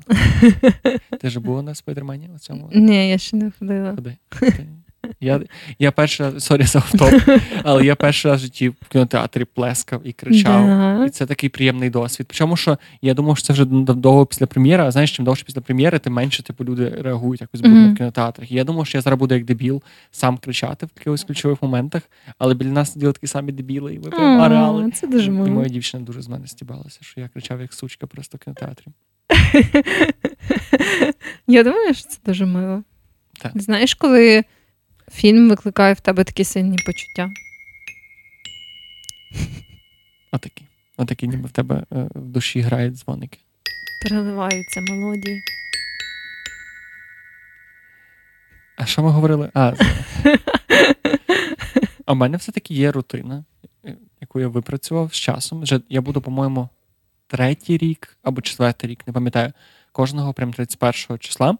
Ти 1.22 1.30
ж 1.30 1.40
була 1.40 1.62
на 1.62 1.76
спайдермені 1.76 2.30
у 2.36 2.40
цьому? 2.40 2.70
Ні, 2.74 3.10
я 3.10 3.18
ще 3.18 3.38
не 3.38 3.52
ходила. 3.60 3.96
Ходи. 3.96 4.16
Я, 5.22 5.42
я 5.80 5.92
перший 5.92 6.26
раз, 6.26 6.44
sorry 6.44 6.64
за 6.64 6.80
офтоп, 6.80 7.14
але 7.64 7.86
я 7.86 7.96
перший 7.96 8.32
раз 8.32 8.40
в 8.42 8.44
житті 8.44 8.70
в 8.70 8.88
кінотеатрі 8.90 9.46
плескав 9.46 10.02
і 10.08 10.14
кричав. 10.14 10.68
Да. 10.68 11.06
І 11.06 11.10
це 11.10 11.26
такий 11.26 11.50
приємний 11.50 11.90
досвід. 11.90 12.28
Причому, 12.30 12.58
що 12.58 12.78
я 13.02 13.14
думав, 13.14 13.38
що 13.38 13.48
це 13.48 13.54
вже 13.54 13.66
довго 13.66 14.26
після 14.26 14.46
прем'єри, 14.46 14.84
а 14.84 14.92
знаєш, 14.92 15.12
чим 15.16 15.26
довше 15.26 15.44
після 15.46 15.62
прем'єри, 15.62 16.00
тим 16.00 16.14
менше 16.14 16.44
типу, 16.44 16.66
люди 16.66 16.90
реагують 16.90 17.42
якось 17.42 17.62
бурно 17.62 17.76
Мгм. 17.80 17.94
в 17.94 17.98
кінотеатрах. 17.98 18.52
І 18.52 18.56
я 18.56 18.64
думав, 18.64 18.88
що 18.88 18.98
я 18.98 19.02
зараз 19.02 19.20
буду 19.20 19.36
як 19.36 19.46
дебіл 19.46 19.84
сам 20.12 20.38
кричати 20.38 20.86
в 20.86 20.90
якихось 20.98 21.24
ключових 21.24 21.62
моментах, 21.62 22.02
але 22.38 22.54
біля 22.54 22.70
нас 22.70 22.94
сиділи 22.94 23.14
такі 23.14 23.28
самі 23.28 23.52
дебіли, 23.52 23.94
і 23.94 24.00
ми 24.00 24.10
прям 24.10 24.40
орали. 24.42 24.92
Це 24.92 25.08
дуже 25.08 25.28
І 25.28 25.32
моя 25.32 25.70
дівчина 25.70 26.04
дуже 26.04 26.22
з 26.22 26.28
мене 26.28 26.48
стібалася, 26.48 27.00
що 27.02 27.22
я 27.22 27.28
кричав 27.28 27.62
як 27.62 27.74
сучка 27.74 28.08
просто 28.08 28.38
в 28.38 28.44
кінотеатрі. 28.44 28.86
Я 31.48 31.64
думаю, 31.64 31.94
що 31.94 32.08
це 32.10 32.18
дуже 32.26 32.46
мило. 32.46 32.84
Так. 33.42 33.52
Знаєш, 33.56 33.94
коли 33.94 34.44
фільм 35.12 35.50
викликає 35.50 35.94
в 35.94 36.00
тебе 36.00 36.24
такі 36.24 36.44
сильні 36.44 36.78
почуття? 36.86 37.30
Отакі. 40.32 40.64
Отакі, 40.98 41.28
ніби 41.28 41.48
в 41.48 41.52
тебе 41.52 41.84
е, 41.94 42.08
в 42.16 42.26
душі 42.26 42.62
грають 42.62 42.96
дзвоники. 42.96 43.40
Переливаються 44.04 44.82
мелодії. 44.82 45.42
А 48.76 48.86
що 48.86 49.04
ми 49.04 49.10
говорили? 49.10 49.50
А, 49.54 49.74
а 52.06 52.14
в 52.14 52.16
мене 52.16 52.38
все-таки 52.38 52.74
є 52.74 52.92
рутина, 52.92 53.44
е, 53.86 53.98
яку 54.22 54.40
я 54.40 54.48
випрацював 54.48 55.14
з 55.14 55.18
часом. 55.18 55.62
Вже 55.62 55.82
я 55.90 56.02
буду, 56.02 56.22
по-моєму, 56.22 56.70
третій 57.28 57.78
рік 57.78 58.18
або 58.24 58.42
четвертий 58.42 58.90
рік, 58.90 59.08
не 59.08 59.14
пам'ятаю, 59.14 59.54
кожного 59.92 60.34
прям 60.34 60.54
31 60.54 61.20
числа. 61.20 61.58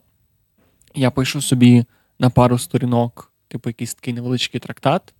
Я 0.96 1.12
пишу 1.12 1.42
собі 1.42 1.86
на 2.20 2.30
пару 2.30 2.58
сторінок, 2.58 3.29
типу, 3.50 3.70
якийсь 3.70 3.94
такий 3.94 4.14
невеличкий 4.14 4.60
трактат 4.60 5.14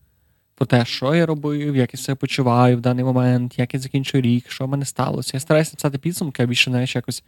про 0.56 0.66
те, 0.66 0.86
що 0.86 1.16
я 1.16 1.26
робив, 1.26 1.76
як 1.76 1.94
я 1.94 2.00
себе 2.00 2.16
почуваю 2.16 2.78
в 2.78 2.82
даний 2.82 3.06
момент, 3.06 3.60
як 3.60 3.74
я 3.74 3.80
закінчую 3.80 4.22
рік, 4.22 4.52
що 4.52 4.66
в 4.66 4.70
мене 4.70 4.86
сталося. 4.86 5.32
Я 5.34 5.40
стараюся 5.40 5.72
писати 5.72 5.98
підсумки, 5.98 6.44
а 6.44 6.46
більше 6.46 6.72
знаєш, 6.72 6.96
якось 6.96 7.24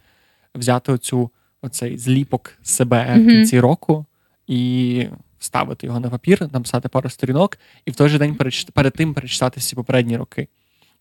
взяти 0.54 0.92
оцю, 0.92 1.30
оцей 1.62 1.98
зліпок 1.98 2.52
себе 2.62 3.16
в 3.18 3.26
кінці 3.26 3.60
року 3.60 4.06
і 4.46 5.06
вставити 5.38 5.86
його 5.86 6.00
на 6.00 6.10
папір, 6.10 6.48
написати 6.52 6.88
пару 6.88 7.10
сторінок, 7.10 7.58
і 7.84 7.90
в 7.90 7.96
той 7.96 8.08
же 8.08 8.18
день 8.18 8.34
переч... 8.34 8.64
перед 8.64 8.92
тим 8.92 9.14
перечитати 9.14 9.60
всі 9.60 9.76
попередні 9.76 10.16
роки. 10.16 10.48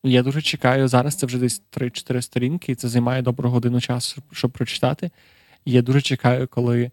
Я 0.04 0.24
дуже 0.24 0.42
чекаю 0.42 0.88
зараз. 0.88 1.16
Це 1.16 1.26
вже 1.26 1.38
десь 1.38 1.62
3-4 1.78 2.22
сторінки, 2.22 2.72
і 2.72 2.76
це 2.76 2.88
займає 2.88 3.22
добру 3.22 3.50
годину 3.50 3.82
часу, 3.82 4.22
щоб 4.32 4.52
прочитати. 4.52 5.12
І 5.66 5.72
я 5.72 5.82
дуже 5.82 6.02
чекаю, 6.02 6.48
коли 6.48 6.92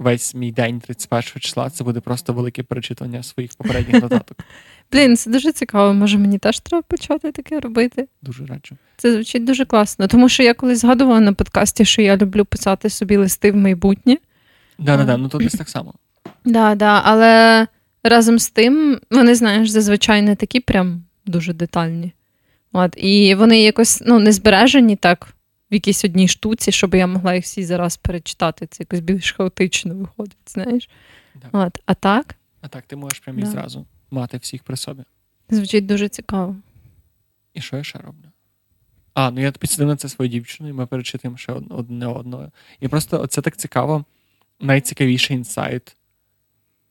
весь 0.00 0.34
мій 0.34 0.52
день 0.52 0.80
31 0.80 1.22
числа 1.40 1.70
це 1.70 1.84
буде 1.84 2.00
просто 2.00 2.32
велике 2.32 2.62
перечитування 2.62 3.22
своїх 3.22 3.50
попередніх 3.56 4.02
нотаток. 4.02 4.38
Блін, 4.92 5.16
це 5.16 5.30
дуже 5.30 5.52
цікаво. 5.52 5.94
Може, 5.94 6.18
мені 6.18 6.38
теж 6.38 6.60
треба 6.60 6.82
почати 6.82 7.32
таке 7.32 7.60
робити? 7.60 8.08
Дуже 8.22 8.46
раджу. 8.46 8.76
Це 8.96 9.12
звучить 9.12 9.44
дуже 9.44 9.64
класно. 9.64 10.06
Тому 10.06 10.28
що 10.28 10.42
я 10.42 10.54
колись 10.54 10.80
згадувала 10.80 11.20
на 11.20 11.32
подкасті, 11.32 11.84
що 11.84 12.02
я 12.02 12.16
люблю 12.16 12.44
писати 12.44 12.90
собі 12.90 13.16
листи 13.16 13.52
в 13.52 13.56
майбутнє. 13.56 14.16
Да, 14.78 14.96
да, 14.96 15.04
да. 15.04 15.16
Ну 15.16 15.28
то 15.28 15.38
десь 15.38 15.52
так 15.52 15.68
само. 15.68 15.94
Да, 16.44 16.74
да, 16.74 17.02
але 17.04 17.66
разом 18.04 18.38
з 18.38 18.50
тим, 18.50 19.00
вони, 19.10 19.34
знаєш, 19.34 19.70
зазвичай 19.70 20.22
не 20.22 20.36
такі 20.36 20.60
прям 20.60 21.04
дуже 21.26 21.52
детальні. 21.52 22.12
От, 22.72 22.94
і 22.96 23.34
вони 23.34 23.62
якось 23.62 24.02
ну, 24.06 24.18
не 24.18 24.32
збережені 24.32 24.96
так 24.96 25.34
в 25.70 25.74
якійсь 25.74 26.04
одній 26.04 26.28
штуці, 26.28 26.72
щоб 26.72 26.94
я 26.94 27.06
могла 27.06 27.34
їх 27.34 27.44
всі 27.44 27.64
зараз 27.64 27.96
перечитати. 27.96 28.66
Це 28.66 28.82
якось 28.82 29.00
більш 29.00 29.32
хаотично 29.32 29.94
виходить, 29.94 30.36
знаєш. 30.46 30.88
Да. 31.34 31.48
От, 31.66 31.78
а 31.86 31.94
так, 31.94 32.36
А 32.60 32.68
так, 32.68 32.84
ти 32.86 32.96
можеш 32.96 33.18
прямо 33.18 33.38
і 33.38 33.42
Да. 33.42 33.48
зразу 33.50 33.86
мати 34.10 34.36
всіх 34.36 34.62
при 34.62 34.76
собі. 34.76 35.02
звучить 35.50 35.86
дуже 35.86 36.08
цікаво. 36.08 36.56
І 37.54 37.60
що 37.60 37.76
я 37.76 37.84
ще 37.84 37.98
роблю? 37.98 38.24
А, 39.14 39.30
ну 39.30 39.40
я 39.40 39.52
підсадив 39.52 39.88
на 39.88 39.96
це 39.96 40.08
свою 40.08 40.28
дівчину, 40.30 40.68
і 40.68 40.72
ми 40.72 40.86
перечитуємо 40.86 41.36
ще 41.38 41.52
одне 41.52 42.06
одного. 42.06 42.52
І 42.80 42.88
просто 42.88 43.26
це 43.26 43.42
так 43.42 43.56
цікаво. 43.56 44.04
Найцікавіший 44.60 45.36
інсайт 45.36 45.96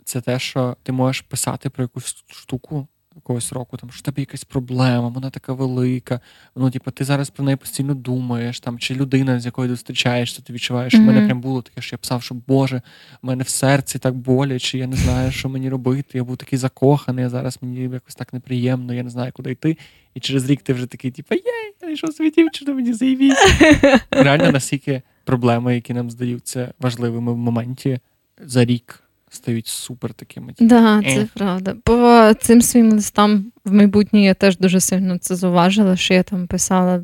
це 0.04 0.22
те, 0.22 0.39
що 0.39 0.78
ти 0.84 0.92
можеш 0.92 1.22
писати 1.22 1.70
про 1.70 1.84
якусь 1.84 2.24
штуку 2.28 2.88
якогось 3.19 3.53
року, 3.53 3.77
там, 3.77 3.91
що 3.91 4.01
тебе 4.01 4.21
якась 4.21 4.43
проблема, 4.43 5.08
вона 5.08 5.29
така 5.29 5.53
велика. 5.53 6.19
Ну, 6.55 6.71
типу, 6.71 6.91
ти 6.91 7.03
зараз 7.03 7.29
про 7.29 7.45
неї 7.45 7.58
постійно 7.58 7.93
думаєш, 7.93 8.60
там, 8.60 8.79
чи 8.79 8.95
людина, 8.95 9.39
з 9.39 9.45
якою 9.45 9.69
ти 9.69 9.75
зустрічаєшся, 9.75 10.41
ти 10.41 10.53
відчуваєш, 10.53 10.93
що 10.93 11.01
в 11.01 11.05
мене 11.05 11.25
прям 11.25 11.41
було 11.41 11.62
таке, 11.62 11.82
що 11.82 11.93
я 11.93 11.97
писав, 11.97 12.23
що 12.23 12.36
Боже, 12.47 12.82
в 13.21 13.27
мене 13.27 13.43
в 13.43 13.47
серці 13.47 13.99
так 13.99 14.15
боляче, 14.15 14.77
я 14.77 14.88
не 14.88 14.95
знаю, 14.95 15.32
що 15.32 15.49
мені 15.49 15.69
робити. 15.69 16.17
Я 16.17 16.23
був 16.23 16.38
такий 16.38 16.60
закоханий, 16.60 17.25
а 17.25 17.29
зараз 17.29 17.58
мені 17.62 17.82
якось 17.82 18.15
так 18.15 18.34
неприємно, 18.34 18.93
я 18.93 19.03
не 19.03 19.10
знаю, 19.10 19.32
куди 19.36 19.51
йти. 19.51 19.77
І 20.13 20.19
через 20.19 20.49
рік 20.49 20.62
ти 20.62 20.73
вже 20.73 20.86
такий, 20.86 21.12
типу, 21.12 21.36
є, 21.36 21.41
я 21.45 21.73
знайшов 21.79 22.13
собі 22.13 22.32
дівчину, 22.32 22.73
мені 22.73 22.93
заявіть. 22.93 23.38
Реально, 24.12 24.51
наскільки 24.51 25.01
проблеми, 25.23 25.75
які 25.75 25.93
нам 25.93 26.12
здаються 26.12 26.73
важливими 26.79 27.34
в 27.34 27.38
моменті, 27.38 27.99
за 28.41 28.65
рік 28.65 29.03
стають 29.30 29.68
супер 29.68 30.13
такими. 30.13 30.48
типу, 30.54 30.70
Да, 30.70 31.02
це 31.04 31.20
Е. 31.22 31.28
правда. 31.34 31.76
По 31.84 32.32
цим 32.42 32.62
своїм 32.62 32.92
листам 32.92 33.46
в 33.65 33.74
майбутнє 33.74 34.24
я 34.24 34.34
теж 34.34 34.58
дуже 34.58 34.80
сильно 34.80 35.18
це 35.18 35.36
зуважила, 35.36 35.96
що 35.98 36.13
я 36.13 36.24
там 36.24 36.48
писала 36.48 37.04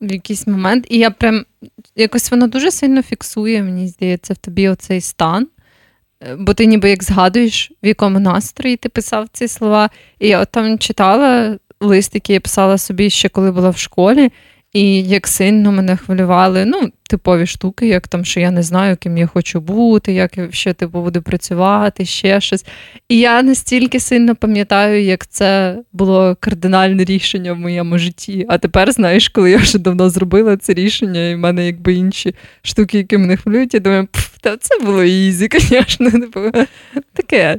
в 0.00 0.12
якийсь 0.12 0.46
момент, 0.46 0.86
і 0.90 0.98
я 0.98 1.10
прям 1.10 1.44
якось 1.96 2.30
воно 2.30 2.46
дуже 2.46 2.70
сильно 2.70 3.02
фіксує, 3.02 3.62
мені 3.62 3.88
здається, 3.88 4.34
в 4.34 4.36
тобі 4.36 4.68
оцей 4.68 5.00
стан. 5.00 5.48
Е, 6.22 6.36
Бо 6.36 6.54
ти 6.54 6.66
ніби 6.66 6.90
як 6.90 7.04
згадуєш, 7.04 7.72
в 7.82 7.86
якому 7.86 8.18
настрої 8.20 8.76
ти 8.76 8.88
писав 8.88 9.28
ці 9.32 9.48
слова. 9.48 9.90
І 10.18 10.28
я 10.28 10.40
от 10.40 10.48
там 10.50 10.78
читала 10.78 11.58
лист, 11.80 12.14
який 12.14 12.34
я 12.34 12.40
писала 12.40 12.78
собі 12.78 13.10
ще 13.10 13.28
коли 13.28 13.52
була 13.52 13.70
в 13.70 13.78
школі, 13.78 14.32
І 14.76 15.02
як 15.02 15.26
сильно 15.26 15.72
мене 15.72 15.96
хвилювали, 15.96 16.64
ну, 16.64 16.90
типові 17.02 17.46
штуки, 17.46 17.88
як 17.88 18.08
там, 18.08 18.24
що 18.24 18.40
я 18.40 18.50
не 18.50 18.62
знаю, 18.62 18.96
ким 18.96 19.18
я 19.18 19.26
хочу 19.26 19.60
бути, 19.60 20.12
як 20.12 20.38
я 20.38 20.50
ще 20.52 20.72
типу, 20.72 21.02
буду 21.02 21.22
працювати, 21.22 22.04
ще 22.04 22.40
щось. 22.40 22.64
І 23.08 23.18
я 23.18 23.42
настільки 23.42 24.00
сильно 24.00 24.36
пам'ятаю, 24.36 25.02
як 25.02 25.26
це 25.26 25.78
було 25.92 26.36
кардинальне 26.40 27.04
рішення 27.04 27.52
в 27.52 27.56
моєму 27.56 27.98
житті. 27.98 28.46
А 28.48 28.58
тепер, 28.58 28.92
знаєш, 28.92 29.28
коли 29.28 29.50
я 29.50 29.56
вже 29.56 29.78
давно 29.78 30.10
зробила 30.10 30.56
це 30.56 30.74
рішення, 30.74 31.28
і 31.28 31.34
в 31.34 31.38
мене 31.38 31.66
якби 31.66 31.94
інші 31.94 32.34
штуки, 32.62 32.98
які 32.98 33.18
мене 33.18 33.36
хвилюють, 33.36 33.74
я 33.74 33.80
думаю, 33.80 34.08
та 34.40 34.56
це 34.56 34.84
було 34.84 35.04
easy, 35.04 35.48
звісно. 35.60 36.10
Типу, 36.10 36.40
таке. 37.12 37.58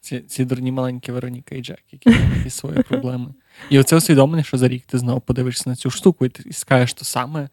Ці 0.00 0.20
ці 0.20 0.44
дурні 0.44 0.72
маленькі 0.72 1.12
Вероніка 1.12 1.54
і 1.54 1.62
Джек, 1.62 1.82
які 1.92 2.18
свої 2.50 2.82
проблеми. 2.82 3.26
І 3.70 3.78
оце 3.78 3.96
усвідомлення, 3.96 4.42
що 4.42 4.58
за 4.58 4.68
рік 4.68 4.84
ти 4.86 4.98
знову 4.98 5.20
подивишся 5.20 5.70
на 5.70 5.76
цю 5.76 5.90
штуку, 5.90 6.26
і 6.26 6.28
ти 6.28 6.52
скажеш 6.52 6.92
те 6.92 7.04
саме. 7.04 7.48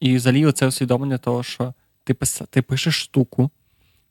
І 0.00 0.16
взагалі 0.16 0.46
оце 0.46 0.66
усвідомлення 0.66 1.18
того, 1.18 1.42
що 1.42 1.74
ти 2.04 2.14
пис... 2.14 2.42
ти 2.50 2.62
пишеш 2.62 2.94
штуку, 2.94 3.50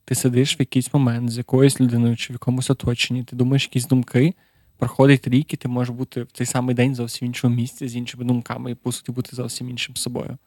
ти 0.05 0.15
сидиш 0.15 0.60
в 0.60 0.62
якийсь 0.62 0.93
момент 0.93 1.31
з 1.31 1.38
якоюсь 1.38 1.81
людиною 1.81 2.17
чи 2.17 2.34
в 2.34 2.36
якомусь 2.36 2.69
оточенні, 2.69 3.23
ти 3.23 3.36
думаєш 3.36 3.63
якісь 3.63 3.88
думки, 3.88 4.34
проходить 4.77 5.27
рік, 5.27 5.53
і 5.53 5.58
ти 5.58 5.67
можеш 5.67 5.95
бути 5.95 6.23
в 6.23 6.31
цей 6.31 6.47
самий 6.47 6.75
день 6.75 6.95
зовсім 6.95 7.27
іншому 7.27 7.55
місці 7.55 7.88
з 7.88 7.95
іншими 7.95 8.25
думками, 8.25 8.71
і 8.71 8.75
по 8.75 8.91
суті 8.91 9.12
бути 9.12 9.36
зовсім 9.36 9.69
іншим 9.69 9.95
собою. 9.95 10.38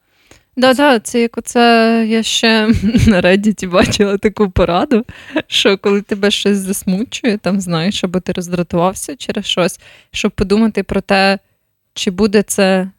Да, 0.57 0.73
да, 0.73 0.99
це 0.99 1.21
як 1.21 1.37
оце 1.37 2.05
я 2.09 2.23
ще 2.23 2.67
на 3.07 3.21
Reddit 3.21 3.69
бачила 3.69 4.17
таку 4.17 4.49
пораду, 4.49 5.05
що 5.47 5.77
коли 5.77 6.01
тебе 6.01 6.31
щось 6.31 6.57
засмучує, 6.57 7.37
там 7.37 7.61
знаєш, 7.61 8.03
або 8.03 8.19
ти 8.19 8.31
роздратувався 8.31 9.15
через 9.15 9.45
щось, 9.45 9.79
щоб 10.11 10.31
подумати 10.31 10.83
про 10.83 11.01
те, 11.01 11.39
чи 11.93 12.11
буде 12.11 12.41
це. 12.41 12.89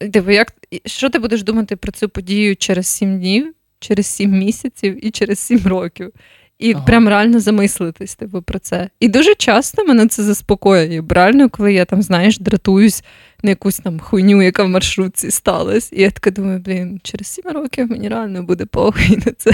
Диво, 0.00 0.30
як, 0.30 0.52
Що 0.86 1.10
ти 1.10 1.18
будеш 1.18 1.42
думати 1.42 1.76
про 1.76 1.92
цю 1.92 2.08
подію 2.08 2.56
через 2.56 2.86
сім 2.86 3.18
днів, 3.18 3.54
через 3.80 4.06
сім 4.06 4.30
місяців 4.30 5.06
і 5.06 5.10
через 5.10 5.38
сім 5.38 5.60
років? 5.64 6.12
І 6.58 6.72
ага. 6.72 6.84
прям 6.84 7.08
реально 7.08 7.40
замислитись 7.40 8.14
типу, 8.14 8.42
про 8.42 8.58
це. 8.58 8.88
І 9.00 9.08
дуже 9.08 9.34
часто 9.34 9.84
мене 9.84 10.06
це 10.06 10.22
заспокоює. 10.22 11.02
Реально, 11.08 11.48
коли 11.48 11.72
я 11.72 11.84
там, 11.84 12.02
знаєш, 12.02 12.38
дратуюсь 12.38 13.04
на 13.46 13.50
якусь 13.50 13.78
там 13.78 14.00
хуйню, 14.00 14.42
яка 14.42 14.64
в 14.64 14.68
маршрутці 14.68 15.30
сталася. 15.30 15.96
І 15.96 16.02
я 16.02 16.10
така 16.10 16.30
думаю, 16.30 16.58
блін, 16.58 17.00
через 17.02 17.26
сім 17.26 17.44
років 17.44 17.90
мені 17.90 18.08
реально 18.08 18.42
буде 18.42 18.66
похуй 18.66 19.22
на 19.26 19.32
це. 19.32 19.52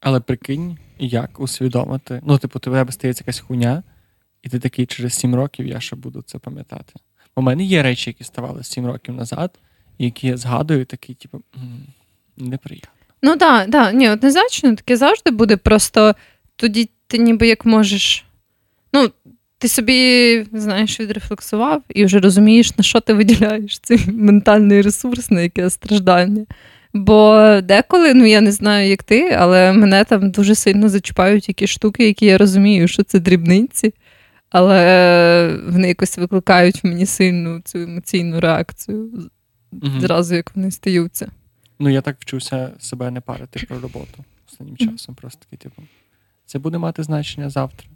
Але 0.00 0.20
прикинь, 0.20 0.78
як 0.98 1.40
усвідомити. 1.40 2.22
Ну, 2.26 2.38
типу, 2.38 2.58
тебе 2.58 2.92
стається 2.92 3.22
якась 3.22 3.40
хуйня, 3.40 3.82
і 4.42 4.48
ти 4.48 4.58
такий 4.58 4.86
через 4.86 5.14
сім 5.14 5.34
років 5.34 5.66
я 5.66 5.80
ще 5.80 5.96
буду 5.96 6.22
це 6.22 6.38
пам'ятати. 6.38 6.92
У 7.36 7.42
мене 7.42 7.64
є 7.64 7.82
речі, 7.82 8.10
які 8.10 8.24
ставали 8.24 8.64
сім 8.64 8.86
років 8.86 9.14
назад, 9.14 9.58
які 9.98 10.26
я 10.26 10.36
згадую, 10.36 10.84
такий, 10.84 11.14
типу, 11.14 11.42
неприємно. 12.36 12.88
Ну 13.22 13.36
так, 13.36 13.70
да, 13.70 13.92
ні, 13.92 14.10
однозначно, 14.10 14.74
таке 14.74 14.96
завжди 14.96 15.30
буде. 15.30 15.56
Просто 15.56 16.14
тоді 16.56 16.90
ти 17.06 17.18
ніби 17.18 17.48
як 17.48 17.64
можеш. 17.64 18.24
Ну, 18.92 19.10
ти 19.58 19.68
собі, 19.68 20.46
знаєш, 20.52 21.00
відрефлексував 21.00 21.82
і 21.88 22.04
вже 22.04 22.18
розумієш, 22.18 22.76
на 22.78 22.84
що 22.84 23.00
ти 23.00 23.12
виділяєш 23.12 23.78
цей 23.78 24.00
ментальний 24.12 24.82
ресурс, 24.82 25.30
на 25.30 25.40
яке 25.40 25.70
страждання. 25.70 26.46
Бо 26.94 27.50
деколи, 27.62 28.14
ну 28.14 28.26
я 28.26 28.40
не 28.40 28.52
знаю, 28.52 28.88
як 28.88 29.02
ти, 29.02 29.30
але 29.38 29.72
мене 29.72 30.04
там 30.04 30.30
дуже 30.30 30.54
сильно 30.54 30.88
зачіпають 30.88 31.48
якісь 31.48 31.70
штуки, 31.70 32.06
які 32.06 32.26
я 32.26 32.38
розумію, 32.38 32.88
що 32.88 33.02
це 33.02 33.20
дрібниці, 33.20 33.94
але 34.50 35.60
вони 35.68 35.88
якось 35.88 36.18
викликають 36.18 36.84
в 36.84 36.86
мені 36.86 37.06
сильну 37.06 37.60
цю 37.60 37.78
емоційну 37.78 38.40
реакцію 38.40 39.30
mm 39.72 40.00
зразу, 40.00 40.34
як 40.34 40.56
вони 40.56 40.70
стаються. 40.70 41.30
Ну, 41.78 41.88
я 41.88 42.00
так 42.00 42.16
вчуся 42.18 42.70
себе 42.78 43.10
не 43.10 43.20
парити 43.20 43.66
про 43.68 43.80
роботу 43.80 44.24
останнім 44.48 44.76
часом. 44.76 45.14
Просто 45.14 45.40
такий, 45.44 45.58
типу, 45.58 45.82
це 46.46 46.58
буде 46.58 46.78
мати 46.78 47.02
значення 47.02 47.50
завтра. 47.50 47.88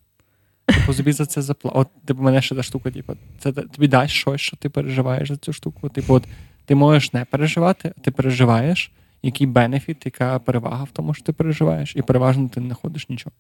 Типу, 0.75 0.93
собі 0.95 1.13
за 1.13 1.27
це 1.27 1.43
запла. 1.43 1.71
От 1.71 1.89
типу, 2.05 2.23
мене 2.23 2.43
ще 2.43 2.55
та 2.55 2.63
штука, 2.63 2.91
типу, 2.91 3.17
це 3.39 3.53
тобі 3.53 3.89
дасть 3.89 4.15
щось, 4.15 4.41
що 4.41 4.57
ти 4.57 4.69
переживаєш 4.69 5.29
за 5.29 5.37
цю 5.37 5.53
штуку. 5.53 5.89
Типу, 5.89 6.15
от 6.15 6.25
ти 6.65 6.75
можеш 6.75 7.13
не 7.13 7.25
переживати, 7.25 7.93
а 7.97 8.01
ти 8.01 8.11
переживаєш, 8.11 8.93
який 9.23 9.47
бенефіт, 9.47 10.07
яка 10.07 10.39
перевага 10.39 10.85
в 10.85 10.91
тому, 10.91 11.15
що 11.15 11.25
ти 11.25 11.33
переживаєш, 11.33 11.97
і 11.97 12.03
переважно 12.03 12.49
ти 12.49 12.61
не 12.61 12.67
знаходиш 12.67 13.09
нічого. 13.09 13.33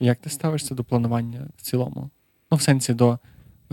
Як 0.00 0.18
ти 0.18 0.30
ставишся 0.30 0.74
до 0.74 0.84
планування 0.84 1.46
в 1.56 1.62
цілому? 1.62 2.10
Ну, 2.50 2.58
в 2.58 2.62
сенсі 2.62 2.94
до 2.94 3.18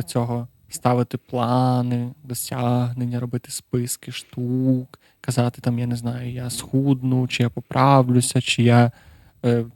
цього 0.05 0.47
ставити 0.69 1.17
плани, 1.17 2.11
досягнення, 2.23 3.19
робити 3.19 3.51
списки 3.51 4.11
штук, 4.11 4.99
казати 5.21 5.61
там, 5.61 5.79
я 5.79 5.87
не 5.87 5.95
знаю, 5.95 6.31
я 6.31 6.49
схудну, 6.49 7.27
чи 7.27 7.43
я 7.43 7.49
поправлюся, 7.49 8.41
чи 8.41 8.63
я 8.63 8.91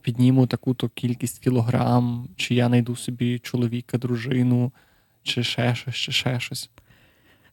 підніму 0.02 0.46
таку-то 0.46 0.88
кількість 0.88 1.38
кілограм, 1.38 2.28
чи 2.36 2.54
я 2.54 2.66
знайду 2.66 2.96
собі 2.96 3.38
чоловіка, 3.38 3.98
дружину, 3.98 4.72
чи 5.22 5.42
ще 5.42 5.74
щось, 5.74 5.94
чи 5.94 6.12
ще 6.12 6.40
щось. 6.40 6.70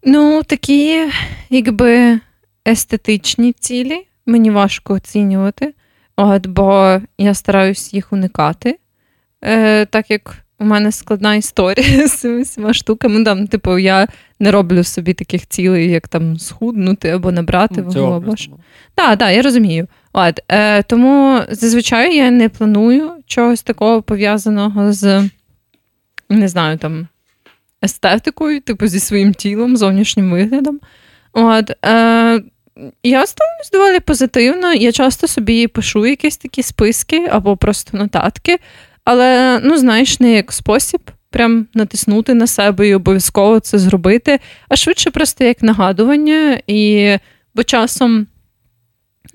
Ну, 0.03 0.43
такі, 0.43 1.09
якби 1.49 2.19
естетичні 2.67 3.53
цілі 3.53 4.07
мені 4.25 4.51
важко 4.51 4.93
оцінювати, 4.93 5.73
от, 6.15 6.47
бо 6.47 7.01
я 7.17 7.33
стараюсь 7.33 7.93
їх 7.93 8.13
уникати. 8.13 8.79
Е, 9.43 9.85
Так 9.85 10.11
як 10.11 10.45
у 10.59 10.65
мене 10.65 10.91
складна 10.91 11.35
історія 11.35 12.07
з 12.07 12.17
цими 12.17 12.41
всіма 12.41 12.73
штуками. 12.73 13.19
Ну, 13.19 13.25
там, 13.25 13.47
Типу, 13.47 13.77
я 13.77 14.07
не 14.39 14.51
роблю 14.51 14.83
собі 14.83 15.13
таких 15.13 15.47
цілей, 15.47 15.91
як 15.91 16.07
там 16.07 16.39
схуднути 16.39 17.09
або 17.09 17.31
набрати 17.31 17.83
ну, 17.95 18.09
вагу. 18.09 18.35
Так, 18.95 19.19
так, 19.19 19.35
я 19.35 19.41
розумію. 19.41 19.87
От, 20.17 20.39
е, 20.51 20.83
Тому 20.83 21.41
зазвичай 21.49 22.15
я 22.15 22.31
не 22.31 22.49
планую 22.49 23.11
чогось 23.27 23.63
такого 23.63 24.01
пов'язаного 24.01 24.93
з 24.93 25.29
не 26.29 26.47
знаю, 26.47 26.77
там, 26.77 27.07
естетикою, 27.83 28.61
типу, 28.61 28.87
зі 28.87 28.99
своїм 28.99 29.33
тілом, 29.33 29.77
зовнішнім 29.77 30.31
виглядом. 30.31 30.79
От, 31.33 31.71
е, 31.85 32.41
я 33.03 33.27
ставлюсь 33.27 33.69
доволі 33.73 33.99
позитивно. 33.99 34.73
Я 34.73 34.91
часто 34.91 35.27
собі 35.27 35.67
пишу 35.67 36.05
якісь 36.05 36.37
такі 36.37 36.63
списки 36.63 37.27
або 37.31 37.57
просто 37.57 37.97
нотатки. 37.97 38.57
Але, 39.03 39.59
ну, 39.63 39.77
знаєш, 39.77 40.19
не 40.19 40.31
як 40.33 40.51
спосіб 40.51 41.11
прям 41.29 41.67
натиснути 41.73 42.33
на 42.33 42.47
себе 42.47 42.87
і 42.87 42.95
обов'язково 42.95 43.59
це 43.59 43.79
зробити, 43.79 44.39
а 44.69 44.75
швидше 44.75 45.11
просто 45.11 45.43
як 45.43 45.63
нагадування. 45.63 46.59
І 46.67 47.13
бо 47.55 47.63
часом, 47.63 48.27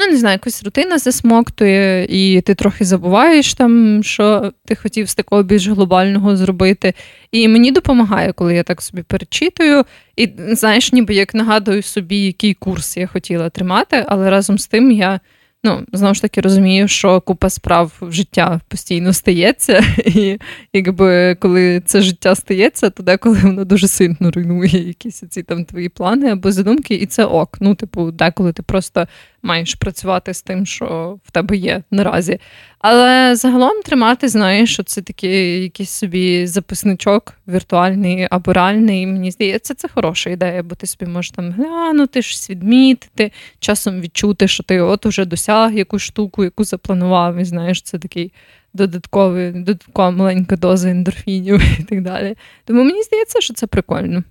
ну, 0.01 0.07
не 0.07 0.17
знаю, 0.17 0.35
якась 0.35 0.65
рутина 0.65 0.99
засмоктує, 0.99 2.05
і 2.05 2.41
ти 2.41 2.55
трохи 2.55 2.85
забуваєш 2.85 3.55
там, 3.55 4.03
що 4.03 4.53
ти 4.65 4.75
хотів 4.75 5.09
з 5.09 5.15
такого 5.15 5.43
більш 5.43 5.69
глобального 5.69 6.37
зробити. 6.37 6.95
І 7.33 7.49
мені 7.49 7.73
допомагає, 7.73 8.33
коли 8.33 8.55
я 8.55 8.63
так 8.63 8.83
собі 8.83 9.03
перечитую, 9.03 9.85
і 10.17 10.29
знаєш, 10.49 10.93
ніби 10.93 11.15
як 11.15 11.35
нагадую 11.35 11.83
собі, 11.83 12.17
який 12.17 12.55
курс 12.55 12.97
я 12.97 13.07
хотіла 13.07 13.51
тримати, 13.51 14.05
але 14.09 14.31
разом 14.31 14.59
з 14.59 14.67
тим 14.67 14.91
я. 14.91 15.21
Ну, 15.65 15.81
знову 15.93 16.15
ж 16.15 16.23
таки, 16.23 16.41
розумію, 16.41 16.89
що 16.89 17.21
купа 17.21 17.51
справ 17.51 17.93
в 18.01 18.13
життя 18.13 18.61
постійно 18.69 19.13
стається, 19.13 19.85
і 20.07 20.39
якби 20.73 21.35
коли 21.35 21.83
це 21.87 22.01
життя 22.01 22.35
стається, 22.35 22.91
то 22.91 23.03
деколи 23.03 23.39
воно 23.43 23.65
дуже 23.65 23.89
сильно 23.89 24.31
руйнує 24.31 24.87
якісь 24.89 25.23
ці 25.31 25.43
там 25.43 25.65
твої 25.65 25.89
плани 25.89 26.31
або 26.31 26.53
задумки, 26.53 26.95
і 26.95 27.07
це 27.07 27.25
ок. 27.25 27.59
Ну, 27.61 27.75
типу, 27.75 28.11
деколи 28.11 28.53
ти 28.53 28.63
просто 28.63 29.07
маєш 29.43 29.75
працювати 29.75 30.35
з 30.35 30.43
тим, 30.43 30.67
що 30.67 31.19
в 31.25 31.31
тебе 31.31 31.57
є 31.57 31.83
наразі. 31.91 32.39
Але 32.79 33.37
загалом 33.37 33.83
тримати, 33.83 34.29
знаєш, 34.29 34.73
що 34.73 34.83
це 34.83 35.03
такий 35.03 35.63
якийсь 35.63 35.91
собі 35.91 36.47
записничок 36.47 37.35
віртуальний 37.49 38.27
або 38.31 38.53
реальний. 38.53 39.07
Мені 39.07 39.31
здається, 39.31 39.75
це 39.75 39.89
хороша 39.89 40.31
ідея, 40.31 40.63
бо 40.63 40.75
ти 40.75 40.87
собі 40.87 41.11
можеш 41.11 41.31
там 41.31 41.53
глянути, 41.53 42.23
щось 42.23 42.51
відмітити, 42.51 43.33
часом 43.59 44.01
відчути, 44.01 44.49
що 44.49 44.63
ти 44.63 44.81
от 44.81 45.07
уже 45.07 45.25
досяг 45.25 45.75
якусь 45.75 46.03
штуку, 46.03 46.45
яку 46.45 46.65
запланував, 46.65 47.37
і 47.37 47.45
знаєш, 47.45 47.83
це 47.83 47.99
такий 47.99 48.33
додатковий, 48.75 49.51
додаткова 49.53 50.11
маленька 50.11 50.57
доза 50.57 50.91
ендорфінів 50.91 51.63
і 51.81 51.83
так 51.83 52.03
далі. 52.03 52.37
Тому 52.65 52.85
мені 52.85 53.03
здається, 53.03 53.41
що 53.41 53.55
це 53.55 53.67
прикольно. 53.67 54.25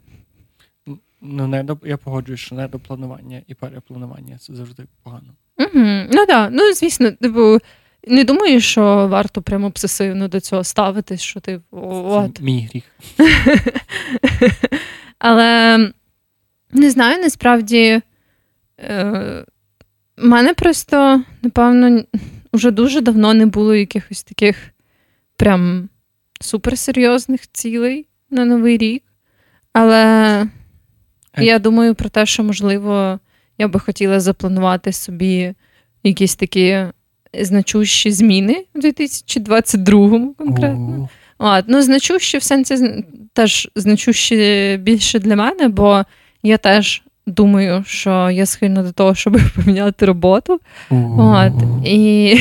Ну, 1.22 1.48
не 1.48 1.64
до 1.64 1.78
я 1.84 1.98
погоджуюсь, 1.98 2.40
що 2.40 2.56
не 2.56 2.68
до 2.68 2.80
і 3.48 3.54
перепланування 3.54 4.38
це 4.38 4.56
завжди 4.56 4.84
погано. 5.04 5.34
Угу. 5.58 5.86
Ну 6.14 6.26
так, 6.26 6.50
ну 6.54 6.74
звісно, 6.74 7.12
типу, 7.12 7.58
не 8.08 8.24
думаю, 8.24 8.62
що 8.62 9.08
варто 9.08 9.42
прямо 9.42 9.68
обсесивно 9.68 10.28
до 10.28 10.40
цього 10.40 10.64
ставитись, 10.64 11.22
що 11.22 11.40
ти 11.40 11.62
от. 11.72 12.38
Це 12.38 12.44
мій 12.44 12.70
гріх. 12.72 12.84
Але 15.20 15.78
не 16.72 16.90
знаю, 16.90 17.24
насправді 17.24 18.02
е, 18.80 19.46
мене 20.18 20.54
просто, 20.54 21.24
напевно, 21.42 22.04
вже 22.54 22.72
дуже 22.72 23.02
давно 23.02 23.34
не 23.34 23.46
було 23.46 23.76
якихось 23.76 24.24
таких 24.24 24.58
прям 25.36 25.90
суперсерйозних 26.42 27.52
цілей 27.52 28.08
на 28.30 28.46
Новий 28.46 28.78
рік. 28.78 29.04
Але 29.74 30.48
І 31.42 31.46
я 31.46 31.60
думаю 31.60 31.96
про 31.96 32.10
те, 32.10 32.26
що, 32.26 32.44
можливо, 32.44 33.20
я 33.58 33.68
би 33.68 33.80
хотіла 33.80 34.20
запланувати 34.20 34.92
собі 34.92 35.54
якісь 36.04 36.36
такі 36.36 36.78
значущі 37.42 38.12
зміни 38.12 38.66
у 38.76 38.80
2022 38.80 40.34
конкретно. 40.38 41.10
А, 41.38 41.62
ну, 41.68 41.82
значущі 41.82 42.38
в 42.38 42.44
сенсі 42.44 43.06
теж 43.34 43.70
значущі 43.76 44.80
більше 44.82 45.20
для 45.20 45.36
мене, 45.36 45.68
бо 45.68 46.04
я 46.44 46.58
теж 46.58 47.04
думаю, 47.28 47.84
що 47.88 48.30
я 48.30 48.46
схильна 48.46 48.84
до 48.84 48.92
того, 48.92 49.16
щоб 49.16 49.40
поміняти 49.56 50.06
роботу. 50.06 50.60
От, 51.18 51.54
і... 51.86 52.38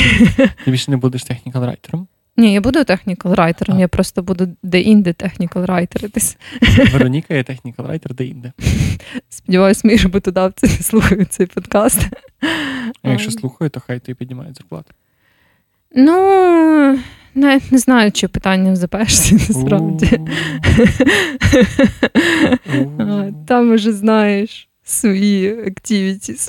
Ти 0.64 0.70
більше 0.70 0.90
не 0.90 0.96
будеш 0.96 1.24
технікал-райтером? 1.24 2.06
Ні, 2.38 2.52
я 2.52 2.60
буду 2.60 2.84
технікал 2.84 3.34
райтером, 3.34 3.80
я 3.80 3.88
просто 3.88 4.22
буду 4.22 4.48
де-інде 4.62 5.12
технікал 5.12 5.64
райтеритись. 5.64 6.36
Вероніка 6.92 7.34
є 7.34 7.42
технікал 7.42 7.86
райтер 7.86 8.14
де-інде. 8.14 8.52
Сподіваюсь, 9.28 9.84
мої 9.84 9.96
роботодавці 9.96 10.66
слухають 10.66 11.32
цей 11.32 11.46
подкаст. 11.46 12.08
А 13.02 13.10
якщо 13.10 13.30
слухають, 13.30 13.72
то 13.72 13.80
хай 13.80 14.00
тобі 14.00 14.14
піднімають 14.14 14.56
зарплату. 14.56 14.90
Ну, 15.94 16.98
навіть 17.34 17.72
не 17.72 17.78
знаю, 17.78 18.12
чи 18.12 18.28
питання 18.28 18.72
в 18.72 18.76
ЗПшці 18.76 19.34
насправді. 19.34 20.20
Там 23.46 23.72
уже 23.72 23.92
знаєш 23.92 24.67
свої 24.88 25.60
активітіс. 25.66 26.48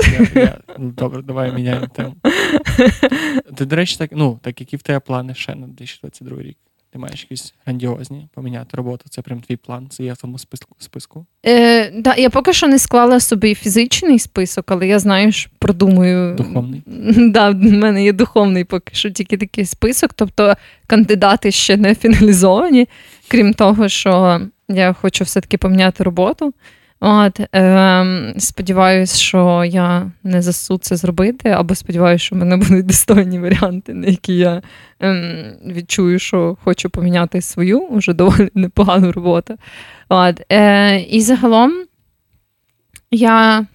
Добре, 0.77 1.21
давай 1.21 1.53
міняємо 1.53 1.87
тему. 1.87 2.15
Ти, 3.55 3.65
до 3.65 3.75
речі, 3.75 3.95
так, 3.97 4.09
ну, 4.13 4.39
так 4.41 4.61
які 4.61 4.77
в 4.77 4.81
тебе 4.81 4.99
плани 4.99 5.33
ще 5.33 5.55
на 5.55 5.67
2022 5.67 6.41
рік? 6.41 6.57
Ти 6.93 6.99
маєш 6.99 7.23
якісь 7.23 7.53
грандіозні 7.65 8.27
поміняти 8.33 8.77
роботу? 8.77 9.05
Це 9.09 9.21
прям 9.21 9.41
твій 9.41 9.55
план, 9.55 9.87
це 9.89 10.03
є 10.03 10.13
в 10.13 10.17
тому 10.17 10.37
списку? 10.79 11.25
Е, 11.45 11.91
да, 12.01 12.15
Я 12.15 12.29
поки 12.29 12.53
що 12.53 12.67
не 12.67 12.79
склала 12.79 13.19
собі 13.19 13.55
фізичний 13.55 14.19
список, 14.19 14.71
але 14.71 14.87
я 14.87 14.99
знаю, 14.99 15.31
що 15.31 15.49
продумую. 15.59 16.35
Духовний? 16.35 16.83
Да, 17.31 17.49
в 17.49 17.55
мене 17.55 18.03
є 18.03 18.13
духовний 18.13 18.63
поки 18.63 18.95
що 18.95 19.09
тільки 19.09 19.37
такий 19.37 19.65
список. 19.65 20.13
Тобто 20.13 20.55
кандидати 20.87 21.51
ще 21.51 21.77
не 21.77 21.95
фіналізовані, 21.95 22.87
крім 23.27 23.53
того, 23.53 23.89
що 23.89 24.41
я 24.69 24.93
хочу 24.93 25.23
все-таки 25.23 25.57
поміняти 25.57 26.03
роботу. 26.03 26.53
От, 27.01 27.39
е, 27.55 28.33
Сподіваюсь, 28.37 29.19
що 29.19 29.63
я 29.65 30.11
не 30.23 30.41
засу 30.41 30.77
це 30.77 30.95
зробити, 30.95 31.49
або 31.49 31.75
сподіваюся, 31.75 32.25
що 32.25 32.35
в 32.35 32.39
мене 32.39 32.57
будуть 32.67 32.85
достойні 32.85 33.39
варіанти, 33.39 33.93
на 33.93 34.07
які 34.07 34.37
я 34.37 34.61
е, 35.01 35.57
відчую, 35.65 36.19
що 36.19 36.57
хочу 36.63 36.89
поміняти 36.89 37.41
свою 37.41 37.87
вже 37.91 38.13
доволі 38.13 38.49
непогану 38.55 39.11
роботу. 39.11 39.55
От, 40.09 40.41
е, 40.51 40.99
І 40.99 41.21
загалом 41.21 41.73
я. 43.11 43.65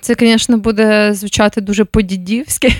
Це, 0.00 0.14
звісно, 0.18 0.58
буде 0.58 1.14
звучати 1.14 1.60
дуже 1.60 1.84
по-дідівськи. 1.84 2.72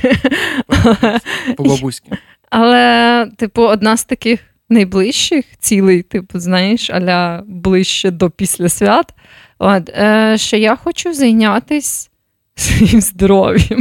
По-бабуськи. 1.57 2.11
Але, 2.50 3.26
типу, 3.36 3.62
одна 3.62 3.96
з 3.96 4.05
таких 4.05 4.40
найближчих 4.68 5.44
цілей, 5.59 6.03
типу, 6.03 6.38
знаєш, 6.38 6.90
аля 6.90 7.42
ближче 7.46 8.11
до 8.11 8.30
після 8.30 8.68
свят. 8.68 9.14
От, 9.65 9.89
е, 9.89 10.35
Що 10.39 10.57
я 10.57 10.77
хочу 10.77 11.15
зайнятися 11.15 12.09
своїм 12.57 13.01
здоров'ям. 13.01 13.81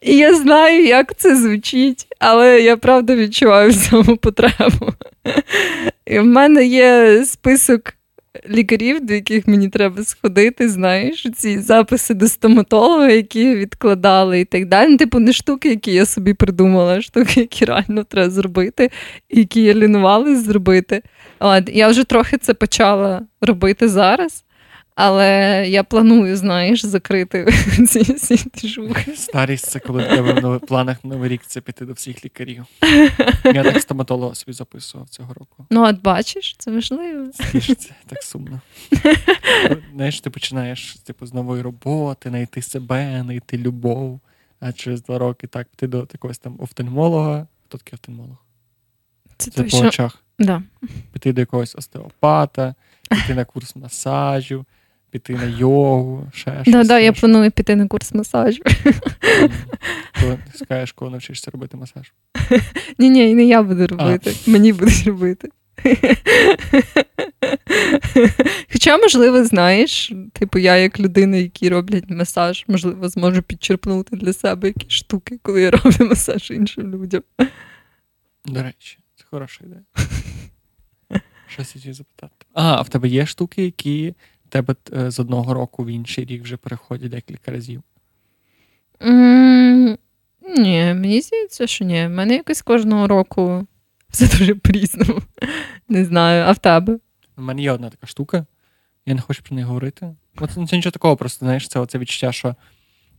І 0.00 0.16
я 0.16 0.34
знаю, 0.34 0.84
як 0.84 1.16
це 1.16 1.36
звучить, 1.36 2.06
але 2.18 2.60
я 2.60 2.76
правда 2.76 3.16
відчуваю 3.16 3.70
в 3.70 3.76
цьому 3.76 4.16
потребу. 4.16 4.92
І 6.06 6.18
в 6.18 6.24
мене 6.24 6.64
є 6.66 7.22
список 7.24 7.94
лікарів, 8.50 9.06
до 9.06 9.14
яких 9.14 9.48
мені 9.48 9.68
треба 9.68 10.04
сходити, 10.04 10.68
знаєш, 10.68 11.26
ці 11.36 11.58
записи 11.58 12.14
до 12.14 12.28
стоматолога, 12.28 13.10
які 13.10 13.54
відкладали 13.54 14.40
і 14.40 14.44
так 14.44 14.66
далі. 14.66 14.90
Ну, 14.90 14.96
типу, 14.96 15.18
не 15.18 15.32
штуки, 15.32 15.68
які 15.68 15.92
я 15.92 16.06
собі 16.06 16.34
придумала, 16.34 16.96
а 16.96 17.02
штуки, 17.02 17.40
які 17.40 17.64
реально 17.64 18.04
треба 18.04 18.30
зробити, 18.30 18.90
які 19.30 19.62
я 19.62 19.74
лінувалась 19.74 20.44
зробити. 20.44 21.02
От, 21.38 21.68
Я 21.68 21.88
вже 21.88 22.04
трохи 22.04 22.36
це 22.36 22.54
почала 22.54 23.22
робити 23.40 23.88
зараз. 23.88 24.44
Але 25.00 25.64
я 25.68 25.84
планую, 25.84 26.36
знаєш, 26.36 26.86
закрити 26.86 27.52
ці 27.88 28.00
всі 28.00 28.36
тижухи. 28.36 29.16
Старість 29.16 29.66
це 29.66 29.80
коли 29.80 30.02
в 30.02 30.08
тебе 30.08 30.56
в 30.56 30.60
планах 30.60 31.04
новий 31.04 31.28
рік 31.28 31.42
це 31.46 31.60
піти 31.60 31.84
до 31.84 31.92
всіх 31.92 32.24
лікарів. 32.24 32.64
Я 33.44 33.62
так 33.62 33.82
стоматолога 33.82 34.34
собі 34.34 34.52
записував 34.52 35.08
цього 35.08 35.34
року. 35.34 35.66
Ну, 35.70 35.84
от 35.84 36.02
бачиш, 36.02 36.54
це 36.58 36.70
важливо. 36.70 37.30
Це 37.60 37.94
так 38.06 38.22
сумно. 38.22 38.60
Знаєш, 39.94 40.20
ти 40.20 40.30
починаєш 40.30 40.94
типу, 40.94 41.26
з 41.26 41.34
нової 41.34 41.62
роботи, 41.62 42.28
знайти 42.28 42.62
себе, 42.62 43.20
знайти 43.24 43.58
любов. 43.58 44.20
А 44.60 44.72
через 44.72 45.02
два 45.02 45.18
роки 45.18 45.46
так 45.46 45.68
піти 45.68 45.86
до 45.86 46.08
якогось 46.12 46.38
там 46.38 46.56
офтальмолога. 46.58 47.46
Хто 47.66 47.78
такий 47.78 47.94
офтальмолог? 47.94 48.36
Це, 49.36 49.50
це 49.50 49.64
по 49.64 49.78
очах. 49.78 50.22
Да. 50.38 50.62
Піти 51.12 51.32
до 51.32 51.40
якогось 51.40 51.76
остеопата, 51.76 52.74
піти 53.08 53.34
на 53.34 53.44
курс 53.44 53.76
масажу 53.76 54.66
піти 55.10 55.32
на 55.32 55.44
йогу, 55.44 56.26
ще 56.32 56.50
щось. 56.62 56.72
Да, 56.72 56.84
да, 56.84 56.98
я 56.98 57.12
планую 57.12 57.50
піти 57.50 57.76
на 57.76 57.86
курс 57.86 58.14
масажу. 58.14 58.62
Коли 60.20 60.38
ти 60.52 60.58
скажеш, 60.58 60.92
коли 60.92 61.10
навчишся 61.10 61.50
робити 61.50 61.76
масаж? 61.76 62.12
Ні, 62.98 63.10
ні, 63.10 63.34
не 63.34 63.44
я 63.44 63.62
буду 63.62 63.86
робити, 63.86 64.32
а. 64.46 64.50
мені 64.50 64.72
будуть 64.72 65.06
робити. 65.06 65.48
Хоча, 68.72 68.98
можливо, 68.98 69.44
знаєш, 69.44 70.12
типу, 70.32 70.58
я 70.58 70.76
як 70.76 71.00
людина, 71.00 71.36
які 71.36 71.68
роблять 71.68 72.10
масаж, 72.10 72.64
можливо, 72.68 73.08
зможу 73.08 73.42
підчерпнути 73.42 74.16
для 74.16 74.32
себе 74.32 74.68
якісь 74.68 74.92
штуки, 74.92 75.38
коли 75.42 75.62
я 75.62 75.70
роблю 75.70 76.06
масаж 76.06 76.50
іншим 76.50 76.92
людям. 76.92 77.22
До 78.44 78.62
речі, 78.62 78.98
це 79.16 79.24
хороша 79.30 79.64
ідея. 79.64 79.82
Щось 81.48 81.72
хотів 81.72 81.94
запитати. 81.94 82.46
А 82.52 82.82
в 82.82 82.88
тебе 82.88 83.08
є 83.08 83.26
штуки, 83.26 83.64
які 83.64 84.14
тебе 84.48 84.74
е, 84.92 85.10
з 85.10 85.20
одного 85.20 85.54
року 85.54 85.84
в 85.84 85.86
інший 85.86 86.24
рік 86.24 86.42
вже 86.42 86.56
переходять 86.56 87.10
декілька 87.10 87.52
разів? 87.52 87.82
Mm, 89.00 89.98
ні, 90.58 90.94
мені 90.94 91.20
здається, 91.20 91.66
що 91.66 91.84
ні. 91.84 92.06
У 92.06 92.10
мене 92.10 92.34
якось 92.34 92.62
кожного 92.62 93.06
року 93.06 93.66
все 94.10 94.38
дуже 94.38 94.54
по-різному. 94.54 95.22
Не 95.88 96.04
знаю, 96.04 96.44
а 96.46 96.52
в 96.52 96.58
тебе? 96.58 96.98
У 97.36 97.42
мене 97.42 97.62
є 97.62 97.72
одна 97.72 97.90
така 97.90 98.06
штука, 98.06 98.46
я 99.06 99.14
не 99.14 99.20
хочу 99.20 99.42
про 99.42 99.54
неї 99.54 99.66
говорити. 99.66 100.16
Це, 100.40 100.66
це 100.66 100.76
нічого 100.76 100.90
такого, 100.90 101.16
просто 101.16 101.46
знаєш, 101.46 101.68
це 101.68 101.80
оце 101.80 101.98
відчуття, 101.98 102.32
що 102.32 102.54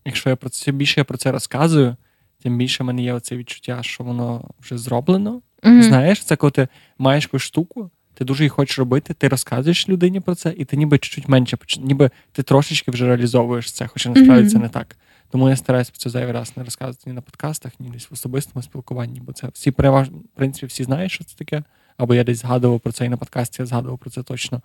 якщо 0.05 0.29
я 0.29 0.35
про 0.35 0.49
це 0.49 0.71
більше 0.71 0.99
я 0.99 1.03
про 1.03 1.17
це 1.17 1.31
розказую, 1.31 1.95
тим 2.43 2.57
більше 2.57 2.83
в 2.83 2.85
мене 2.85 3.03
є 3.03 3.13
оце 3.13 3.37
відчуття, 3.37 3.79
що 3.81 4.03
воно 4.03 4.49
вже 4.59 4.77
зроблено. 4.77 5.41
Mm-hmm. 5.63 5.81
Знаєш, 5.81 6.23
це 6.23 6.35
коли 6.35 6.51
ти 6.51 6.67
маєш 6.97 7.23
якусь 7.23 7.41
штуку, 7.41 7.91
ти 8.19 8.25
дуже 8.25 8.43
її 8.43 8.49
хочеш 8.49 8.79
робити, 8.79 9.13
ти 9.13 9.27
розказуєш 9.27 9.89
людині 9.89 10.19
про 10.19 10.35
це, 10.35 10.53
і 10.57 10.65
ти 10.65 10.77
ніби 10.77 10.97
чуть-чуть 10.97 11.27
менше 11.27 11.57
ніби 11.79 12.11
ти 12.31 12.43
трошечки 12.43 12.91
вже 12.91 13.05
реалізовуєш 13.05 13.71
це, 13.71 13.87
хоча 13.87 14.09
насправді 14.09 14.43
mm-hmm. 14.43 14.51
це 14.51 14.59
не 14.59 14.69
так. 14.69 14.95
Тому 15.31 15.49
я 15.49 15.55
стараюся 15.55 15.91
про 15.91 15.99
це 15.99 16.09
зайвий 16.09 16.33
раз 16.33 16.53
не 16.57 16.63
розказувати 16.63 17.03
ні 17.05 17.13
на 17.13 17.21
подкастах, 17.21 17.71
ні 17.79 17.89
десь 17.89 18.11
в 18.11 18.13
особистому 18.13 18.63
спілкуванні, 18.63 19.19
бо 19.19 19.33
це 19.33 19.47
всі 19.53 19.71
переважно, 19.71 20.17
в 20.17 20.37
принципі, 20.37 20.65
всі 20.65 20.83
знають, 20.83 21.11
що 21.11 21.23
це 21.23 21.35
таке. 21.35 21.63
Або 21.97 22.15
я 22.15 22.23
десь 22.23 22.41
згадував 22.41 22.79
про 22.79 22.91
це 22.91 23.05
і 23.05 23.09
на 23.09 23.17
подкасті 23.17 23.61
я 23.61 23.65
згадував 23.65 23.97
про 23.97 24.09
це 24.09 24.23
точно. 24.23 24.61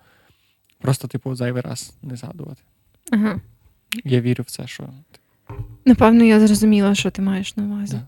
Просто, 0.81 1.07
типу, 1.07 1.35
зайвий 1.35 1.61
раз 1.61 1.93
не 2.03 2.15
згадувати. 2.15 2.61
Ага. 3.11 3.41
Я 4.03 4.21
вірю 4.21 4.43
в 4.47 4.51
це, 4.51 4.67
що. 4.67 4.89
Напевно, 5.85 6.23
я 6.23 6.47
зрозуміла, 6.47 6.95
що 6.95 7.11
ти 7.11 7.21
маєш 7.21 7.57
на 7.57 7.63
увазі. 7.63 7.93
Да. 7.93 8.07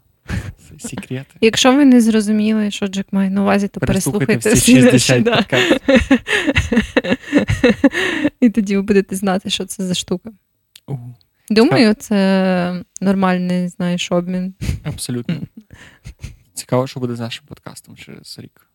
Секрети. 0.79 1.35
Якщо 1.41 1.75
ви 1.75 1.85
не 1.85 2.01
зрозуміли, 2.01 2.71
що 2.71 2.87
Джек 2.87 3.07
має 3.11 3.29
на 3.29 3.41
увазі, 3.41 3.67
то 3.67 3.79
переслухайте 3.79 4.53
всі 4.53 4.81
60 4.81 5.23
да. 5.23 5.45
І 8.39 8.49
тоді 8.49 8.75
ви 8.75 8.81
будете 8.81 9.15
знати, 9.15 9.49
що 9.49 9.65
це 9.65 9.83
за 9.83 9.93
штука. 9.93 10.31
Uh. 10.87 11.13
Думаю, 11.49 11.93
це 11.93 12.83
нормальний, 13.01 13.67
знаєш, 13.67 14.11
обмін. 14.11 14.53
Абсолютно. 14.83 15.35
Цікаво, 16.53 16.87
що 16.87 16.99
буде 16.99 17.15
з 17.15 17.19
нашим 17.19 17.45
подкастом 17.47 17.95
через 17.95 18.39
рік. 18.39 18.67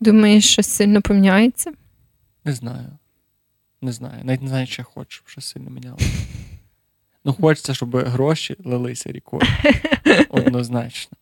Думаєш, 0.00 0.52
щось 0.52 0.68
сильно 0.68 1.02
поміняється? 1.02 1.72
Не 2.44 2.52
знаю. 2.52 2.98
Не 3.82 3.92
знаю. 3.92 4.24
Навіть 4.24 4.42
не 4.42 4.48
знаю, 4.48 4.66
чи 4.66 4.82
я 4.82 4.84
хочу, 4.84 5.16
щоб 5.16 5.28
щось 5.28 5.44
сильно 5.44 5.70
мінялося. 5.70 6.06
Ну, 7.26 7.32
хочеться, 7.40 7.74
щоб 7.74 7.96
гроші 7.96 8.56
лилися 8.64 9.12
рікою. 9.12 9.42
Однозначно. 10.28 11.16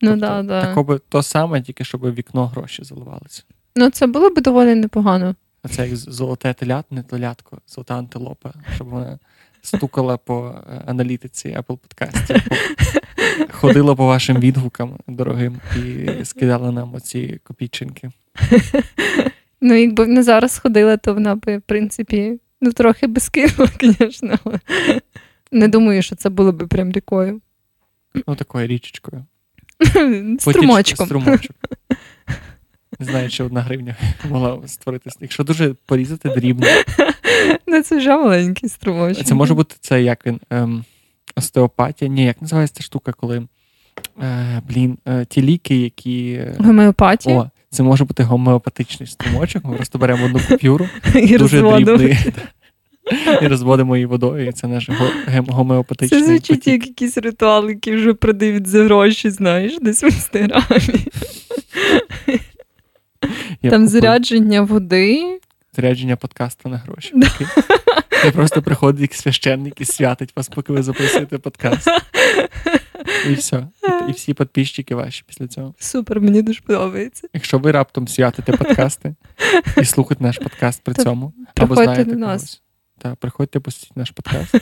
Ну, 0.00 0.10
тобто, 0.10 0.26
да, 0.26 0.42
да. 0.42 0.62
Тако 0.62 1.00
то 1.08 1.22
саме, 1.22 1.62
тільки 1.62 1.84
щоб 1.84 2.14
вікно 2.14 2.46
гроші 2.46 2.84
заливалися. 2.84 3.42
Ну, 3.76 3.90
це 3.90 4.06
було 4.06 4.30
б 4.30 4.40
доволі 4.40 4.74
непогано. 4.74 5.34
А 5.62 5.68
це 5.68 5.88
як 5.88 5.96
золоте 5.96 6.54
телят, 6.54 6.92
не 6.92 7.02
телятко, 7.02 7.58
золота 7.66 7.98
антилопа, 7.98 8.52
щоб 8.74 8.88
вона 8.88 9.18
стукала 9.62 10.16
по 10.16 10.48
е, 10.48 10.82
аналітиці 10.86 11.48
Apple 11.48 11.76
подкастів, 11.76 12.36
ходила 13.50 13.94
по 13.94 14.06
вашим 14.06 14.36
відгукам 14.36 14.98
дорогим 15.06 15.60
і 15.76 16.24
скидала 16.24 16.72
нам 16.72 16.94
оці 16.94 17.40
копійчинки. 17.44 18.10
Ну, 19.60 19.74
якби 19.74 20.04
вона 20.04 20.22
зараз 20.22 20.58
ходила, 20.58 20.96
то 20.96 21.14
вона 21.14 21.34
би, 21.34 21.58
в 21.58 21.62
принципі, 21.62 22.40
ну, 22.60 22.72
трохи 22.72 23.06
би 23.06 23.20
скинула, 23.20 23.68
звісно. 23.80 24.38
Не 25.52 25.68
думаю, 25.68 26.02
що 26.02 26.16
це 26.16 26.28
було 26.28 26.52
би 26.52 26.66
прям 26.66 26.92
рікою. 26.92 27.40
Ну, 28.26 28.34
такою 28.34 28.66
річечкою. 28.66 29.24
Струмочком. 30.38 31.06
Струмочок. 31.06 31.56
Не 33.00 33.06
знаю, 33.06 33.30
чи 33.30 33.44
одна 33.44 33.60
гривня 33.60 33.96
могла 34.30 34.68
створити. 34.68 35.10
Якщо 35.20 35.44
дуже 35.44 35.74
порізати 35.86 36.28
дрібно. 36.28 36.66
Ну, 37.66 37.82
це 37.82 37.96
вже 37.96 38.16
маленький 38.16 38.68
струмочок. 38.68 39.24
Це 39.24 39.34
може 39.34 39.54
бути 39.54 39.74
це 39.80 40.02
як 40.02 40.26
він. 40.26 40.40
Ем, 40.50 40.84
остеопатія. 41.36 42.10
Ні, 42.10 42.24
як 42.24 42.42
називається 42.42 42.74
ця 42.76 42.82
штука, 42.82 43.12
коли. 43.12 43.46
Е, 44.22 44.62
блін, 44.68 44.98
е, 45.06 45.24
ті 45.24 45.42
ліки, 45.42 45.76
які. 45.76 46.32
Е, 46.32 46.56
Гомеопатія? 46.58 47.36
О, 47.38 47.50
це 47.70 47.82
може 47.82 48.04
бути 48.04 48.22
гомеопатичний 48.22 49.06
струмочок. 49.06 49.64
Ми 49.64 49.76
просто 49.76 49.98
беремо 49.98 50.24
одну 50.24 50.40
купюру, 50.48 50.88
і 51.14 51.38
дуже 51.38 51.62
дрібний. 51.62 52.18
І 53.42 53.46
розводимо 53.46 53.96
її 53.96 54.06
водою, 54.06 54.48
і 54.48 54.52
це 54.52 54.66
наш 54.66 54.90
гомеопатичний. 55.48 56.20
Це 56.20 56.26
звучить 56.26 56.66
як 56.66 56.86
якісь 56.86 57.18
ритуали, 57.18 57.72
які 57.72 57.92
вже 57.94 58.14
продають 58.14 58.66
за 58.66 58.84
гроші, 58.84 59.30
знаєш, 59.30 59.78
десь 59.80 60.02
в 60.02 60.04
інстаграмі. 60.04 61.04
Там 63.70 63.88
зарядження 63.88 64.62
води. 64.62 65.40
Зарядження 65.76 66.16
подкасту 66.16 66.68
на 66.68 66.76
гроші. 66.76 67.14
Це 68.22 68.30
просто 68.30 68.62
приходить 68.62 69.00
як 69.00 69.14
священник 69.14 69.80
і 69.80 69.84
святить 69.84 70.32
вас, 70.36 70.48
поки 70.48 70.72
ви 70.72 70.82
записуєте 70.82 71.38
подкаст. 71.38 71.88
І 73.30 73.34
все. 73.34 73.66
І, 74.06 74.10
і 74.10 74.12
всі 74.12 74.34
підписчики 74.34 74.94
ваші 74.94 75.24
після 75.26 75.46
цього. 75.46 75.74
Супер, 75.78 76.20
мені 76.20 76.42
дуже 76.42 76.60
подобається. 76.60 77.28
Якщо 77.34 77.58
ви 77.58 77.72
раптом 77.72 78.08
святите 78.08 78.52
подкасти 78.52 79.14
і 79.82 79.84
слухаєте 79.84 80.24
наш 80.24 80.38
подкаст 80.38 80.82
при 80.84 80.94
цьому, 80.94 81.32
або 81.56 81.74
знаєте 81.74 82.04
до 82.04 82.16
нас. 82.16 82.42
когось, 82.42 82.62
та, 82.98 83.14
приходьте 83.14 83.60
посіть 83.60 83.96
наш 83.96 84.10
подкаст. 84.10 84.54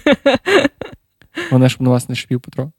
Вона 1.51 1.69
ж 1.69 1.77
на 1.81 1.91
вас 1.91 2.09
не 2.09 2.15
швів, 2.15 2.41
Петро. 2.41 2.73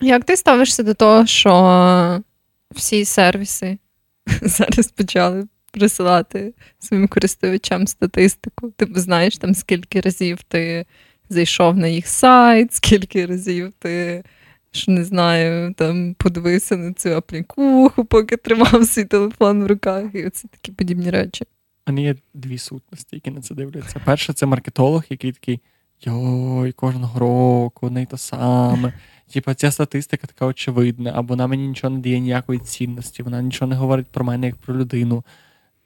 Як 0.00 0.24
ти 0.24 0.36
ставишся 0.36 0.82
до 0.82 0.94
того, 0.94 1.26
що 1.26 2.22
всі 2.70 3.04
сервіси 3.04 3.78
зараз 4.42 4.88
почали 4.88 5.46
присилати 5.72 6.54
своїм 6.78 7.08
користувачам 7.08 7.86
статистику? 7.86 8.70
Ти 8.70 8.86
знаєш, 8.94 9.38
там 9.38 9.54
скільки 9.54 10.00
разів 10.00 10.42
ти 10.42 10.86
зайшов 11.28 11.76
на 11.76 11.86
їх 11.86 12.06
сайт, 12.06 12.74
скільки 12.74 13.26
разів 13.26 13.72
ти. 13.78 14.24
Що 14.72 14.92
не 14.92 15.04
знаю, 15.04 15.74
там 15.74 16.14
подивився 16.14 16.76
на 16.76 16.92
цю 16.92 17.08
аплікуху, 17.08 18.04
поки 18.04 18.36
тримав 18.36 18.84
свій 18.84 19.04
телефон 19.04 19.64
в 19.64 19.66
руках, 19.66 20.04
і 20.14 20.26
оці 20.26 20.48
такі 20.48 20.72
подібні 20.72 21.10
речі. 21.10 21.44
У 21.86 21.90
мене 21.90 22.02
є 22.02 22.16
дві 22.34 22.58
сутності, 22.58 23.16
які 23.16 23.30
на 23.30 23.40
це 23.40 23.54
дивляться. 23.54 24.00
Перше, 24.04 24.32
це 24.32 24.46
маркетолог, 24.46 25.04
який 25.10 25.32
такий 25.32 25.60
йой, 26.02 26.72
кожного 26.72 27.20
року, 27.20 27.90
не 27.90 28.06
те 28.06 28.18
саме. 28.18 28.92
Типа, 29.32 29.54
ця 29.54 29.70
статистика 29.70 30.26
така 30.26 30.46
очевидна, 30.46 31.12
або 31.14 31.28
вона 31.28 31.46
мені 31.46 31.68
нічого 31.68 31.94
не 31.94 32.00
дає 32.00 32.20
ніякої 32.20 32.60
цінності, 32.60 33.22
вона 33.22 33.42
нічого 33.42 33.68
не 33.68 33.76
говорить 33.76 34.06
про 34.06 34.24
мене 34.24 34.46
як 34.46 34.56
про 34.56 34.76
людину. 34.76 35.24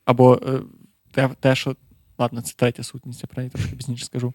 Або 0.05 0.41
е, 0.47 0.61
те, 1.13 1.31
те 1.41 1.55
що. 1.55 1.77
Ладно, 2.19 2.43
це 2.43 2.55
третя 2.57 2.83
сутність, 2.83 3.23
я 3.23 3.27
про 3.27 3.41
неї 3.41 3.51
трошки 3.51 3.77
пізніше 3.77 4.05
скажу. 4.05 4.35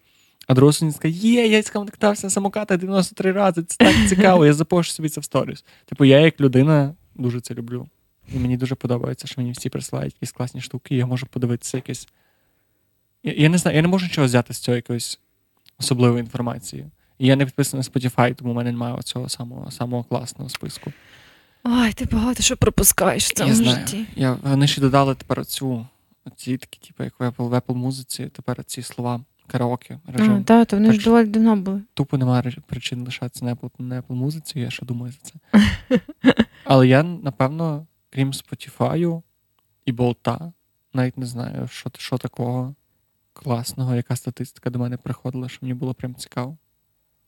А 0.50 0.54
друга 0.54 0.72
сутність 0.72 1.04
є, 1.04 1.46
я 1.46 1.62
сконтактувався 1.62 2.26
на 2.26 2.30
самоката 2.30 2.76
93 2.76 3.32
рази, 3.32 3.62
це 3.62 3.76
так 3.78 4.08
цікаво, 4.08 4.46
я 4.46 4.52
запошу 4.52 4.92
собі 4.92 5.08
це 5.08 5.20
в 5.20 5.24
сторіс. 5.24 5.64
Типу, 5.86 6.04
я 6.04 6.20
як 6.20 6.40
людина 6.40 6.94
дуже 7.14 7.40
це 7.40 7.54
люблю. 7.54 7.88
І 8.34 8.38
мені 8.38 8.56
дуже 8.56 8.74
подобається, 8.74 9.26
що 9.26 9.40
мені 9.40 9.52
всі 9.52 9.68
присилають 9.68 10.14
якісь 10.14 10.32
класні 10.32 10.60
штуки, 10.60 10.94
і 10.94 10.98
я 10.98 11.06
можу 11.06 11.26
подивитися 11.26 11.76
якесь. 11.76 12.08
Я, 13.22 13.32
я 13.32 13.48
не 13.48 13.58
знаю, 13.58 13.76
я 13.76 13.82
не 13.82 13.88
можу 13.88 14.06
нічого 14.06 14.26
взяти 14.26 14.54
з 14.54 14.58
цього 14.58 14.76
якоїсь 14.76 15.20
особливої 15.78 16.20
інформації. 16.20 16.86
І 17.18 17.26
я 17.26 17.36
не 17.36 17.44
підписаний 17.44 17.86
на 17.86 18.00
Spotify, 18.00 18.34
тому 18.34 18.52
в 18.52 18.54
мене 18.54 18.72
немає 18.72 19.02
цього 19.02 19.28
самого 19.28 19.70
самого 19.70 20.04
класного 20.04 20.50
списку. 20.50 20.92
Ой, 21.64 21.92
ти 21.92 22.04
багато 22.12 22.42
що 22.42 22.56
пропускаєш 22.56 23.26
в 23.26 23.32
цьому 23.32 23.48
я 23.48 23.54
знаю. 23.54 23.78
житті. 23.78 24.06
Я, 24.16 24.36
Вони 24.42 24.66
ще 24.66 24.80
додали 24.80 25.14
тепер 25.14 25.40
оцю, 25.40 25.86
оці 26.24 26.56
такі, 26.56 26.80
типу, 26.86 27.04
як 27.04 27.20
в 27.20 27.22
Apple, 27.22 27.48
в 27.48 27.54
Apple 27.54 27.74
музиці, 27.74 28.26
тепер 28.26 28.64
ці 28.64 28.82
слова 28.82 29.20
караоке 29.50 29.98
режим. 30.06 30.36
А, 30.36 30.42
так, 30.42 30.68
то 30.68 30.76
вони 30.76 30.88
так, 30.88 31.00
ж 31.00 31.04
доволі 31.04 31.26
давно 31.26 31.56
були. 31.56 31.82
Тупо 31.94 32.18
немає 32.18 32.52
причин 32.66 33.04
лишатися 33.04 33.44
на 33.44 33.54
Apple, 33.54 33.70
на 33.78 34.00
Apple 34.00 34.14
музиці, 34.14 34.60
я 34.60 34.70
що 34.70 34.86
думаю 34.86 35.12
за 35.12 35.18
це. 35.18 35.34
Але 36.64 36.88
я, 36.88 37.02
напевно, 37.02 37.86
крім 38.10 38.30
Spotify 38.30 39.22
і 39.84 39.92
болта, 39.92 40.52
навіть 40.94 41.18
не 41.18 41.26
знаю, 41.26 41.68
що 41.68 41.90
що 41.98 42.18
такого 42.18 42.74
класного, 43.32 43.94
яка 43.94 44.16
статистика 44.16 44.70
до 44.70 44.78
мене 44.78 44.96
приходила, 44.96 45.48
що 45.48 45.58
мені 45.62 45.74
було 45.74 45.94
прям 45.94 46.14
цікаво. 46.14 46.56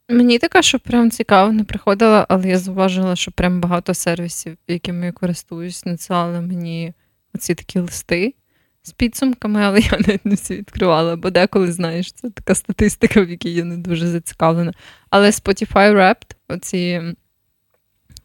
Мені 0.08 0.38
така, 0.38 0.62
що 0.62 0.78
прям 0.78 1.10
цікаво 1.10 1.52
не 1.52 1.64
приходила, 1.64 2.26
але 2.28 2.48
я 2.48 2.58
зауважила, 2.58 3.16
що 3.16 3.30
прям 3.30 3.60
багато 3.60 3.94
сервісів, 3.94 4.58
якими 4.68 5.06
я 5.06 5.12
користуюсь, 5.12 5.86
надсилали 5.86 6.40
мені 6.40 6.92
оці 7.34 7.54
такі 7.54 7.78
листи 7.78 8.34
з 8.82 8.92
підсумками, 8.92 9.62
але 9.62 9.80
я 9.80 9.90
навіть 9.90 10.26
не 10.26 10.34
всі 10.34 10.56
відкривала, 10.56 11.16
бо 11.16 11.30
деколи, 11.30 11.72
знаєш, 11.72 12.12
це 12.12 12.30
така 12.30 12.54
статистика, 12.54 13.22
в 13.22 13.30
якій 13.30 13.54
я 13.54 13.64
не 13.64 13.76
дуже 13.76 14.08
зацікавлена. 14.08 14.72
Але 15.10 15.30
Spotify 15.30 15.94
Wrapped, 15.94 16.36
оці 16.48 17.02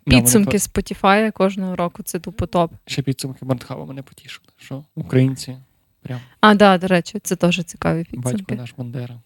підсумки 0.05 0.57
Spotify 0.57 1.31
кожного 1.31 1.75
року 1.75 2.03
це 2.03 2.19
тупо 2.19 2.45
топ. 2.45 2.73
Ще 2.85 3.01
підсумки 3.01 3.45
Бандхава 3.45 3.85
мене 3.85 4.01
потішили, 4.01 4.47
що 4.57 4.83
українці 4.95 5.57
прям. 6.01 6.19
А, 6.41 6.55
да, 6.55 6.77
до 6.77 6.87
речі, 6.87 7.19
це 7.23 7.35
теж 7.35 7.63
цікаві 7.63 8.03
підсумки. 8.03 8.31
Батько 8.37 8.55
наш 8.55 8.73
Бандера. 8.77 9.21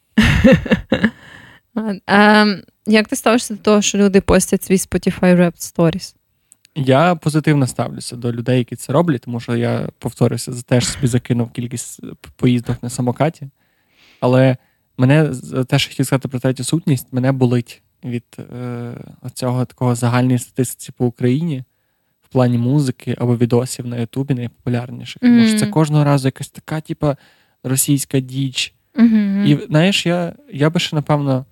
Ем, 2.07 2.61
Як 2.85 3.07
ти 3.07 3.15
ставишся 3.15 3.55
до 3.55 3.61
того, 3.61 3.81
що 3.81 3.97
люди 3.97 4.21
постять 4.21 4.63
свій 4.63 4.75
Spotify 4.75 5.35
Wrapped 5.35 5.75
Stories? 5.75 6.15
Я 6.75 7.15
позитивно 7.15 7.67
ставлюся 7.67 8.15
до 8.15 8.33
людей, 8.33 8.57
які 8.57 8.75
це 8.75 8.93
роблять, 8.93 9.21
тому 9.21 9.39
що 9.39 9.55
я 9.55 9.89
повторюся, 9.99 10.51
теж 10.65 10.87
собі 10.87 11.07
закинув 11.07 11.51
кількість 11.51 11.99
поїздок 12.35 12.83
на 12.83 12.89
самокаті. 12.89 13.49
Але 14.19 14.57
мене 14.97 15.31
те, 15.67 15.79
що 15.79 15.89
хотів 15.89 16.05
сказати 16.05 16.27
про 16.27 16.39
третю 16.39 16.63
сутність, 16.63 17.13
мене 17.13 17.31
болить 17.31 17.81
від 18.03 18.23
е, 18.39 18.93
цього 19.33 19.65
такого 19.65 19.95
загальної 19.95 20.39
статистики 20.39 20.93
по 20.97 21.05
Україні 21.05 21.63
в 22.21 22.27
плані 22.27 22.57
музики 22.57 23.15
або 23.17 23.37
відосів 23.37 23.87
на 23.87 23.97
Ютубі 23.97 24.33
найпопулярніших. 24.33 25.21
Тому 25.21 25.47
що 25.47 25.59
це 25.59 25.67
кожного 25.67 26.03
разу 26.03 26.27
якась 26.27 26.49
така, 26.49 26.81
типа, 26.81 27.17
російська 27.63 28.19
діч. 28.19 28.73
Mm-hmm. 28.95 29.45
І 29.45 29.65
знаєш, 29.67 30.05
я 30.05 30.33
я 30.53 30.69
би 30.69 30.79
ще 30.79 30.95
напевно. 30.95 31.45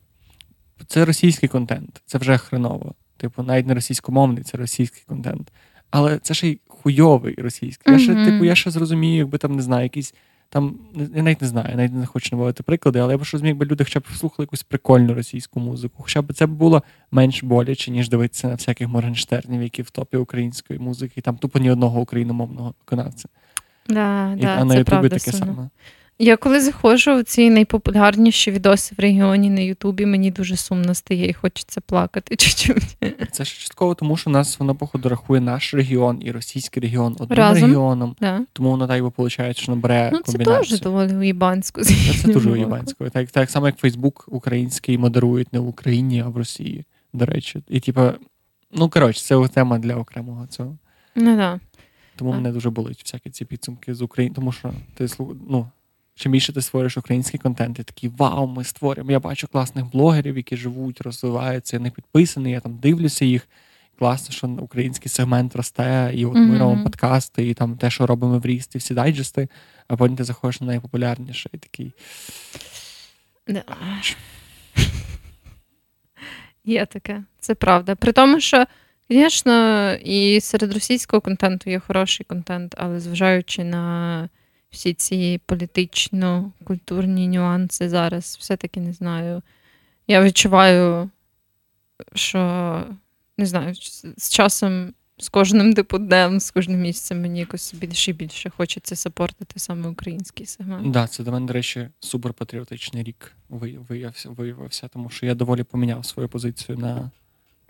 Це 0.87 1.05
російський 1.05 1.49
контент, 1.49 2.01
це 2.05 2.17
вже 2.17 2.37
хреново. 2.37 2.95
Типу, 3.19 3.43
навіть 3.43 3.67
не 3.67 3.73
російськомовний, 3.73 4.43
це 4.43 4.57
російський 4.57 5.03
контент. 5.07 5.51
Але 5.91 6.17
це 6.17 6.33
ще 6.33 6.47
й 6.47 6.59
хуйовий 6.67 7.35
російський. 7.37 7.93
Mm-hmm. 7.93 7.97
Я 7.97 8.03
ще, 8.03 8.25
типу, 8.25 8.45
я 8.45 8.55
ще 8.55 8.71
зрозумію, 8.71 9.17
якби 9.17 9.37
там 9.37 9.55
не 9.55 9.61
знаю, 9.61 9.83
якісь 9.83 10.13
там, 10.49 10.75
я 11.15 11.23
навіть 11.23 11.41
не 11.41 11.47
знаю, 11.47 11.77
навіть 11.77 11.93
не 11.93 12.05
хочу 12.05 12.35
наводити 12.35 12.63
приклади, 12.63 12.99
але 12.99 13.13
я 13.13 13.17
б 13.17 13.25
що 13.25 13.37
зміг 13.37 13.55
би 13.55 13.65
люди 13.65 13.83
хоча 13.83 13.99
б 13.99 14.03
слухали 14.17 14.43
якусь 14.43 14.63
прикольну 14.63 15.13
російську 15.13 15.59
музику. 15.59 15.95
Хоча 15.97 16.21
б 16.21 16.33
це 16.33 16.45
було 16.45 16.83
менш 17.11 17.43
боляче, 17.43 17.91
ніж 17.91 18.09
дивитися 18.09 18.47
на 18.47 18.53
всяких 18.53 18.87
Моргенштернів, 18.87 19.63
які 19.63 19.81
в 19.81 19.89
топі 19.89 20.17
української 20.17 20.79
музики, 20.79 21.13
і 21.15 21.21
там 21.21 21.37
тупо 21.37 21.59
ні 21.59 21.71
одного 21.71 22.01
україномовного 22.01 22.73
виконавця. 22.79 23.29
Да, 23.89 24.33
і, 24.37 24.41
да, 24.41 24.47
а 24.47 24.65
на 24.65 24.75
Ютубі 24.75 25.09
таке 25.09 25.31
саме. 25.31 25.69
Я 26.21 26.37
коли 26.37 26.61
заходжу 26.61 27.15
в 27.15 27.23
ці 27.23 27.49
найпопулярніші 27.49 28.51
відоси 28.51 28.95
в 28.97 29.01
регіоні 29.01 29.49
на 29.49 29.61
Ютубі, 29.61 30.05
мені 30.05 30.31
дуже 30.31 30.57
сумно 30.57 30.95
стає 30.95 31.29
і 31.29 31.33
хочеться 31.33 31.81
плакати 31.81 32.35
чуть-чуть. 32.37 32.97
Це 33.31 33.45
ж 33.45 33.59
частково, 33.59 33.95
тому 33.95 34.17
що 34.17 34.29
нас 34.29 34.59
воно, 34.59 34.75
походу, 34.75 35.09
рахує 35.09 35.41
наш 35.41 35.73
регіон 35.73 36.21
і 36.25 36.31
російський 36.31 36.83
регіон 36.83 37.15
одним 37.19 37.37
Разом. 37.37 37.63
регіоном. 37.63 38.15
Да. 38.21 38.41
Тому 38.53 38.69
воно 38.69 38.87
так 38.87 39.01
би 39.01 39.11
виходить, 39.17 39.57
що 39.57 39.71
набере 39.71 40.09
ну, 40.13 40.21
комбінацію. 40.21 40.63
Це 40.63 40.69
теж 40.69 40.81
доволі 40.81 41.15
уїбансько. 41.15 41.81
Це 41.83 42.27
дуже 42.33 42.51
уїбансько. 42.51 43.09
Так, 43.09 43.31
так 43.31 43.49
само, 43.49 43.65
як 43.65 43.77
Фейсбук 43.77 44.25
український 44.27 44.97
модерують 44.97 45.53
не 45.53 45.59
в 45.59 45.67
Україні, 45.67 46.21
а 46.21 46.27
в 46.27 46.37
Росії, 46.37 46.85
до 47.13 47.25
речі. 47.25 47.61
І 47.69 47.79
типа, 47.79 48.13
ну 48.71 48.89
коротше, 48.89 49.21
це 49.21 49.47
тема 49.47 49.79
для 49.79 49.95
окремого 49.95 50.47
цього. 50.47 50.77
Ну 51.15 51.35
да. 51.35 51.59
Тому 52.15 52.31
а. 52.31 52.35
мене 52.35 52.51
дуже 52.51 52.69
болить 52.69 53.01
всякі 53.03 53.29
ці 53.29 53.45
підсумки 53.45 53.95
з 53.95 54.01
України, 54.01 54.35
тому 54.35 54.51
що 54.51 54.73
ти 54.95 55.07
ну, 55.49 55.67
Чим 56.19 56.31
більше 56.31 56.53
ти 56.53 56.61
створюєш 56.61 56.97
український 56.97 57.39
контент, 57.39 57.77
ти 57.77 57.83
такий 57.83 58.11
вау, 58.17 58.47
ми 58.47 58.63
створюємо. 58.63 59.11
Я 59.11 59.19
бачу 59.19 59.47
класних 59.47 59.85
блогерів, 59.85 60.37
які 60.37 60.57
живуть, 60.57 61.01
розвиваються, 61.01 61.77
я 61.77 61.83
не 61.83 61.91
підписаний, 61.91 62.53
я 62.53 62.59
там 62.59 62.77
дивлюся 62.77 63.25
їх. 63.25 63.47
Класно, 63.99 64.35
що 64.35 64.47
український 64.47 65.09
сегмент 65.09 65.55
росте, 65.55 66.11
і 66.15 66.25
от 66.25 66.33
mm-hmm. 66.33 66.45
ми 66.45 66.57
робимо 66.57 66.83
подкасти, 66.83 67.49
і 67.49 67.53
там 67.53 67.77
те, 67.77 67.89
що 67.89 68.05
робимо 68.05 68.39
в 68.39 68.45
ріст, 68.45 68.75
і 68.75 68.77
всі 68.77 68.93
дайджести, 68.93 69.47
а 69.87 69.95
потім 69.95 70.15
ти 70.15 70.23
заходиш 70.23 70.61
на 70.61 70.67
найпопулярніше 70.67 71.49
і 71.53 71.57
такий. 71.57 71.93
Yeah. 73.47 74.15
Є 76.65 76.85
таке, 76.85 77.23
це 77.39 77.55
правда. 77.55 77.95
При 77.95 78.11
тому, 78.11 78.39
що 78.39 78.65
Звісно, 79.11 79.93
і 79.93 80.41
серед 80.41 80.73
російського 80.73 81.21
контенту 81.21 81.69
є 81.69 81.79
хороший 81.79 82.25
контент, 82.29 82.75
але 82.77 82.99
зважаючи 82.99 83.63
на 83.63 84.29
всі 84.71 84.93
ці 84.93 85.41
політично-культурні 85.45 87.27
нюанси 87.27 87.89
зараз, 87.89 88.37
все-таки 88.39 88.79
не 88.79 88.93
знаю. 88.93 89.41
Я 90.07 90.23
відчуваю, 90.23 91.09
що 92.15 92.39
не 93.37 93.45
знаю, 93.45 93.75
з 94.17 94.29
часом, 94.29 94.93
з 95.17 95.29
кожним 95.29 95.73
днем, 95.73 96.39
з 96.39 96.51
кожним 96.51 96.81
місцем 96.81 97.21
мені 97.21 97.39
якось 97.39 97.73
більше 97.73 98.11
і 98.11 98.13
більше 98.13 98.49
хочеться 98.49 98.95
сапортити 98.95 99.59
саме 99.59 99.89
український 99.89 100.45
сегмент. 100.45 100.83
Так, 100.83 100.91
да, 100.91 101.07
це 101.07 101.23
до 101.23 101.31
мене, 101.31 101.45
до 101.47 101.53
речі, 101.53 101.89
суперпатріотичний 101.99 103.03
рік 103.03 103.35
виявився, 103.49 104.29
виявився, 104.29 104.87
тому 104.87 105.09
що 105.09 105.25
я 105.25 105.35
доволі 105.35 105.63
поміняв 105.63 106.05
свою 106.05 106.29
позицію 106.29 106.77
на 106.77 107.11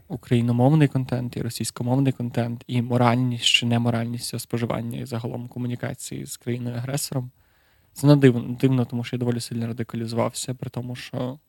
україномовний 0.09 0.87
контент, 0.87 1.37
і 1.37 1.41
російськомовний 1.41 2.13
контент, 2.13 2.63
і 2.67 2.81
моральність 2.81 3.45
чи 3.45 3.65
неморальність 3.65 4.39
споживання 4.39 4.99
і 4.99 5.05
загалом 5.05 5.47
комунікації 5.47 6.25
з 6.25 6.37
країною-агресором. 6.37 7.31
Це 7.93 8.07
не 8.07 8.15
дивно, 8.15 8.57
дивно, 8.61 8.85
тому 8.85 9.03
що 9.03 9.15
я 9.15 9.19
доволі 9.19 9.39
сильно 9.39 9.67
радикалізувався, 9.67 10.53
при 10.53 10.69
тому, 10.69 10.95
що. 10.95 11.39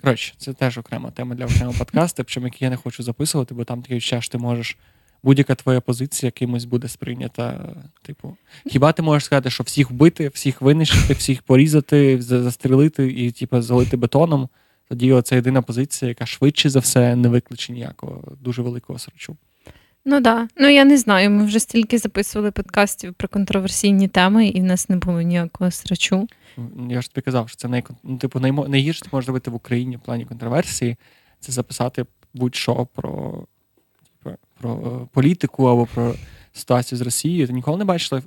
Коротше, 0.00 0.34
це 0.36 0.52
теж 0.52 0.78
окрема 0.78 1.10
тема 1.10 1.34
для 1.34 1.44
окремого 1.44 1.78
подкасту, 1.78 2.24
причому 2.24 2.46
який 2.46 2.66
я 2.66 2.70
не 2.70 2.76
хочу 2.76 3.02
записувати, 3.02 3.54
бо 3.54 3.64
там 3.64 3.84
відчуття, 3.90 4.20
що 4.20 4.32
ти 4.32 4.38
можеш. 4.38 4.78
Будь-яка 5.22 5.54
твоя 5.54 5.80
позиція 5.80 6.28
якимось 6.28 6.64
буде 6.64 6.88
сприйнята. 6.88 7.76
Типу, 8.02 8.36
хіба 8.66 8.92
ти 8.92 9.02
можеш 9.02 9.24
сказати, 9.24 9.50
що 9.50 9.64
всіх 9.64 9.90
вбити, 9.90 10.28
всіх 10.28 10.60
винищити, 10.60 11.14
всіх 11.14 11.42
порізати, 11.42 12.22
застрелити 12.22 13.12
і 13.12 13.30
типу, 13.30 13.60
залити 13.60 13.96
бетоном? 13.96 14.48
Тоді 14.90 15.22
це 15.22 15.34
єдина 15.36 15.62
позиція, 15.62 16.08
яка 16.08 16.26
швидше 16.26 16.70
за 16.70 16.78
все 16.78 17.16
не 17.16 17.28
викличе 17.28 17.72
ніякого 17.72 18.36
дуже 18.40 18.62
великого 18.62 18.98
срачу. 18.98 19.36
Ну 20.04 20.22
так. 20.22 20.48
Ну 20.56 20.68
я 20.68 20.84
не 20.84 20.98
знаю. 20.98 21.30
Ми 21.30 21.44
вже 21.44 21.60
стільки 21.60 21.98
записували 21.98 22.50
подкастів 22.50 23.14
про 23.14 23.28
контроверсійні 23.28 24.08
теми, 24.08 24.48
і 24.48 24.60
в 24.60 24.64
нас 24.64 24.88
не 24.88 24.96
було 24.96 25.20
ніякого 25.20 25.70
срачу. 25.70 26.28
Я 26.88 27.02
ж 27.02 27.10
тобі 27.10 27.24
казав, 27.24 27.48
що 27.48 27.56
це 27.56 27.68
най... 27.68 27.84
ну, 28.02 28.18
типу, 28.18 28.40
найгірше 28.40 29.02
ти 29.02 29.08
можеш 29.12 29.28
робити 29.28 29.50
в 29.50 29.54
Україні 29.54 29.96
в 29.96 30.00
плані 30.00 30.24
контроверсії, 30.24 30.96
це 31.40 31.52
записати 31.52 32.06
будь-що 32.34 32.86
про 32.94 33.44
типу, 34.24 34.36
про 34.60 34.72
е, 34.72 35.06
політику 35.12 35.64
або 35.64 35.86
про 35.86 36.14
ситуацію 36.52 36.98
з 36.98 37.00
Росією. 37.00 37.46
Ти 37.46 37.52
ніколи 37.52 37.78
не 37.78 37.84
бачила 37.84 38.22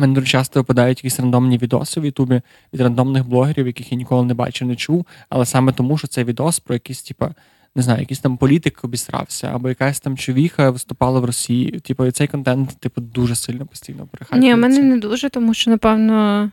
мене 0.00 0.14
дуже 0.14 0.26
часто 0.26 0.60
випадають 0.60 0.98
якісь 0.98 1.20
рандомні 1.20 1.58
відоси 1.58 2.00
в 2.00 2.04
Ютубі 2.04 2.40
від 2.72 2.80
рандомних 2.80 3.28
блогерів, 3.28 3.66
яких 3.66 3.92
я 3.92 3.98
ніколи 3.98 4.24
не 4.26 4.34
бачив, 4.34 4.68
не 4.68 4.76
чув. 4.76 5.06
Але 5.28 5.46
саме 5.46 5.72
тому, 5.72 5.98
що 5.98 6.08
це 6.08 6.24
відос 6.24 6.60
про 6.60 6.74
якийсь, 6.74 7.02
типа, 7.02 7.34
не 7.74 7.82
знаю, 7.82 8.00
якийсь 8.00 8.20
там 8.20 8.36
політик 8.36 8.84
обісрався, 8.84 9.50
або 9.54 9.68
якась 9.68 10.00
там 10.00 10.16
човіха 10.16 10.70
виступала 10.70 11.20
в 11.20 11.24
Росії. 11.24 11.80
Типу, 11.80 12.06
і 12.06 12.10
цей 12.10 12.26
контент, 12.26 12.76
типу, 12.80 13.00
дуже 13.00 13.34
сильно 13.34 13.66
постійно 13.66 14.06
перехайпується. 14.06 14.48
Ні, 14.48 14.54
в 14.54 14.58
мене 14.58 14.82
не 14.82 14.98
дуже, 14.98 15.30
тому 15.30 15.54
що, 15.54 15.70
напевно. 15.70 16.50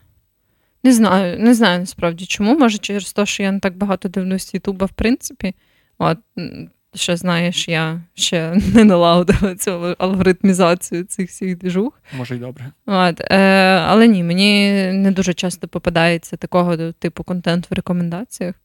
Не 0.83 0.93
знаю, 0.93 1.39
не 1.39 1.53
знаю 1.53 1.79
насправді 1.79 2.25
чому. 2.25 2.59
Може, 2.59 2.77
через 2.77 3.13
те, 3.13 3.25
що 3.25 3.43
я 3.43 3.51
не 3.51 3.59
так 3.59 3.77
багато 3.77 4.09
дивлюсь 4.09 4.53
Ютуба, 4.53 4.85
в 4.85 4.91
принципі. 4.91 5.55
От 5.97 6.17
Ще 6.95 7.17
знаєш, 7.17 7.67
я 7.67 8.01
ще 8.13 8.55
не 8.73 8.83
налагодила 8.83 9.55
цю 9.55 9.95
алгоритмізацію 9.97 11.03
цих 11.03 11.29
всіх 11.29 11.57
двіжух. 11.57 12.01
Може 12.17 12.35
й 12.35 12.39
добре. 12.39 12.71
От, 12.85 13.21
е, 13.21 13.37
Але 13.87 14.07
ні, 14.07 14.23
мені 14.23 14.71
не 14.93 15.11
дуже 15.11 15.33
часто 15.33 15.67
попадається 15.67 16.37
такого 16.37 16.77
типу 16.91 17.23
контент 17.23 17.71
в 17.71 17.73
рекомендаціях. 17.73 18.55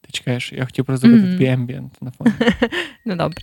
Ти 0.00 0.12
чекаєш, 0.12 0.52
я 0.52 0.64
хотів 0.64 0.86
зробити 0.88 1.26
mm-hmm. 1.26 1.66
ambient 1.66 1.90
на 2.00 2.10
фоні. 2.10 2.32
Ну, 3.06 3.16
добре. 3.16 3.38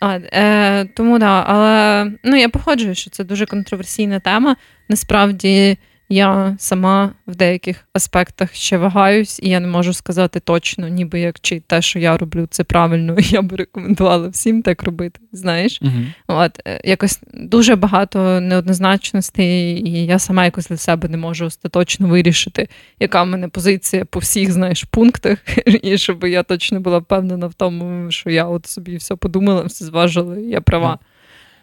От, 0.00 0.22
е, 0.32 0.84
Тому 0.84 1.18
да, 1.18 1.44
але 1.46 2.12
ну, 2.24 2.36
я 2.36 2.48
погоджую, 2.48 2.94
що 2.94 3.10
це 3.10 3.24
дуже 3.24 3.46
контроверсійна 3.46 4.20
тема. 4.20 4.56
Насправді. 4.88 5.78
Я 6.12 6.56
сама 6.58 7.12
в 7.26 7.36
деяких 7.36 7.88
аспектах 7.92 8.54
ще 8.54 8.78
вагаюсь, 8.78 9.40
і 9.42 9.48
я 9.48 9.60
не 9.60 9.66
можу 9.66 9.92
сказати 9.92 10.40
точно, 10.40 10.88
ніби 10.88 11.20
як 11.20 11.40
чи 11.40 11.60
те, 11.60 11.82
що 11.82 11.98
я 11.98 12.18
роблю, 12.18 12.46
це 12.50 12.64
правильно, 12.64 13.16
і 13.18 13.22
я 13.30 13.42
би 13.42 13.56
рекомендувала 13.56 14.28
всім 14.28 14.62
так 14.62 14.82
робити. 14.82 15.20
Знаєш, 15.32 15.82
uh 15.82 16.06
от 16.26 16.60
е, 16.66 16.80
якось 16.84 17.20
дуже 17.34 17.76
багато 17.76 18.40
неоднозначностей, 18.40 19.88
і 19.88 20.06
я 20.06 20.18
сама 20.18 20.44
якось 20.44 20.68
для 20.68 20.76
себе 20.76 21.08
не 21.08 21.16
можу 21.16 21.46
остаточно 21.46 22.08
вирішити, 22.08 22.68
яка 23.00 23.22
в 23.22 23.26
мене 23.26 23.48
позиція 23.48 24.04
по 24.04 24.18
всіх 24.18 24.52
знаєш 24.52 24.84
пунктах, 24.84 25.38
і 25.82 25.98
щоб 25.98 26.24
я 26.24 26.42
точно 26.42 26.80
була 26.80 26.98
впевнена 26.98 27.46
в 27.46 27.54
тому, 27.54 28.10
що 28.10 28.30
я 28.30 28.44
от 28.44 28.66
собі 28.66 28.96
все 28.96 29.16
подумала, 29.16 29.62
все 29.62 29.84
зважила, 29.84 30.38
і 30.38 30.44
я 30.44 30.60
права. 30.60 30.98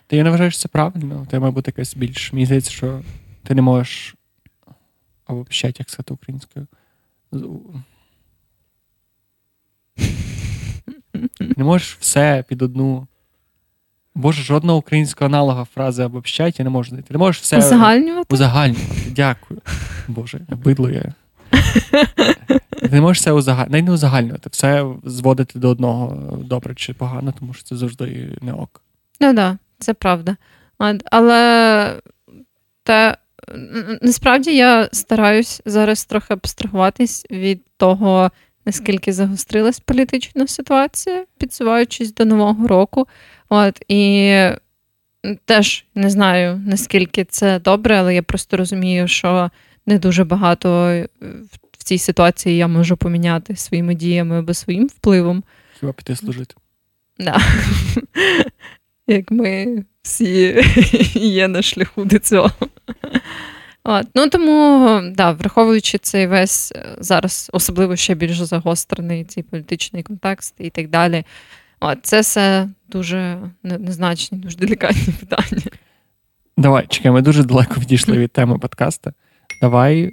Та 0.07 0.15
я 0.15 0.23
не 0.23 0.29
вважаю, 0.29 0.51
що 0.51 0.59
це 0.59 0.67
правильно. 0.67 1.27
Ти 1.31 1.39
має 1.39 1.51
бути 1.51 1.73
якась 1.75 1.95
більш 1.95 2.33
мені 2.33 2.45
здається, 2.45 2.71
що 2.71 3.01
ти 3.43 3.55
не 3.55 3.61
можеш 3.61 4.16
або 5.27 5.43
пщать, 5.43 5.79
як 5.79 5.89
сказати 5.89 6.13
українською. 6.13 6.67
Не 11.39 11.63
можеш 11.63 11.97
все 11.99 12.43
під 12.47 12.61
одну. 12.61 13.07
Боже, 14.15 14.43
жодного 14.43 14.79
українського 14.79 15.25
аналога 15.25 15.65
фрази 15.65 16.03
обобщать 16.03 16.59
я 16.59 16.63
не 16.63 16.69
можу 16.69 16.89
знайти. 16.89 17.13
Не 17.13 17.17
можеш 17.17 17.41
все 17.41 17.57
узагальнювати. 17.57 18.33
Узагальнювати. 18.35 19.11
Дякую. 19.11 19.61
Боже, 20.07 20.39
бидло 20.49 20.89
я. 20.89 21.13
Ти 22.69 22.89
не 22.89 23.01
можеш 23.01 23.21
все 23.21 23.31
узагальнювати. 23.31 23.81
Не 23.81 23.91
узагальнювати, 23.91 24.49
все 24.49 24.85
зводити 25.03 25.59
до 25.59 25.69
одного 25.69 26.37
добре 26.37 26.75
чи 26.75 26.93
погано, 26.93 27.33
тому 27.39 27.53
що 27.53 27.63
це 27.63 27.75
завжди 27.75 28.37
не 28.41 28.53
ок. 28.53 28.81
Ну 29.19 29.27
так, 29.27 29.35
да, 29.35 29.57
це 29.79 29.93
правда. 29.93 30.35
Але 31.11 32.01
те, 32.83 33.17
насправді 34.01 34.55
я 34.55 34.89
стараюсь 34.91 35.61
зараз 35.65 36.05
трохи 36.05 36.33
абстрагуватись 36.33 37.25
від 37.31 37.61
того, 37.77 38.31
наскільки 38.65 39.13
загострилась 39.13 39.79
політична 39.79 40.47
ситуація, 40.47 41.25
підсуваючись 41.37 42.13
до 42.13 42.25
Нового 42.25 42.67
року. 42.67 43.07
От, 43.49 43.81
І 43.87 44.33
теж 45.45 45.85
не 45.95 46.09
знаю, 46.09 46.61
наскільки 46.65 47.23
це 47.23 47.59
добре, 47.59 47.99
але 47.99 48.15
я 48.15 48.23
просто 48.23 48.57
розумію, 48.57 49.07
що 49.07 49.51
не 49.85 49.99
дуже 49.99 50.23
багато 50.23 50.67
в 51.77 51.83
цій 51.83 51.97
ситуації 51.97 52.57
я 52.57 52.67
можу 52.67 52.97
поміняти 52.97 53.55
своїми 53.55 53.95
діями 53.95 54.39
або 54.39 54.53
своїм 54.53 54.87
впливом. 54.87 55.43
Хіба 55.79 55.93
піти 55.93 56.15
служити? 56.15 56.55
Да. 57.19 57.41
Як 59.07 59.31
ми 59.31 59.83
всі 60.01 60.63
є 61.13 61.47
на 61.47 61.61
шляху 61.61 62.05
до 62.05 62.19
цього. 62.19 62.51
От. 63.83 64.07
Ну 64.15 64.29
Тому, 64.29 65.01
да, 65.15 65.31
враховуючи 65.31 65.97
цей 65.97 66.27
весь 66.27 66.71
е, 66.71 66.85
зараз, 66.99 67.49
особливо 67.53 67.95
ще 67.95 68.15
більш 68.15 68.39
загострений 68.39 69.23
цей 69.23 69.43
політичний 69.43 70.03
контекст 70.03 70.55
і 70.57 70.69
так 70.69 70.89
далі. 70.89 71.23
От, 71.79 71.97
Це 72.01 72.21
все 72.21 72.69
дуже 72.89 73.39
незначні, 73.63 74.37
дуже 74.37 74.57
делікатні 74.57 75.13
питання. 75.19 75.61
Давай, 76.57 76.85
чекай, 76.87 77.11
ми 77.11 77.21
дуже 77.21 77.43
далеко 77.43 77.81
відійшли 77.81 78.17
від 78.17 78.31
теми 78.31 78.59
подкасту. 78.59 79.11
Давай 79.61 80.11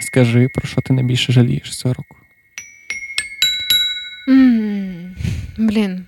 скажи, 0.00 0.48
про 0.54 0.68
що 0.68 0.80
ти 0.80 0.92
найбільше 0.92 1.32
жалієш 1.32 1.78
цього 1.78 1.94
року. 1.94 2.16
Блін. 5.58 6.04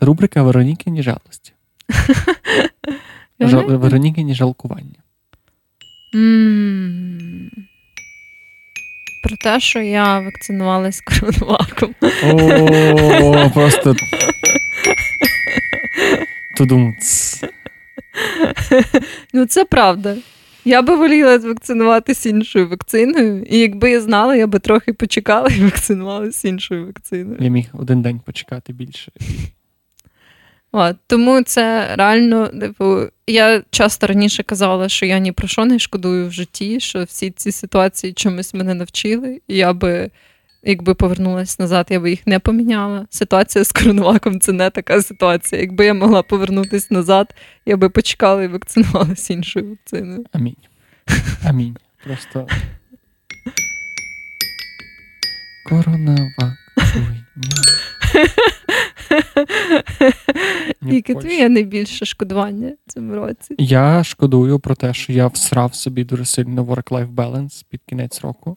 Рубрика 0.00 0.42
Веронікині 0.42 1.02
жалості. 1.02 1.52
Веронікині 3.38 4.34
жалкування. 4.34 5.00
Про 9.22 9.36
те, 9.36 9.60
що 9.60 9.80
я 9.80 10.20
вакцинувалась 10.20 11.00
коронаваком. 11.00 11.94
О, 13.22 13.50
просто. 13.54 13.96
Тудумц. 16.56 17.40
Ну, 19.32 19.46
це 19.46 19.64
правда. 19.64 20.16
Я 20.64 20.82
би 20.82 20.96
воліла 20.96 21.38
вакцинуватися 21.38 22.28
іншою 22.28 22.68
вакциною, 22.68 23.42
і 23.50 23.58
якби 23.58 23.90
я 23.90 24.00
знала, 24.00 24.36
я 24.36 24.46
би 24.46 24.58
трохи 24.58 24.92
почекала 24.92 25.48
і 25.48 25.60
вакцинувалася 25.60 26.48
іншою 26.48 26.86
вакциною. 26.86 27.36
Я 27.40 27.48
міг 27.48 27.66
один 27.72 28.02
день 28.02 28.20
почекати 28.20 28.72
більше. 28.72 29.12
От, 30.78 30.96
Тому 31.06 31.42
це 31.42 31.94
реально, 31.96 32.48
типу, 32.48 33.00
я 33.26 33.62
часто 33.70 34.06
раніше 34.06 34.42
казала, 34.42 34.88
що 34.88 35.06
я 35.06 35.18
ні 35.18 35.32
про 35.32 35.48
що 35.48 35.64
не 35.64 35.78
шкодую 35.78 36.28
в 36.28 36.32
житті, 36.32 36.80
що 36.80 37.04
всі 37.04 37.30
ці 37.30 37.52
ситуації 37.52 38.12
чомусь 38.12 38.54
мене 38.54 38.74
навчили, 38.74 39.40
і 39.48 39.56
я 39.56 39.72
би, 39.72 40.10
якби 40.62 40.94
повернулася 40.94 41.56
назад, 41.58 41.86
я 41.90 42.00
би 42.00 42.10
їх 42.10 42.26
не 42.26 42.38
поміняла. 42.38 43.06
Ситуація 43.10 43.64
з 43.64 43.72
коронаваком 43.72 44.40
це 44.40 44.52
не 44.52 44.70
така 44.70 45.02
ситуація. 45.02 45.60
Якби 45.60 45.86
я 45.86 45.94
могла 45.94 46.22
повернутися 46.22 46.88
назад, 46.90 47.34
я 47.66 47.76
би 47.76 47.88
почекала 47.88 48.42
і 48.44 48.48
вакцинувалася 48.48 49.32
іншою 49.32 49.70
вакциною. 49.70 50.24
Амінь. 50.32 50.56
Амінь. 51.44 51.76
Просто. 52.04 52.46
Коронавак. 55.68 56.56
Яке 60.82 61.14
твоє 61.14 61.48
найбільше 61.48 62.04
шкодування 62.04 62.72
в 62.86 62.92
цьому 62.92 63.14
році? 63.14 63.54
Я 63.58 64.04
шкодую 64.04 64.58
про 64.58 64.74
те, 64.74 64.94
що 64.94 65.12
я 65.12 65.26
всрав 65.26 65.74
собі 65.74 66.04
дуже 66.04 66.24
сильно 66.24 66.64
work-life 66.64 67.14
balance 67.14 67.64
під 67.70 67.80
кінець 67.86 68.20
року. 68.20 68.56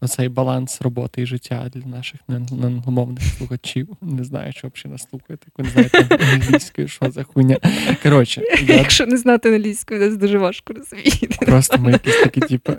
Оцей 0.00 0.28
баланс 0.28 0.82
роботи 0.82 1.22
і 1.22 1.26
життя 1.26 1.70
для 1.74 1.90
наших 1.90 2.20
неангломовних 2.28 3.24
слухачів. 3.38 3.88
Не 4.02 4.24
знаю, 4.24 4.52
що 4.52 4.70
взагалі 4.74 4.92
нас 4.92 5.08
слухаєте, 5.10 5.46
як 5.46 5.58
ви 5.58 5.64
не 5.64 5.88
знаєте 5.88 6.34
англійською, 6.34 6.88
що 6.88 7.10
за 7.10 7.22
хуйня. 7.22 7.56
Коротше, 8.02 8.42
я... 8.66 8.76
Якщо 8.76 9.06
не 9.06 9.16
знати 9.16 9.54
англійською, 9.54 10.10
це 10.10 10.16
дуже 10.16 10.38
важко 10.38 10.72
розуміти. 10.72 11.46
Просто 11.46 11.78
ми 11.78 11.92
якісь 11.92 12.22
такі, 12.22 12.40
типу, 12.40 12.72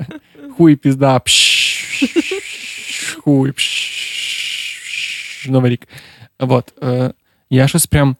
хуй 0.57 0.75
пізда, 0.75 1.21
хуй, 3.17 3.53
Новий 5.47 5.71
рік. 5.71 5.87
От, 6.39 6.73
е, 6.83 7.13
я 7.49 7.67
щось 7.67 7.85
прям. 7.85 8.15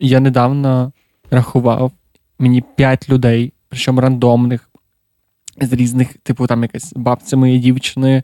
Я 0.00 0.20
недавно 0.20 0.92
рахував 1.30 1.92
мені 2.38 2.64
п'ять 2.76 3.08
людей, 3.08 3.52
причому 3.68 4.00
рандомних, 4.00 4.70
з 5.60 5.72
різних, 5.72 6.14
типу, 6.14 6.46
там 6.46 6.62
якась 6.62 6.92
бабця 6.96 7.36
моєї 7.36 7.58
дівчини, 7.58 8.22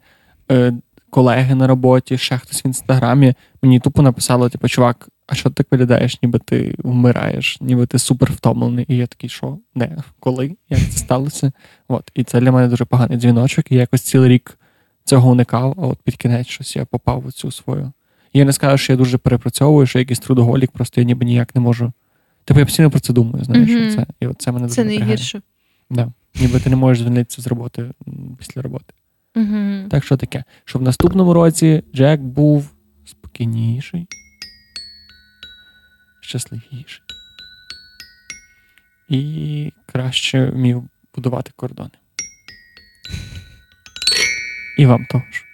е, 0.50 0.72
колеги 1.10 1.54
на 1.54 1.66
роботі, 1.66 2.18
ще 2.18 2.38
хтось 2.38 2.64
в 2.64 2.66
інстаграмі. 2.66 3.34
Мені 3.62 3.80
тупо 3.80 4.02
написали, 4.02 4.50
типу, 4.50 4.68
чувак, 4.68 5.08
а 5.26 5.34
що 5.34 5.50
ти 5.50 5.54
так 5.54 5.66
виглядаєш, 5.70 6.22
ніби 6.22 6.38
ти 6.38 6.74
вмираєш, 6.78 7.60
ніби 7.60 7.86
ти 7.86 7.98
супер 7.98 8.32
втомлений. 8.32 8.84
І 8.88 8.96
я 8.96 9.06
такий, 9.06 9.30
що? 9.30 9.58
Де? 9.74 9.96
Коли? 10.20 10.56
Як 10.68 10.80
це 10.80 10.98
сталося? 10.98 11.52
От. 11.88 12.10
І 12.14 12.24
це 12.24 12.40
для 12.40 12.52
мене 12.52 12.68
дуже 12.68 12.84
поганий 12.84 13.18
дзвіночок. 13.18 13.72
І 13.72 13.74
я 13.74 13.80
якось 13.80 14.02
цілий 14.02 14.28
рік 14.28 14.58
цього 15.04 15.30
уникав, 15.30 15.74
а 15.78 15.86
от 15.86 15.98
під 16.04 16.16
кінець 16.16 16.46
щось 16.46 16.76
я 16.76 16.84
попав 16.84 17.26
у 17.26 17.32
цю 17.32 17.50
свою. 17.50 17.92
Я 18.38 18.44
не 18.44 18.52
скажу, 18.52 18.78
що 18.78 18.92
я 18.92 18.96
дуже 18.96 19.18
перепрацьовую, 19.18 19.86
що 19.86 19.98
якийсь 19.98 20.18
трудоголік, 20.18 20.70
просто 20.70 21.00
я 21.00 21.04
ніби 21.04 21.24
ніяк 21.24 21.54
не 21.54 21.60
можу. 21.60 21.92
Типу 22.44 22.60
я 22.60 22.66
постійно 22.66 22.90
про 22.90 23.00
це 23.00 23.12
думаю, 23.12 23.44
знаєш, 23.44 23.70
mm-hmm. 23.70 23.94
це. 23.94 24.06
І 24.20 24.26
от 24.26 24.42
це 24.42 24.52
мене 24.52 24.68
Це 24.68 24.84
найгірше. 24.84 25.42
Да. 25.90 26.12
Ніби 26.40 26.60
ти 26.60 26.70
не 26.70 26.76
можеш 26.76 27.02
звільнитися 27.02 27.42
з 27.42 27.46
роботи 27.46 27.90
після 28.38 28.62
роботи. 28.62 28.94
Mm-hmm. 29.34 29.88
Так 29.88 30.04
що 30.04 30.16
таке? 30.16 30.44
Щоб 30.64 30.82
в 30.82 30.84
наступному 30.84 31.34
році 31.34 31.82
Джек 31.94 32.20
був 32.20 32.70
спокійніший, 33.04 34.06
щасливіший 36.20 37.02
і 39.08 39.72
краще 39.86 40.46
вмів 40.46 40.84
будувати 41.14 41.50
кордони. 41.56 41.90
І 44.78 44.86
вам 44.86 45.06
ж. 45.32 45.47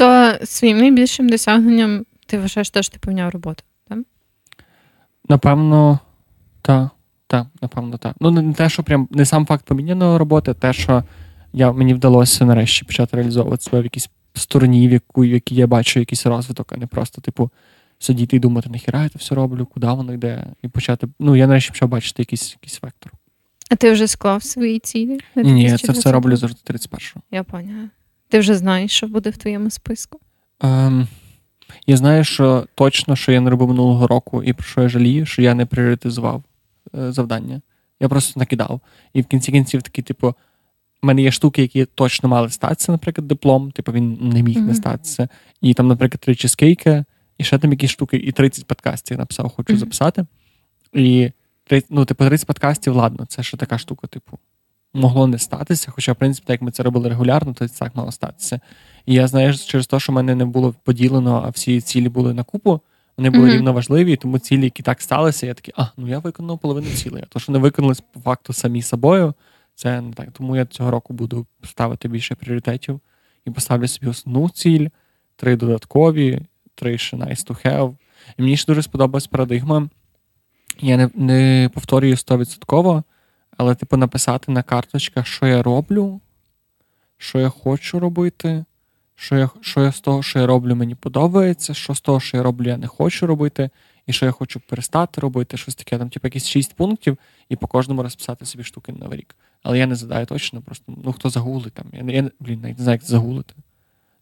То 0.00 0.38
своїм 0.44 0.78
найбільшим 0.78 1.28
досягненням 1.28 2.04
ти 2.26 2.38
вважаєш 2.38 2.70
те, 2.70 2.82
що 2.82 2.92
ти 2.92 2.98
поміняв 2.98 3.30
роботу, 3.30 3.62
так? 3.88 3.98
Напевно, 5.28 5.98
так. 6.62 6.88
Так, 7.26 7.46
напевно, 7.62 7.98
так. 7.98 8.16
Ну, 8.20 8.30
не 8.30 8.54
те, 8.54 8.68
що 8.68 8.82
прям 8.82 9.08
не 9.10 9.24
сам 9.24 9.46
факт 9.46 9.64
поміняної 9.64 10.18
роботи, 10.18 10.50
а 10.50 10.54
те, 10.54 10.72
що 10.72 11.04
я, 11.52 11.72
мені 11.72 11.94
вдалося 11.94 12.44
нарешті 12.44 12.84
почати 12.84 13.16
реалізовувати 13.16 13.62
себе 13.62 13.80
в 13.80 13.84
якійсь 13.84 14.10
стороні, 14.34 14.88
в 14.88 14.92
яку, 14.92 15.20
в 15.20 15.26
якій 15.26 15.54
я 15.54 15.66
бачу 15.66 16.00
якийсь 16.00 16.26
розвиток, 16.26 16.72
а 16.72 16.76
не 16.76 16.86
просто, 16.86 17.20
типу, 17.20 17.50
сидіти 17.98 18.36
і 18.36 18.38
думати, 18.38 18.70
нахіра 18.70 19.02
я 19.02 19.08
це 19.08 19.18
все 19.18 19.34
роблю, 19.34 19.66
куди 19.66 19.86
воно 19.86 20.14
йде, 20.14 20.46
і 20.62 20.68
почати. 20.68 21.08
Ну, 21.18 21.36
я 21.36 21.46
нарешті 21.46 21.70
почав 21.70 21.88
бачити 21.88 22.22
якийсь 22.22 22.52
якийсь 22.52 22.82
вектор. 22.82 23.12
А 23.70 23.76
ти 23.76 23.92
вже 23.92 24.06
склав 24.06 24.42
свої 24.42 24.78
цілі? 24.78 25.20
Ні, 25.36 25.62
я 25.62 25.78
це 25.78 25.92
все 25.92 26.12
роблю 26.12 26.36
завжди 26.36 26.60
31-го. 26.72 27.22
Я 27.30 27.42
поняла. 27.42 27.88
Ти 28.30 28.38
вже 28.38 28.54
знаєш, 28.54 28.92
що 28.92 29.08
буде 29.08 29.30
в 29.30 29.36
твоєму 29.36 29.70
списку? 29.70 30.20
Ем, 30.60 31.08
Я 31.86 31.96
знаю, 31.96 32.24
що 32.24 32.66
точно, 32.74 33.16
що 33.16 33.32
я 33.32 33.40
не 33.40 33.50
робив 33.50 33.68
минулого 33.68 34.06
року, 34.06 34.42
і 34.42 34.52
про 34.52 34.64
що 34.64 34.82
я 34.82 34.88
жалію, 34.88 35.26
що 35.26 35.42
я 35.42 35.54
не 35.54 35.66
пріоритизував 35.66 36.42
е, 36.98 37.12
завдання. 37.12 37.60
Я 38.00 38.08
просто 38.08 38.40
накидав. 38.40 38.80
І 39.12 39.22
в 39.22 39.26
кінці 39.26 39.52
кінців 39.52 39.82
такі, 39.82 40.02
типу, 40.02 40.34
в 41.02 41.06
мене 41.06 41.22
є 41.22 41.30
штуки, 41.30 41.62
які 41.62 41.84
точно 41.84 42.28
мали 42.28 42.50
статися, 42.50 42.92
наприклад, 42.92 43.28
диплом, 43.28 43.70
типу 43.70 43.92
він 43.92 44.18
не 44.22 44.42
міг 44.42 44.56
mm-hmm. 44.56 44.66
не 44.66 44.74
статися. 44.74 45.28
І 45.60 45.74
там, 45.74 45.88
наприклад, 45.88 46.20
три 46.20 46.34
чизкейки, 46.34 47.04
і 47.38 47.44
ще 47.44 47.58
там 47.58 47.70
якісь 47.70 47.90
штуки, 47.90 48.16
і 48.16 48.32
30 48.32 48.66
подкастів 48.66 49.14
я 49.14 49.18
написав, 49.18 49.48
хочу 49.48 49.72
mm-hmm. 49.72 49.76
записати. 49.76 50.26
І 50.92 51.30
ну, 51.90 52.04
типу, 52.04 52.24
30 52.24 52.46
подкастів, 52.46 52.96
ладно, 52.96 53.26
це 53.26 53.42
ще 53.42 53.56
така 53.56 53.78
штука, 53.78 54.06
типу 54.06 54.38
могло 54.94 55.26
не 55.26 55.38
статися. 55.38 55.90
Хоча, 55.90 56.12
в 56.12 56.16
принципі, 56.16 56.46
так 56.46 56.54
як 56.54 56.62
ми 56.62 56.70
це 56.70 56.82
робили 56.82 57.08
регулярно, 57.08 57.54
то 57.54 57.68
це 57.68 57.78
так 57.78 57.96
мало 57.96 58.12
статися. 58.12 58.60
І 59.06 59.14
я 59.14 59.28
знаю, 59.28 59.52
що 59.52 59.70
через 59.70 59.86
те, 59.86 60.00
що 60.00 60.12
в 60.12 60.14
мене 60.14 60.34
не 60.34 60.44
було 60.44 60.74
поділено, 60.84 61.42
а 61.46 61.50
всі 61.50 61.80
цілі 61.80 62.08
були 62.08 62.34
на 62.34 62.42
купу, 62.42 62.80
вони 63.16 63.30
були 63.30 63.48
mm-hmm. 63.48 63.54
рівно 63.54 63.72
важливі, 63.72 64.16
тому 64.16 64.38
цілі, 64.38 64.64
які 64.64 64.82
так 64.82 65.02
сталися, 65.02 65.46
я 65.46 65.54
такий, 65.54 65.74
а, 65.76 65.86
ну 65.96 66.08
я 66.08 66.18
виконав 66.18 66.58
половину 66.58 66.86
цілей. 66.86 67.22
А 67.22 67.26
то, 67.26 67.38
що 67.38 67.52
не 67.52 67.58
виконалися 67.58 68.02
по 68.12 68.20
факту 68.20 68.52
самі 68.52 68.82
собою, 68.82 69.34
це 69.74 70.00
не 70.00 70.12
так. 70.12 70.28
Тому 70.32 70.56
я 70.56 70.66
цього 70.66 70.90
року 70.90 71.14
буду 71.14 71.46
ставити 71.64 72.08
більше 72.08 72.34
пріоритетів 72.34 73.00
і 73.46 73.50
поставлю 73.50 73.88
собі 73.88 74.06
основну 74.06 74.50
ціль, 74.50 74.88
три 75.36 75.56
додаткові, 75.56 76.40
три 76.74 76.98
ще 76.98 77.16
nice 77.16 77.50
to 77.50 77.66
have. 77.66 77.96
І 78.38 78.42
мені 78.42 78.56
ще 78.56 78.66
дуже 78.66 78.82
сподобалась 78.82 79.26
парадигма. 79.26 79.88
Я 80.80 80.96
не 80.96 81.10
не 81.14 81.70
повторюю 81.74 82.16
стовідсотково, 82.16 83.04
але, 83.60 83.74
типу, 83.74 83.96
написати 83.96 84.52
на 84.52 84.62
карточках, 84.62 85.26
що 85.26 85.46
я 85.46 85.62
роблю, 85.62 86.20
що 87.16 87.38
я 87.38 87.48
хочу 87.48 87.98
робити, 87.98 88.64
що 89.14 89.36
я 89.36 89.50
що 89.60 89.80
я 89.84 89.92
з 89.92 90.00
того, 90.00 90.22
що 90.22 90.38
я 90.38 90.46
роблю, 90.46 90.76
мені 90.76 90.94
подобається, 90.94 91.74
що 91.74 91.94
з 91.94 92.00
того, 92.00 92.20
що 92.20 92.36
я 92.36 92.42
роблю, 92.42 92.68
я 92.68 92.76
не 92.76 92.86
хочу 92.86 93.26
робити, 93.26 93.70
і 94.06 94.12
що 94.12 94.26
я 94.26 94.32
хочу 94.32 94.60
перестати 94.60 95.20
робити, 95.20 95.56
щось 95.56 95.74
таке. 95.74 95.98
Там, 95.98 96.08
типу, 96.10 96.26
якісь 96.26 96.46
шість 96.46 96.74
пунктів, 96.74 97.18
і 97.48 97.56
по 97.56 97.66
кожному 97.66 98.02
розписати 98.02 98.46
собі 98.46 98.64
штуки 98.64 98.92
на 98.92 99.16
рік. 99.16 99.36
Але 99.62 99.78
я 99.78 99.86
не 99.86 99.94
задаю 99.94 100.26
точно, 100.26 100.60
просто 100.62 100.92
ну 101.04 101.12
хто 101.12 101.30
загулить 101.30 101.72
там. 101.72 101.86
Я, 101.92 102.14
я 102.14 102.30
блін, 102.40 102.60
навіть 102.60 102.78
не 102.78 102.84
знаю, 102.84 102.98
як 103.02 103.04
загулити. 103.04 103.54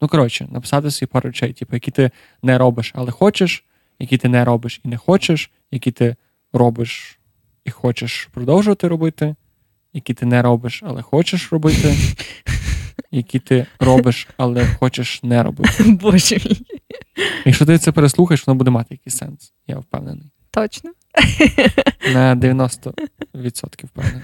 Ну, 0.00 0.08
коротше, 0.08 0.48
написати 0.50 0.90
собі 0.90 1.10
пару 1.12 1.28
речей, 1.28 1.52
типу, 1.52 1.76
які 1.76 1.90
ти 1.90 2.10
не 2.42 2.58
робиш, 2.58 2.92
але 2.94 3.10
хочеш, 3.10 3.64
які 3.98 4.16
ти 4.16 4.28
не 4.28 4.44
робиш 4.44 4.80
і 4.84 4.88
не 4.88 4.96
хочеш, 4.96 5.50
які 5.70 5.90
ти 5.90 6.16
робиш 6.52 7.17
і 7.68 7.70
хочеш 7.70 8.28
продовжувати 8.32 8.88
робити, 8.88 9.34
які 9.92 10.14
ти 10.14 10.26
не 10.26 10.42
робиш, 10.42 10.82
але 10.86 11.02
хочеш 11.02 11.52
робити, 11.52 11.94
які 13.10 13.38
ти 13.38 13.66
робиш, 13.80 14.28
але 14.36 14.66
хочеш 14.66 15.22
не 15.22 15.42
робити. 15.42 15.84
Боже 15.86 16.36
мій. 16.36 16.60
Якщо 17.44 17.66
ти 17.66 17.78
це 17.78 17.92
переслухаєш, 17.92 18.46
воно 18.46 18.58
буде 18.58 18.70
мати 18.70 18.94
якийсь 18.94 19.16
сенс, 19.16 19.52
я 19.66 19.78
впевнений. 19.78 20.32
Точно? 20.50 20.90
На 22.14 22.36
90% 22.36 23.86
впевнений. 23.86 24.22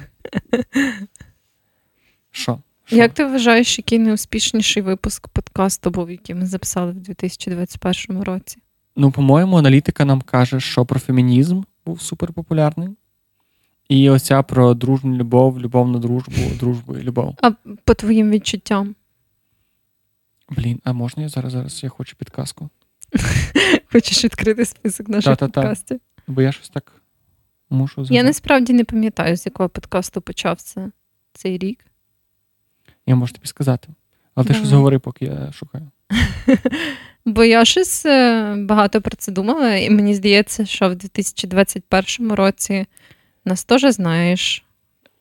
Що? 2.31 2.59
Як 2.91 3.15
ти 3.15 3.25
вважаєш, 3.25 3.79
який 3.79 3.99
найуспішніший 3.99 4.83
випуск 4.83 5.29
подкасту 5.29 5.91
був, 5.91 6.11
який 6.11 6.35
ми 6.35 6.47
записали 6.47 6.93
в 6.93 6.95
2021 6.95 8.23
році? 8.23 8.59
Ну, 8.97 9.11
по-моєму, 9.11 9.57
аналітика 9.57 10.05
нам 10.05 10.21
каже, 10.21 10.61
що 10.61 10.87
про 10.87 11.01
фемінізм 11.01 11.63
був 11.87 12.01
суперпопулярний. 12.01 12.89
І 13.89 14.11
оця 14.11 14.43
про 14.43 14.75
дружню 14.75 15.17
любов, 15.17 15.61
любов 15.61 15.89
на 15.89 15.99
дружбу, 15.99 16.41
дружбу 16.59 16.97
і 16.97 17.03
любов. 17.03 17.35
А 17.43 17.51
по 17.85 17.95
твоїм 17.95 18.31
відчуттям? 18.31 18.95
Блін, 20.51 20.81
а 20.85 20.93
можна 20.93 21.23
я 21.23 21.29
зараз 21.29 21.53
зараз 21.53 21.83
я 21.83 21.89
хочу 21.89 22.17
підказку? 22.17 22.69
Хочеш 23.93 24.25
відкрити 24.25 24.65
список 24.65 25.09
наших 25.09 25.37
подкастів? 25.37 26.01
Бо 26.27 26.43
я 26.43 26.53
щось 26.53 26.69
так 26.69 26.93
мушу 27.71 27.95
згадати. 27.95 28.15
Я 28.15 28.23
насправді 28.23 28.73
не 28.73 28.85
пам'ятаю, 28.85 29.37
з 29.37 29.47
якого 29.47 29.69
подкасту 29.69 30.21
почався 30.21 30.93
цей 31.33 31.59
рік. 31.59 31.85
Я 33.07 33.15
можу 33.15 33.35
тобі 33.35 33.47
сказати. 33.47 33.89
Але 34.35 34.47
ти 34.47 34.55
щось 34.55 34.71
говори, 34.73 34.99
поки 34.99 35.25
я 35.25 35.53
шукаю. 35.53 35.91
Бо 37.25 37.45
я 37.45 37.65
щось 37.65 38.07
е, 38.07 38.55
багато 38.59 39.01
про 39.01 39.17
це 39.17 39.33
думала, 39.33 39.75
і 39.75 39.91
мені 39.91 40.15
здається, 40.15 40.67
що 40.67 40.89
в 40.89 40.95
2021 40.95 42.33
році 42.33 42.87
нас 43.45 43.65
теж 43.65 43.85
знаєш, 43.85 44.65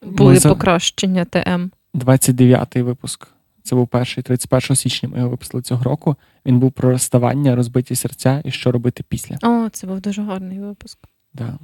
були 0.02 0.38
за... 0.38 0.50
покращення 0.50 1.26
ТМ. 1.26 1.70
29-й 1.94 2.82
випуск. 2.82 3.28
Це 3.64 3.76
був 3.76 3.88
перший 3.88 4.24
31 4.24 4.76
січня. 4.76 5.10
Ми 5.10 5.18
його 5.18 5.30
випустили 5.30 5.64
цього 5.64 5.84
року. 5.84 6.16
Він 6.46 6.60
був 6.60 6.72
про 6.72 6.92
розставання, 6.92 7.56
розбиті 7.56 7.96
серця 7.96 8.42
і 8.46 8.52
що 8.52 8.72
робити 8.72 9.04
після. 9.10 9.38
О, 9.44 9.70
це 9.70 9.88
був 9.88 10.02
дуже 10.02 10.22
гарний 10.22 10.60
випуск. 10.60 11.00
Да. 11.34 11.58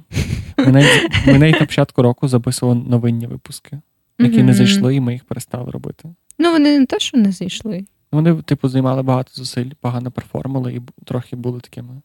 Ми 0.58 0.72
навіть, 0.72 1.26
ми 1.26 1.38
навіть 1.38 1.60
на 1.60 1.66
початку 1.66 2.02
року 2.02 2.28
записували 2.28 2.80
новинні 2.86 3.26
випуски, 3.26 3.80
які 4.18 4.38
mm-hmm. 4.38 4.42
не 4.42 4.54
зайшли, 4.54 4.94
і 4.94 5.00
ми 5.00 5.12
їх 5.12 5.24
перестали 5.24 5.70
робити. 5.70 6.08
Ну, 6.38 6.52
вони 6.52 6.78
не 6.78 6.86
те, 6.86 6.98
що 6.98 7.18
не 7.18 7.32
зайшли. 7.32 7.84
Вони, 8.12 8.42
типу, 8.42 8.68
займали 8.68 9.02
багато 9.02 9.30
зусиль, 9.34 9.70
погано 9.80 10.10
перформили 10.10 10.74
і 10.74 10.80
трохи 11.04 11.36
були 11.36 11.60
такими 11.60 12.02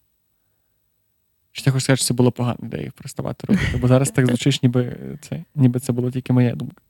чи 1.56 1.64
ти 1.64 1.72
хочеш 1.72 1.84
сказати, 1.84 1.98
що 1.98 2.08
це 2.08 2.14
було 2.14 2.32
погана 2.32 2.58
ідея 2.64 2.84
їх 2.84 2.94
переставати 2.94 3.48
робити? 3.48 3.78
Бо 3.82 3.88
зараз 3.88 4.12
так 4.12 4.26
звучиш, 4.26 4.64
ніби 4.64 4.98
це 5.22 5.44
ніби 5.56 5.80
це 5.80 5.94
було 5.94 6.12
тільки 6.12 6.34
моя 6.34 6.56
думка. 6.56 6.82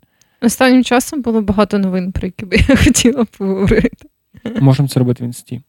Останнім 0.42 0.84
часом 0.84 1.22
було 1.22 1.42
багато 1.42 1.78
новин, 1.78 2.12
про 2.12 2.28
які 2.28 2.46
би 2.46 2.58
я 2.70 2.76
хотіла 2.76 3.26
поговорити. 3.26 4.08
Можемо 4.60 4.88
це 4.90 5.00
робити 5.00 5.24
в 5.24 5.28
інсті. 5.28 5.62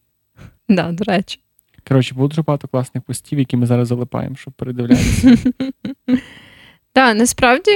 Да, 0.69 0.93
до 0.93 1.05
речі. 1.05 1.41
Коротше, 1.89 2.15
було 2.15 2.29
дуже 2.29 2.43
багато 2.43 2.69
класних 2.69 3.05
постів, 3.05 3.39
які 3.39 3.57
ми 3.57 3.67
зараз 3.67 3.89
залипаємо, 3.89 4.37
щоб 4.37 4.55
передивлятися. 4.55 5.37
Так, 6.93 7.17
насправді 7.17 7.71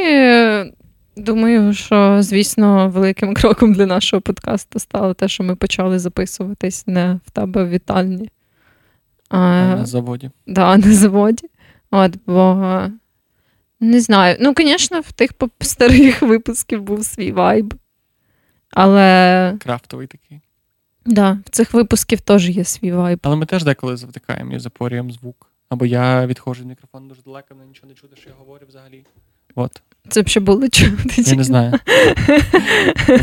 думаю, 1.17 1.75
що, 1.75 2.23
звісно, 2.23 2.89
великим 2.89 3.35
кроком 3.35 3.73
для 3.73 3.87
нашого 3.87 4.21
подкасту 4.21 4.79
стало 4.79 5.15
те, 5.15 5.29
що 5.29 5.45
ми 5.45 5.57
почали 5.57 5.99
записуватись 5.99 6.87
не 6.87 7.21
в 7.27 7.31
тебе 7.31 7.65
в 7.65 7.69
вітальні, 7.69 8.31
а 9.31 9.39
на 9.77 9.87
заводі. 9.87 10.31
Да, 10.47 10.77
на 10.77 10.93
заводі. 10.93 11.49
От, 11.91 12.17
бо 12.27 12.87
не 13.81 14.01
знаю. 14.01 14.37
Ну, 14.41 14.55
звісно, 14.59 15.01
в 15.01 15.13
тих 15.13 15.31
старих 15.61 16.23
випусків 16.23 16.83
був 16.83 17.05
свій 17.05 17.33
вайб. 17.33 17.75
Але. 18.71 19.57
Крафтовий 19.61 20.07
такий. 20.07 20.41
Да, 21.07 21.39
в 21.47 21.51
цих 21.51 21.75
випусків 21.75 22.21
теж 22.21 22.51
є 22.51 22.65
свій 22.65 22.93
вайб. 22.93 23.19
Але 23.23 23.37
ми 23.37 23.47
теж 23.47 23.65
деколи 23.65 23.97
завтикаємо 23.97 24.53
і 24.53 24.59
запорюємо 24.59 25.11
звук. 25.11 25.47
Або 25.69 25.87
я 25.87 26.27
відходжу 26.27 26.61
від 26.61 26.69
мікрофону 26.69 27.09
дуже 27.09 27.23
далеко, 27.23 27.55
мене 27.55 27.67
нічого 27.67 27.89
не 27.89 27.95
чути, 27.95 28.17
що 28.17 28.29
я 28.29 28.35
говорю 28.39 28.67
взагалі. 28.69 29.05
От. 29.55 29.83
Це 30.09 30.23
б 30.23 30.29
ще 30.29 30.41
було 30.41 30.69
чути. 30.69 31.23
Я 31.23 31.35
не 31.35 31.45
знаю. 31.45 31.73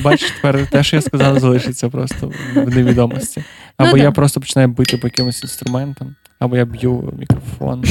Бачиш, 0.01 0.32
тепер 0.32 0.69
те, 0.69 0.84
що 0.84 0.95
я 0.95 1.01
сказав, 1.01 1.39
залишиться 1.39 1.89
просто 1.89 2.32
в 2.55 2.75
невідомості. 2.75 3.43
Або 3.78 3.91
ну, 3.91 3.97
я 3.97 4.03
да. 4.03 4.11
просто 4.11 4.39
починаю 4.39 4.67
бити 4.67 4.97
по 4.97 5.07
якимось 5.07 5.43
інструментам, 5.43 6.15
або 6.39 6.57
я 6.57 6.65
б'ю 6.65 7.13
мікрофон. 7.19 7.84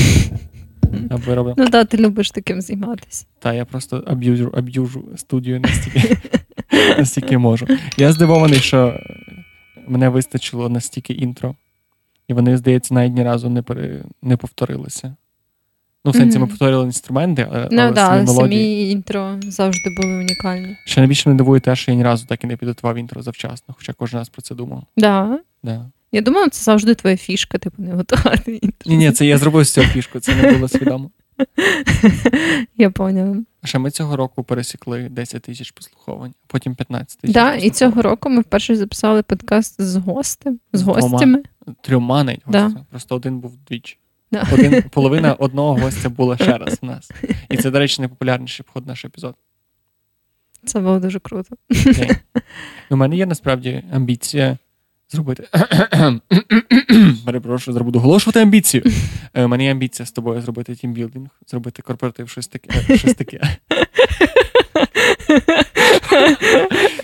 Або 1.10 1.34
роблю... 1.34 1.54
Ну 1.56 1.68
так, 1.68 1.88
ти 1.88 1.96
любиш 1.96 2.30
таким 2.30 2.60
займатися. 2.60 3.26
Так, 3.38 3.54
я 3.54 3.64
просто 3.64 4.04
аб'южу, 4.06 4.52
аб'южу 4.56 5.04
студію 5.16 5.60
настільки, 5.60 6.16
настільки 6.98 7.38
можу. 7.38 7.66
Я 7.96 8.12
здивований, 8.12 8.58
що 8.58 9.00
мене 9.88 10.08
вистачило 10.08 10.68
настільки 10.68 11.12
інтро, 11.12 11.54
і 12.28 12.34
вони, 12.34 12.56
здається, 12.56 12.94
навіть 12.94 13.14
ні 13.14 13.22
разу 13.22 13.48
не 13.48 13.62
пере... 13.62 14.04
не 14.22 14.36
повторилися. 14.36 15.16
Ну, 16.06 16.12
в 16.12 16.16
сенсі, 16.16 16.38
ми 16.38 16.46
повторювали 16.46 16.84
інструменти, 16.84 17.48
але, 17.52 17.68
ну, 17.70 17.82
але 17.82 17.92
да, 17.92 18.06
самі 18.06 18.26
мелодії. 18.26 18.60
самі 18.60 18.90
інтро 18.90 19.36
завжди 19.42 19.90
були 19.96 20.14
унікальні. 20.14 20.76
Ще 20.84 21.00
найбільше 21.00 21.28
мене 21.28 21.38
дивує 21.38 21.60
те, 21.60 21.76
що 21.76 21.90
я 21.90 21.96
ні 21.96 22.04
разу 22.04 22.26
так 22.26 22.44
і 22.44 22.46
не 22.46 22.56
підготував 22.56 22.96
інтро 22.96 23.22
завчасно, 23.22 23.74
хоча 23.78 23.92
кожен 23.92 24.18
раз 24.18 24.28
про 24.28 24.42
це 24.42 24.54
думав. 24.54 24.82
Да. 24.96 25.38
Да. 25.62 25.90
Я 26.12 26.20
думаю, 26.20 26.48
це 26.50 26.62
завжди 26.62 26.94
твоя 26.94 27.16
фішка, 27.16 27.58
типу, 27.58 27.82
не 27.82 27.92
готувати 27.92 28.52
інтро. 28.54 28.92
Ні, 28.92 28.96
ні, 28.96 29.12
це 29.12 29.26
я 29.26 29.38
зробив 29.38 29.64
з 29.64 29.72
цього 29.72 29.86
фішку, 29.86 30.20
це 30.20 30.34
не 30.34 30.52
було 30.52 30.68
свідомо. 30.68 31.10
Я 32.76 32.90
поняла. 32.90 33.36
Ще 33.64 33.78
ми 33.78 33.90
цього 33.90 34.16
року 34.16 34.44
пересікли 34.44 35.08
10 35.08 35.42
тисяч 35.42 35.70
послуховань, 35.70 36.34
потім 36.46 36.74
15 36.74 37.20
тисяч. 37.20 37.34
Да, 37.34 37.54
і 37.54 37.70
цього 37.70 38.02
року 38.02 38.30
ми 38.30 38.40
вперше 38.40 38.76
записали 38.76 39.22
подкаст 39.22 39.80
з 39.82 39.96
гостем, 39.96 40.60
з 40.72 40.82
гостями. 40.82 41.42
Трьома 41.80 42.24
навіть 42.24 42.42
да. 42.48 42.72
просто 42.90 43.16
один 43.16 43.38
був 43.38 43.58
двічі. 43.68 43.98
Да. 44.32 44.48
Один, 44.52 44.82
половина 44.90 45.34
одного 45.34 45.74
гостя 45.74 46.08
була 46.08 46.36
ще 46.36 46.58
раз 46.58 46.78
у 46.82 46.86
нас. 46.86 47.10
І 47.50 47.56
це, 47.56 47.70
до 47.70 47.78
речі, 47.78 48.02
найпопулярніший 48.02 48.66
вход 48.68 48.86
наш 48.86 49.04
епізод. 49.04 49.34
Це 50.64 50.80
було 50.80 50.98
дуже 50.98 51.18
круто. 51.18 51.56
Okay. 51.70 52.16
У 52.90 52.96
мене 52.96 53.16
є 53.16 53.26
насправді 53.26 53.82
амбіція 53.92 54.58
зробити. 55.08 55.48
Перепрошую, 57.26 57.74
зараз 57.74 57.96
оголошувати 57.96 58.40
амбіцію. 58.40 58.82
Е, 59.34 59.44
у 59.44 59.48
мене 59.48 59.64
є 59.64 59.70
амбіція 59.70 60.06
з 60.06 60.12
тобою 60.12 60.40
зробити 60.40 60.74
тімбілдинг, 60.74 61.28
зробити 61.46 61.82
корпоратив 61.82 62.28
щось 62.28 62.48
таке. 62.48 62.96
Щось 62.96 63.14
таке. 63.14 63.40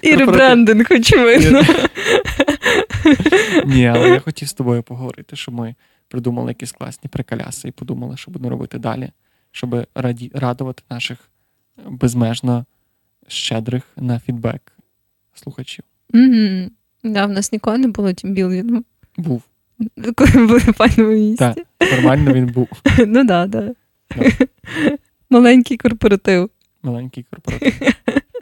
І 0.03 0.15
ребрендинг, 0.15 0.87
очевидно. 0.91 1.63
Ні, 3.65 3.87
але 3.87 4.09
я 4.09 4.21
хотів 4.21 4.49
з 4.49 4.53
тобою 4.53 4.83
поговорити, 4.83 5.37
що 5.37 5.53
ми 5.53 5.75
придумали 6.13 6.51
якісь 6.51 6.73
класні 6.73 7.09
приколяси 7.09 7.69
і 7.69 7.73
подумали, 7.73 8.17
що 8.17 8.31
будемо 8.31 8.51
робити 8.51 8.79
далі, 8.79 9.11
щоб 9.51 9.87
раді, 9.95 10.31
радувати 10.35 10.83
наших 10.91 11.19
безмежно 11.89 12.65
щедрих 13.29 13.83
на 13.97 14.19
фідбек 14.19 14.73
слухачів. 15.35 15.85
Mm-hmm. 16.11 16.71
Да, 17.05 17.27
в 17.27 17.31
нас 17.31 17.53
ніколи 17.53 17.79
не 17.79 17.89
було 17.89 18.13
тімбілдингу. 18.13 18.85
Був. 19.17 19.43
Коли 20.15 20.31
були 20.47 20.59
в 20.59 20.75
паному 20.75 21.15
місці. 21.15 21.37
Так, 21.37 21.59
нормально 21.93 22.33
він 22.33 22.47
був. 22.47 22.69
Ну 23.07 23.27
так, 23.27 23.51
так. 23.51 23.73
Маленький 25.31 25.77
корпоратив. 25.77 26.51
Маленький 26.83 27.27
корпоратив. 27.31 27.95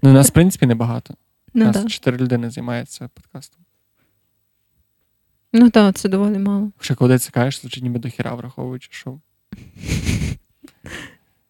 Ну, 0.03 0.12
нас, 0.12 0.29
в 0.29 0.33
принципі, 0.33 0.66
небагато. 0.66 1.14
Ну, 1.55 1.64
у 1.64 1.66
нас 1.66 1.83
да. 1.83 1.89
чотири 1.89 2.16
людини 2.16 2.51
займаються 2.51 3.09
подкастом. 3.14 3.64
Ну 5.53 5.70
так, 5.70 5.94
це 5.94 6.09
доволі 6.09 6.38
мало. 6.38 6.70
Ще 6.80 6.94
коли 6.94 7.18
це 7.18 7.30
кажеш, 7.30 7.61
звучить 7.61 7.82
ніби 7.82 7.98
до 7.98 8.09
хіра, 8.09 8.34
враховуючи, 8.34 8.88
що. 8.92 9.18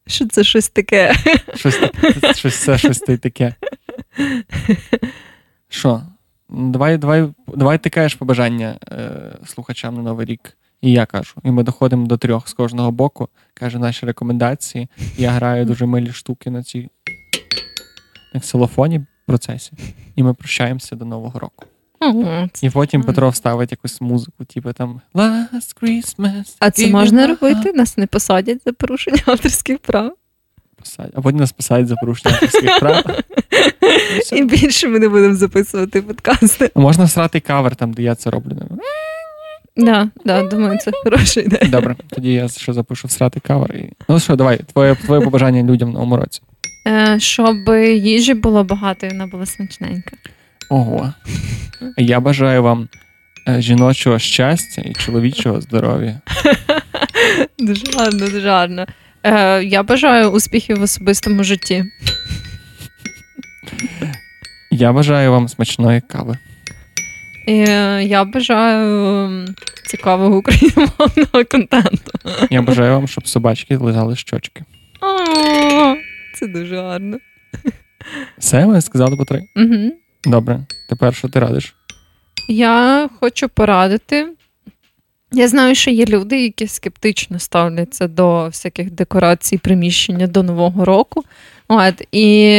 Що 0.06 0.28
це 0.28 0.44
щось 0.44 0.68
таке? 0.68 1.14
Щось 1.54 1.78
щось 2.36 2.56
це 2.56 2.78
щось 2.78 2.98
таке. 2.98 3.54
Що? 5.68 6.02
Давай 6.48 6.98
давай, 6.98 7.28
давай 7.46 7.78
ти 7.78 7.90
кажеш 7.90 8.14
побажання 8.14 8.78
е, 8.92 9.10
слухачам 9.46 9.94
на 9.94 10.02
Новий 10.02 10.26
рік. 10.26 10.56
І 10.80 10.92
я 10.92 11.06
кажу. 11.06 11.34
І 11.44 11.50
ми 11.50 11.62
доходимо 11.62 12.06
до 12.06 12.16
трьох 12.16 12.48
з 12.48 12.52
кожного 12.52 12.90
боку. 12.90 13.28
Каже 13.54 13.78
наші 13.78 14.06
рекомендації. 14.06 14.88
Я 15.16 15.30
граю 15.30 15.64
дуже 15.64 15.86
милі 15.86 16.12
штуки 16.12 16.50
на 16.50 16.62
цій 16.62 16.88
ксилофоні 18.40 19.00
процесі. 19.26 19.72
І 20.16 20.22
ми 20.22 20.34
прощаємося 20.34 20.96
до 20.96 21.04
Нового 21.04 21.38
року. 21.38 21.66
Ого, 22.02 22.48
І 22.62 22.70
потім 22.70 23.02
Петро 23.02 23.28
вставить 23.28 23.70
якусь 23.70 24.00
музику, 24.00 24.44
типу 24.44 24.72
там 24.72 25.00
Last 25.14 25.82
Christmas. 25.82 26.56
А 26.58 26.70
це 26.70 26.86
можна 26.86 27.26
робити? 27.26 27.72
Нас 27.72 27.96
не 27.96 28.06
посадять 28.06 28.58
за 28.66 28.72
порушення 28.72 29.22
авторських 29.26 29.78
прав. 29.78 30.12
Посадять. 30.78 31.12
А 31.16 31.20
потім 31.20 31.40
нас 31.40 31.52
посадять 31.52 31.88
за 31.88 31.94
порушення 31.96 32.34
авторських 32.34 32.78
прав. 32.80 33.04
І, 34.32 34.44
більше 34.44 34.88
ми 34.88 34.98
не 34.98 35.08
будемо 35.08 35.34
записувати 35.34 36.02
подкасти. 36.02 36.70
Можна 36.74 37.08
срати 37.08 37.40
кавер 37.40 37.76
там, 37.76 37.92
де 37.92 38.02
я 38.02 38.14
це 38.14 38.30
роблю. 38.30 38.56
Да, 39.76 40.08
да, 40.24 40.42
думаю, 40.42 40.78
це 40.78 40.90
хороша 41.04 41.40
ідея. 41.40 41.70
Добре, 41.70 41.96
тоді 42.08 42.32
я 42.32 42.48
ще 42.48 42.72
запишу 42.72 43.08
всрати 43.08 43.40
кавер. 43.40 43.76
І... 43.76 43.92
Ну 44.08 44.20
що, 44.20 44.36
давай, 44.36 44.58
твоє 44.72 44.94
твоє 44.94 45.20
побажання 45.20 45.62
людям 45.62 45.88
на 45.88 45.94
новому 45.94 46.16
році. 46.16 46.40
Е, 46.86 47.20
Щоб 47.20 47.56
їжі 47.94 48.34
було 48.34 48.64
багато 48.64 49.06
і 49.06 49.10
вона 49.10 49.26
була 49.26 49.46
смачненька. 49.46 50.16
Ого. 50.70 51.14
Я 51.96 52.20
бажаю 52.20 52.62
вам 52.62 52.88
е, 53.48 53.60
жіночого 53.60 54.18
щастя 54.18 54.82
і 54.82 54.92
чоловічого 54.92 55.60
здоров'я. 55.60 56.20
Дуже 57.58 57.82
гарно, 57.98 58.18
дуже 58.28 58.50
гарно. 58.50 58.86
Е, 59.22 59.64
Я 59.64 59.82
бажаю 59.82 60.30
успіхів 60.30 60.78
в 60.78 60.82
особистому 60.82 61.44
житті. 61.44 61.84
Я 64.70 64.92
бажаю 64.92 65.30
вам 65.30 65.48
смачної 65.48 66.00
кави. 66.00 66.38
І 67.46 67.56
Я 68.08 68.24
бажаю 68.24 69.46
цікавого 69.86 70.36
україномовного 70.36 71.44
контенту. 71.50 72.12
Я 72.50 72.62
бажаю 72.62 72.92
вам, 72.94 73.08
щоб 73.08 73.28
собачки 73.28 73.76
лизали 73.76 74.16
щочки. 74.16 74.64
О, 75.00 75.96
Це 76.34 76.46
дуже 76.46 76.76
гарно. 76.76 77.18
Все, 78.38 78.66
ми 78.66 78.80
сказали 78.80 79.16
по 79.16 79.24
три? 79.24 79.42
Угу. 79.56 79.92
Добре, 80.24 80.60
тепер 80.88 81.14
що 81.14 81.28
ти 81.28 81.40
радиш? 81.40 81.74
Я 82.48 83.08
хочу 83.20 83.48
порадити. 83.48 84.28
Я 85.32 85.48
знаю, 85.48 85.74
що 85.74 85.90
є 85.90 86.04
люди, 86.04 86.42
які 86.42 86.66
скептично 86.66 87.38
ставляться 87.38 88.08
до 88.08 88.46
всяких 88.46 88.90
декорацій 88.90 89.58
приміщення 89.58 90.26
до 90.26 90.42
Нового 90.42 90.84
року. 90.84 91.24
От, 91.68 92.06
І, 92.12 92.56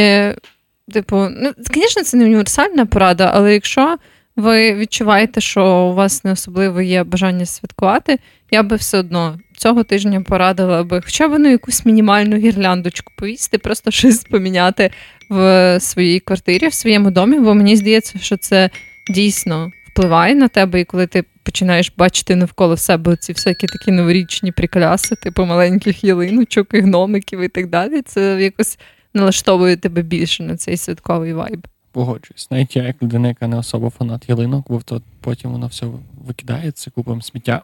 типу, 0.92 1.16
ну, 1.30 1.52
звісно, 1.58 2.02
це 2.02 2.16
не 2.16 2.24
універсальна 2.24 2.86
порада, 2.86 3.30
але 3.34 3.54
якщо 3.54 3.96
ви 4.36 4.74
відчуваєте, 4.74 5.40
що 5.40 5.66
у 5.66 5.94
вас 5.94 6.24
не 6.24 6.32
особливо 6.32 6.80
є 6.80 7.04
бажання 7.04 7.46
святкувати, 7.46 8.18
я 8.50 8.62
би 8.62 8.76
все 8.76 8.98
одно 8.98 9.38
цього 9.62 9.84
тижня 9.84 10.20
порадила 10.20 10.84
би 10.84 11.00
хоча 11.04 11.28
б 11.28 11.38
ну, 11.38 11.50
якусь 11.50 11.86
мінімальну 11.86 12.36
гірляндочку 12.36 13.12
повісти, 13.16 13.58
просто 13.58 13.90
щось 13.90 14.24
поміняти 14.24 14.90
в 15.30 15.78
своїй 15.80 16.20
квартирі, 16.20 16.68
в 16.68 16.74
своєму 16.74 17.10
домі, 17.10 17.40
бо 17.40 17.54
мені 17.54 17.76
здається, 17.76 18.18
що 18.18 18.36
це 18.36 18.70
дійсно 19.10 19.70
впливає 19.88 20.34
на 20.34 20.48
тебе, 20.48 20.80
і 20.80 20.84
коли 20.84 21.06
ти 21.06 21.24
починаєш 21.42 21.92
бачити 21.96 22.36
навколо 22.36 22.76
себе 22.76 23.16
ці 23.16 23.32
всякі 23.32 23.66
такі 23.66 23.92
новорічні 23.92 24.52
прикляси, 24.52 25.14
типу 25.14 25.44
маленьких 25.44 26.04
ялиночок, 26.04 26.68
і 26.74 26.80
гномиків 26.80 27.40
і 27.40 27.48
так 27.48 27.68
далі, 27.68 28.02
це 28.02 28.42
якось 28.42 28.78
налаштовує 29.14 29.76
тебе 29.76 30.02
більше 30.02 30.42
на 30.42 30.56
цей 30.56 30.76
святковий 30.76 31.32
вайб. 31.32 31.66
Погоджуюсь. 31.92 32.48
Навіть 32.50 32.76
я, 32.76 32.82
як 32.82 33.02
людина, 33.02 33.28
яка 33.28 33.46
не 33.46 33.56
особа 33.56 33.90
фанат 33.90 34.28
ялинок, 34.28 34.66
бо 34.68 34.80
то 34.80 35.02
потім 35.20 35.52
воно 35.52 35.66
все 35.66 35.86
викидається 36.26 36.90
купом 36.90 37.22
сміття. 37.22 37.62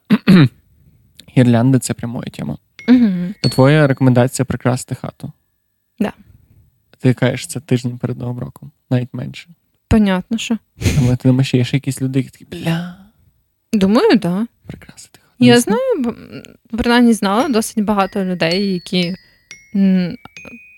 Гірлянди 1.39 1.79
це 1.79 1.95
прямоя 1.95 2.27
тема. 2.33 2.59
Угу. 2.89 3.35
То 3.43 3.49
твоя 3.49 3.87
рекомендація 3.87 4.47
прикрасти 4.47 4.95
хату. 4.95 5.33
Да. 5.99 6.13
Ти 6.99 7.15
кажеш, 7.15 7.47
це 7.47 7.61
тиждень 7.61 7.99
перед 7.99 8.19
Новим 8.19 8.39
роком, 8.39 8.71
навіть 8.91 9.09
менше. 9.13 9.49
Понятно, 9.89 10.39
що. 10.39 10.59
Але 10.99 11.17
ти 11.17 11.29
думаєш, 11.29 11.55
є 11.55 11.65
ще 11.65 11.77
якісь 11.77 12.03
люди, 12.03 12.19
які 12.19 12.31
такі 12.31 12.45
бля. 12.45 12.97
Думаю, 13.73 14.11
так. 14.11 14.21
Да. 14.21 14.47
Прикрасити 14.67 15.19
хату. 15.23 15.45
Я 15.45 15.61
знаю, 15.61 16.03
бо, 16.05 16.15
принаймні 16.79 17.13
знала 17.13 17.49
досить 17.49 17.85
багато 17.85 18.25
людей, 18.25 18.73
які 18.73 19.15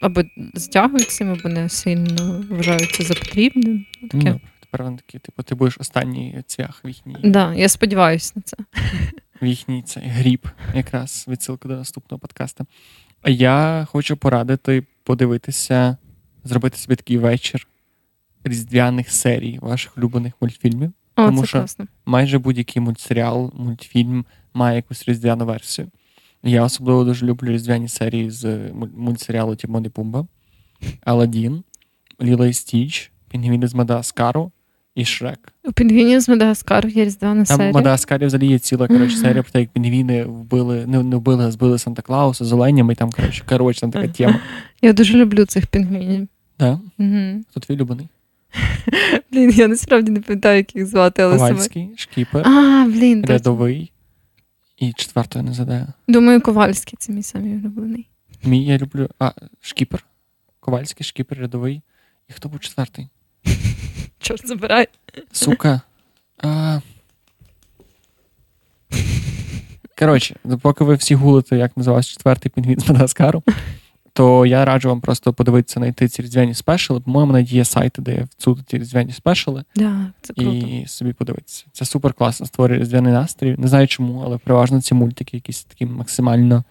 або 0.03 0.23
стягують 0.55 1.11
цим, 1.11 1.31
або 1.31 1.49
не 1.49 1.69
сильно 1.69 2.45
вважають 2.51 2.93
це 2.93 3.05
за 3.05 3.15
потрібним. 3.15 3.87
Ну, 4.03 4.09
Таке. 4.09 4.25
добре. 4.25 4.41
Тепер 4.61 4.83
вони 4.83 4.97
такі, 4.97 5.19
типу, 5.19 5.43
ти 5.43 5.55
будеш 5.55 5.77
останній 5.81 6.43
цвях 6.47 6.85
в 6.85 6.89
їхній, 6.89 7.17
Да, 7.25 7.55
я 7.55 7.69
сподіваюся 7.69 8.33
на 8.37 8.43
це. 8.43 8.57
В 9.43 9.47
їхній 9.47 9.83
цей 9.83 10.03
гріб, 10.07 10.49
якраз 10.75 11.25
відсилка 11.29 11.69
до 11.69 11.77
наступного 11.77 12.19
подкасту. 12.19 12.67
Я 13.27 13.87
хочу 13.91 14.17
порадити 14.17 14.87
подивитися, 15.05 15.97
зробити 16.45 16.77
собі 16.79 16.97
такий 16.97 17.19
вечір 17.19 17.67
різдвяних 18.45 19.11
серій 19.11 19.59
ваших 19.63 19.97
улюблених 19.99 20.33
мультфільмів. 20.41 20.93
О, 21.17 21.27
Тому 21.27 21.41
це 21.41 21.47
що- 21.47 21.59
класно. 21.59 21.87
майже 22.07 22.39
будь-який 22.39 22.83
мультсеріал, 22.83 23.53
мультфільм 23.57 24.25
має 24.55 24.77
якусь 24.77 25.09
різдвяну 25.09 25.47
версію. 25.47 25.89
Я 26.43 26.63
особливо 26.65 27.05
дуже 27.05 27.27
люблю 27.27 27.53
різдвяні 27.53 27.89
серії 27.89 28.31
з 28.31 28.59
мультсеріалу 28.97 29.57
Тімон 29.57 29.85
і 29.85 29.89
Пумба, 29.89 30.27
Аладдін, 31.05 31.63
Ліла 32.23 32.47
і 32.47 32.53
Стіч, 32.53 33.13
Пінгвіни 33.29 33.69
з 33.69 33.75
Мадагаскару 33.75 34.53
і 35.01 35.05
Шрек. 35.05 35.53
У 35.65 35.73
пінгвінів 35.73 36.21
з 36.21 36.29
Мадагаскару 36.29 36.89
є 36.89 37.05
різдвяна 37.05 37.45
Там 37.45 37.71
в. 37.71 37.75
Мадагаскарі 37.75 38.27
взагалі 38.27 38.49
є 38.49 38.59
ціла 38.59 38.89
коротше, 38.89 39.17
серія 39.17 39.43
про 39.43 39.53
те, 39.53 39.61
як 39.61 39.69
пінгвіни 39.69 40.25
вбили, 40.25 40.87
не, 40.87 41.03
не 41.03 41.17
вбили, 41.17 41.45
а 41.45 41.51
збили 41.51 41.79
Санта 41.79 42.03
Клауса 42.03 42.45
з 42.45 42.53
оленями, 42.53 42.93
і 42.93 42.97
там, 42.97 43.11
коротше, 43.11 43.45
коротше, 43.49 43.81
там 43.81 43.91
така 43.91 44.09
тема. 44.09 44.41
Я 44.83 44.93
дуже 44.93 45.19
люблю 45.19 45.45
цих 45.45 45.67
пінгвінів. 45.67 46.29
Да? 46.59 46.81
Угу. 46.99 47.43
Хто 47.51 47.61
твій? 47.61 47.77
Блін, 49.33 49.51
я 49.51 49.69
насправді 49.69 50.11
не 50.11 50.21
пам'ятаю, 50.21 50.57
як 50.57 50.77
їх 50.77 50.87
звати, 50.87 51.23
але 51.23 51.39
саме. 51.39 51.51
Ковальський, 51.51 51.91
Шкіпер, 51.97 52.49
А, 52.49 52.85
блін. 52.89 53.25
Рядовий. 53.25 53.93
І 54.79 54.93
четвертого 54.93 55.45
не 55.45 55.53
задаю. 55.53 55.87
Думаю, 56.09 56.41
Ковальський 56.41 56.97
це 56.99 57.13
мій 57.13 57.23
самий 57.23 57.53
улюблений. 57.53 58.07
Мій 58.45 58.65
я 58.65 58.79
люблю. 58.79 59.09
А, 59.19 59.33
Шкіпер. 59.61 60.05
Ковальський, 60.61 61.07
Шкіпер, 61.07 61.39
рядовий. 61.39 61.83
І 62.29 62.33
хто 62.33 62.49
був 62.49 62.61
четвертий? 62.61 63.09
Чорт 64.21 64.49
забирай. 64.49 64.89
Сука. 65.33 65.81
А... 66.43 66.81
Коротше, 69.99 70.37
поки 70.63 70.85
ви 70.85 70.95
всі 70.95 71.15
гулите, 71.15 71.57
як 71.57 71.77
називався 71.77 72.11
четвертий 72.11 72.53
пінгвін 72.55 72.81
з 72.81 72.89
Мадагаскару, 72.89 73.43
то 74.13 74.47
я 74.47 74.65
раджу 74.65 74.89
вам 74.89 75.01
просто 75.01 75.33
подивитися, 75.33 75.81
знайти 75.81 76.09
ці 76.09 76.23
різдвяні 76.23 76.55
спешали. 76.55 77.01
По-моєму, 77.01 77.33
навіть 77.33 77.53
є 77.53 77.65
сайти, 77.65 78.03
де 78.03 78.27
всюди 78.39 78.63
ці 78.67 78.79
різдвяні 78.79 79.13
спешали, 79.13 79.65
Да, 79.77 80.07
це 80.23 80.35
круто. 80.35 80.51
і 80.51 80.85
собі 80.87 81.13
подивитися. 81.13 81.65
Це 81.73 81.85
супер 81.85 82.13
класно, 82.13 82.47
створює 82.47 82.79
різдвяний 82.79 83.13
настрій. 83.13 83.55
Не 83.59 83.69
знаю 83.69 83.87
чому, 83.89 84.23
але 84.27 84.39
переважно 84.39 84.81
ці 84.81 84.95
мультики 84.95 85.37
якісь 85.37 85.65
такі 85.65 85.87
максимально 85.87 86.65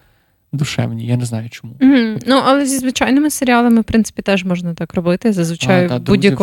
душевні. 0.53 1.05
Я 1.07 1.17
не 1.17 1.25
знаю 1.25 1.49
чому. 1.49 1.75
Мгм. 1.79 2.19
Ну, 2.27 2.41
але 2.45 2.65
зі 2.65 2.77
звичайними 2.77 3.29
серіалами, 3.29 3.81
в 3.81 3.83
принципі, 3.83 4.21
теж 4.21 4.43
можна 4.43 4.73
так 4.73 4.93
робити. 4.93 5.33
Зазвичай 5.33 5.85
А, 5.85 5.89
та, 5.89 5.95
в 5.95 5.99
друзів 5.99 6.37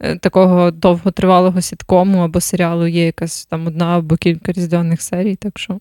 е, 0.00 0.16
такого 0.16 0.70
довготривалого 0.70 1.60
сіткому 1.60 2.18
або 2.18 2.40
серіалу 2.40 2.86
є 2.86 3.06
якась 3.06 3.46
там 3.46 3.66
одна 3.66 3.98
або 3.98 4.16
кілька 4.16 4.52
різдвяних 4.52 5.02
серій, 5.02 5.36
так 5.36 5.58
що. 5.58 5.80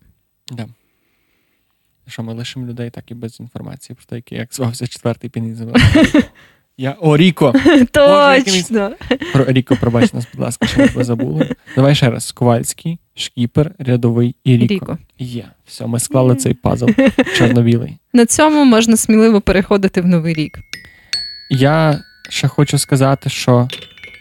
Да. 0.51 0.67
Що 2.07 2.23
ми 2.23 2.33
лишимо 2.33 2.67
людей 2.67 2.89
так 2.89 3.11
і 3.11 3.13
без 3.13 3.39
інформації 3.39 3.95
про 3.95 4.05
те, 4.05 4.15
який 4.15 4.37
як 4.37 4.53
звався 4.53 4.87
четвертий 4.87 5.29
пінізм. 5.29 5.69
Я 6.79 6.95
О, 6.99 7.17
Ріко! 7.17 7.53
Точно! 7.91 8.91
Про 9.33 9.45
Ріко, 9.45 9.75
пробач 9.75 10.13
нас, 10.13 10.27
будь 10.33 10.41
ласка, 10.41 10.67
що 10.67 10.87
ми 10.95 11.03
забули. 11.03 11.55
Давай 11.75 11.95
ще 11.95 12.09
раз: 12.09 12.31
Ковальський, 12.31 12.99
Шкіпер, 13.15 13.71
Рядовий 13.79 14.35
і. 14.43 14.57
Ріко. 14.57 14.97
Є. 15.19 15.45
Все, 15.65 15.87
ми 15.87 15.99
склали 15.99 16.35
цей 16.35 16.53
пазл 16.53 16.85
чорно-білий. 17.37 17.97
На 18.13 18.25
цьому 18.25 18.65
можна 18.65 18.97
сміливо 18.97 19.41
переходити 19.41 20.01
в 20.01 20.07
новий 20.07 20.33
рік. 20.33 20.59
Я 21.49 22.03
ще 22.29 22.47
хочу 22.47 22.77
сказати, 22.77 23.29
що 23.29 23.67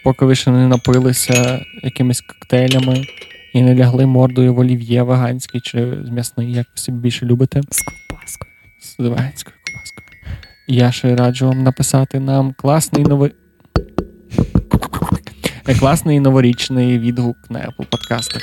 поки 0.07 0.25
ви 0.25 0.35
ще 0.35 0.51
не 0.51 0.67
напилися 0.67 1.65
якимись 1.83 2.21
коктейлями 2.21 3.05
і 3.53 3.61
не 3.61 3.75
лягли 3.75 4.05
мордою 4.05 4.53
в 4.53 4.59
олів'є 4.59 5.03
веганський 5.03 5.61
чи 5.61 5.93
з 6.05 6.09
м'ясний, 6.09 6.53
як 6.53 6.67
ви 6.75 6.77
собі 6.77 6.97
більше 6.97 7.25
любите. 7.25 7.61
З 7.71 7.81
ковбаскою. 7.81 8.51
з 8.81 8.99
веганською 8.99 9.55
ковбаскою. 9.65 10.07
Я 10.67 10.91
ще 10.91 11.15
раджу 11.15 11.47
вам 11.47 11.63
написати 11.63 12.19
нам 12.19 12.53
класний 12.57 13.03
новий. 13.03 13.31
Класний 15.79 16.19
новорічний 16.19 16.99
відгук 16.99 17.37
на 17.49 17.59
Apple 17.59 17.85
подкастах. 17.89 18.41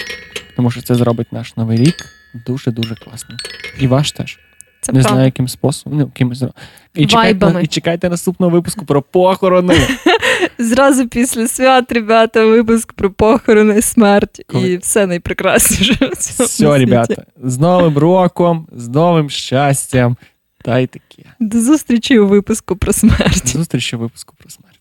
Тому 0.56 0.70
що 0.70 0.82
це 0.82 0.94
зробить 0.94 1.32
наш 1.32 1.56
новий 1.56 1.78
рік 1.78 2.06
дуже-дуже 2.46 2.94
класно. 2.94 3.36
І 3.78 3.86
ваш 3.86 4.12
теж. 4.12 4.38
Це 4.80 4.92
не 4.92 5.00
правда. 5.00 5.14
знаю, 5.14 5.24
яким 5.26 5.48
способом. 5.48 5.98
Ну, 5.98 6.04
якимось... 6.04 6.42
зро- 6.42 6.52
І 6.94 7.06
чекайте, 7.06 7.16
Вайбами. 7.16 7.62
і 7.62 7.66
чекайте 7.66 8.08
наступного 8.10 8.52
випуску 8.52 8.84
про 8.84 9.02
похорони. 9.02 9.74
Зразу 10.58 11.08
після 11.08 11.48
свят, 11.48 11.92
ребята, 11.92 12.44
випуск 12.46 12.92
про 12.92 13.10
похорони, 13.10 13.82
смерть 13.82 14.42
Коли- 14.48 14.68
і 14.68 14.76
все 14.76 15.06
найпрекрасніше. 15.06 15.92
в 15.94 15.98
цьому 15.98 16.46
Все, 16.46 16.46
світі. 16.48 16.70
ребята, 16.72 17.24
з 17.42 17.58
Новим 17.58 17.98
роком, 17.98 18.68
з 18.72 18.88
новим 18.88 19.30
щастям. 19.30 20.16
Та 20.64 20.78
й 20.78 20.86
таке. 20.86 21.22
До 21.40 21.60
зустрічі 21.60 22.18
у 22.18 22.26
випуску 22.26 22.76
про 22.76 22.92
смерть. 22.92 23.48
Зустрічі 23.48 23.96
у 23.96 23.98
випуску 23.98 24.34
про 24.38 24.50
смерть. 24.50 24.80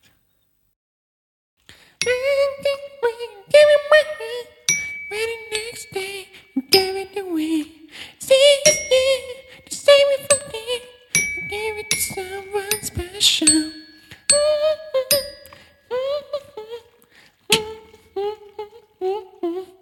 Special. 12.82 13.72
Mm-hmm. 19.02 19.64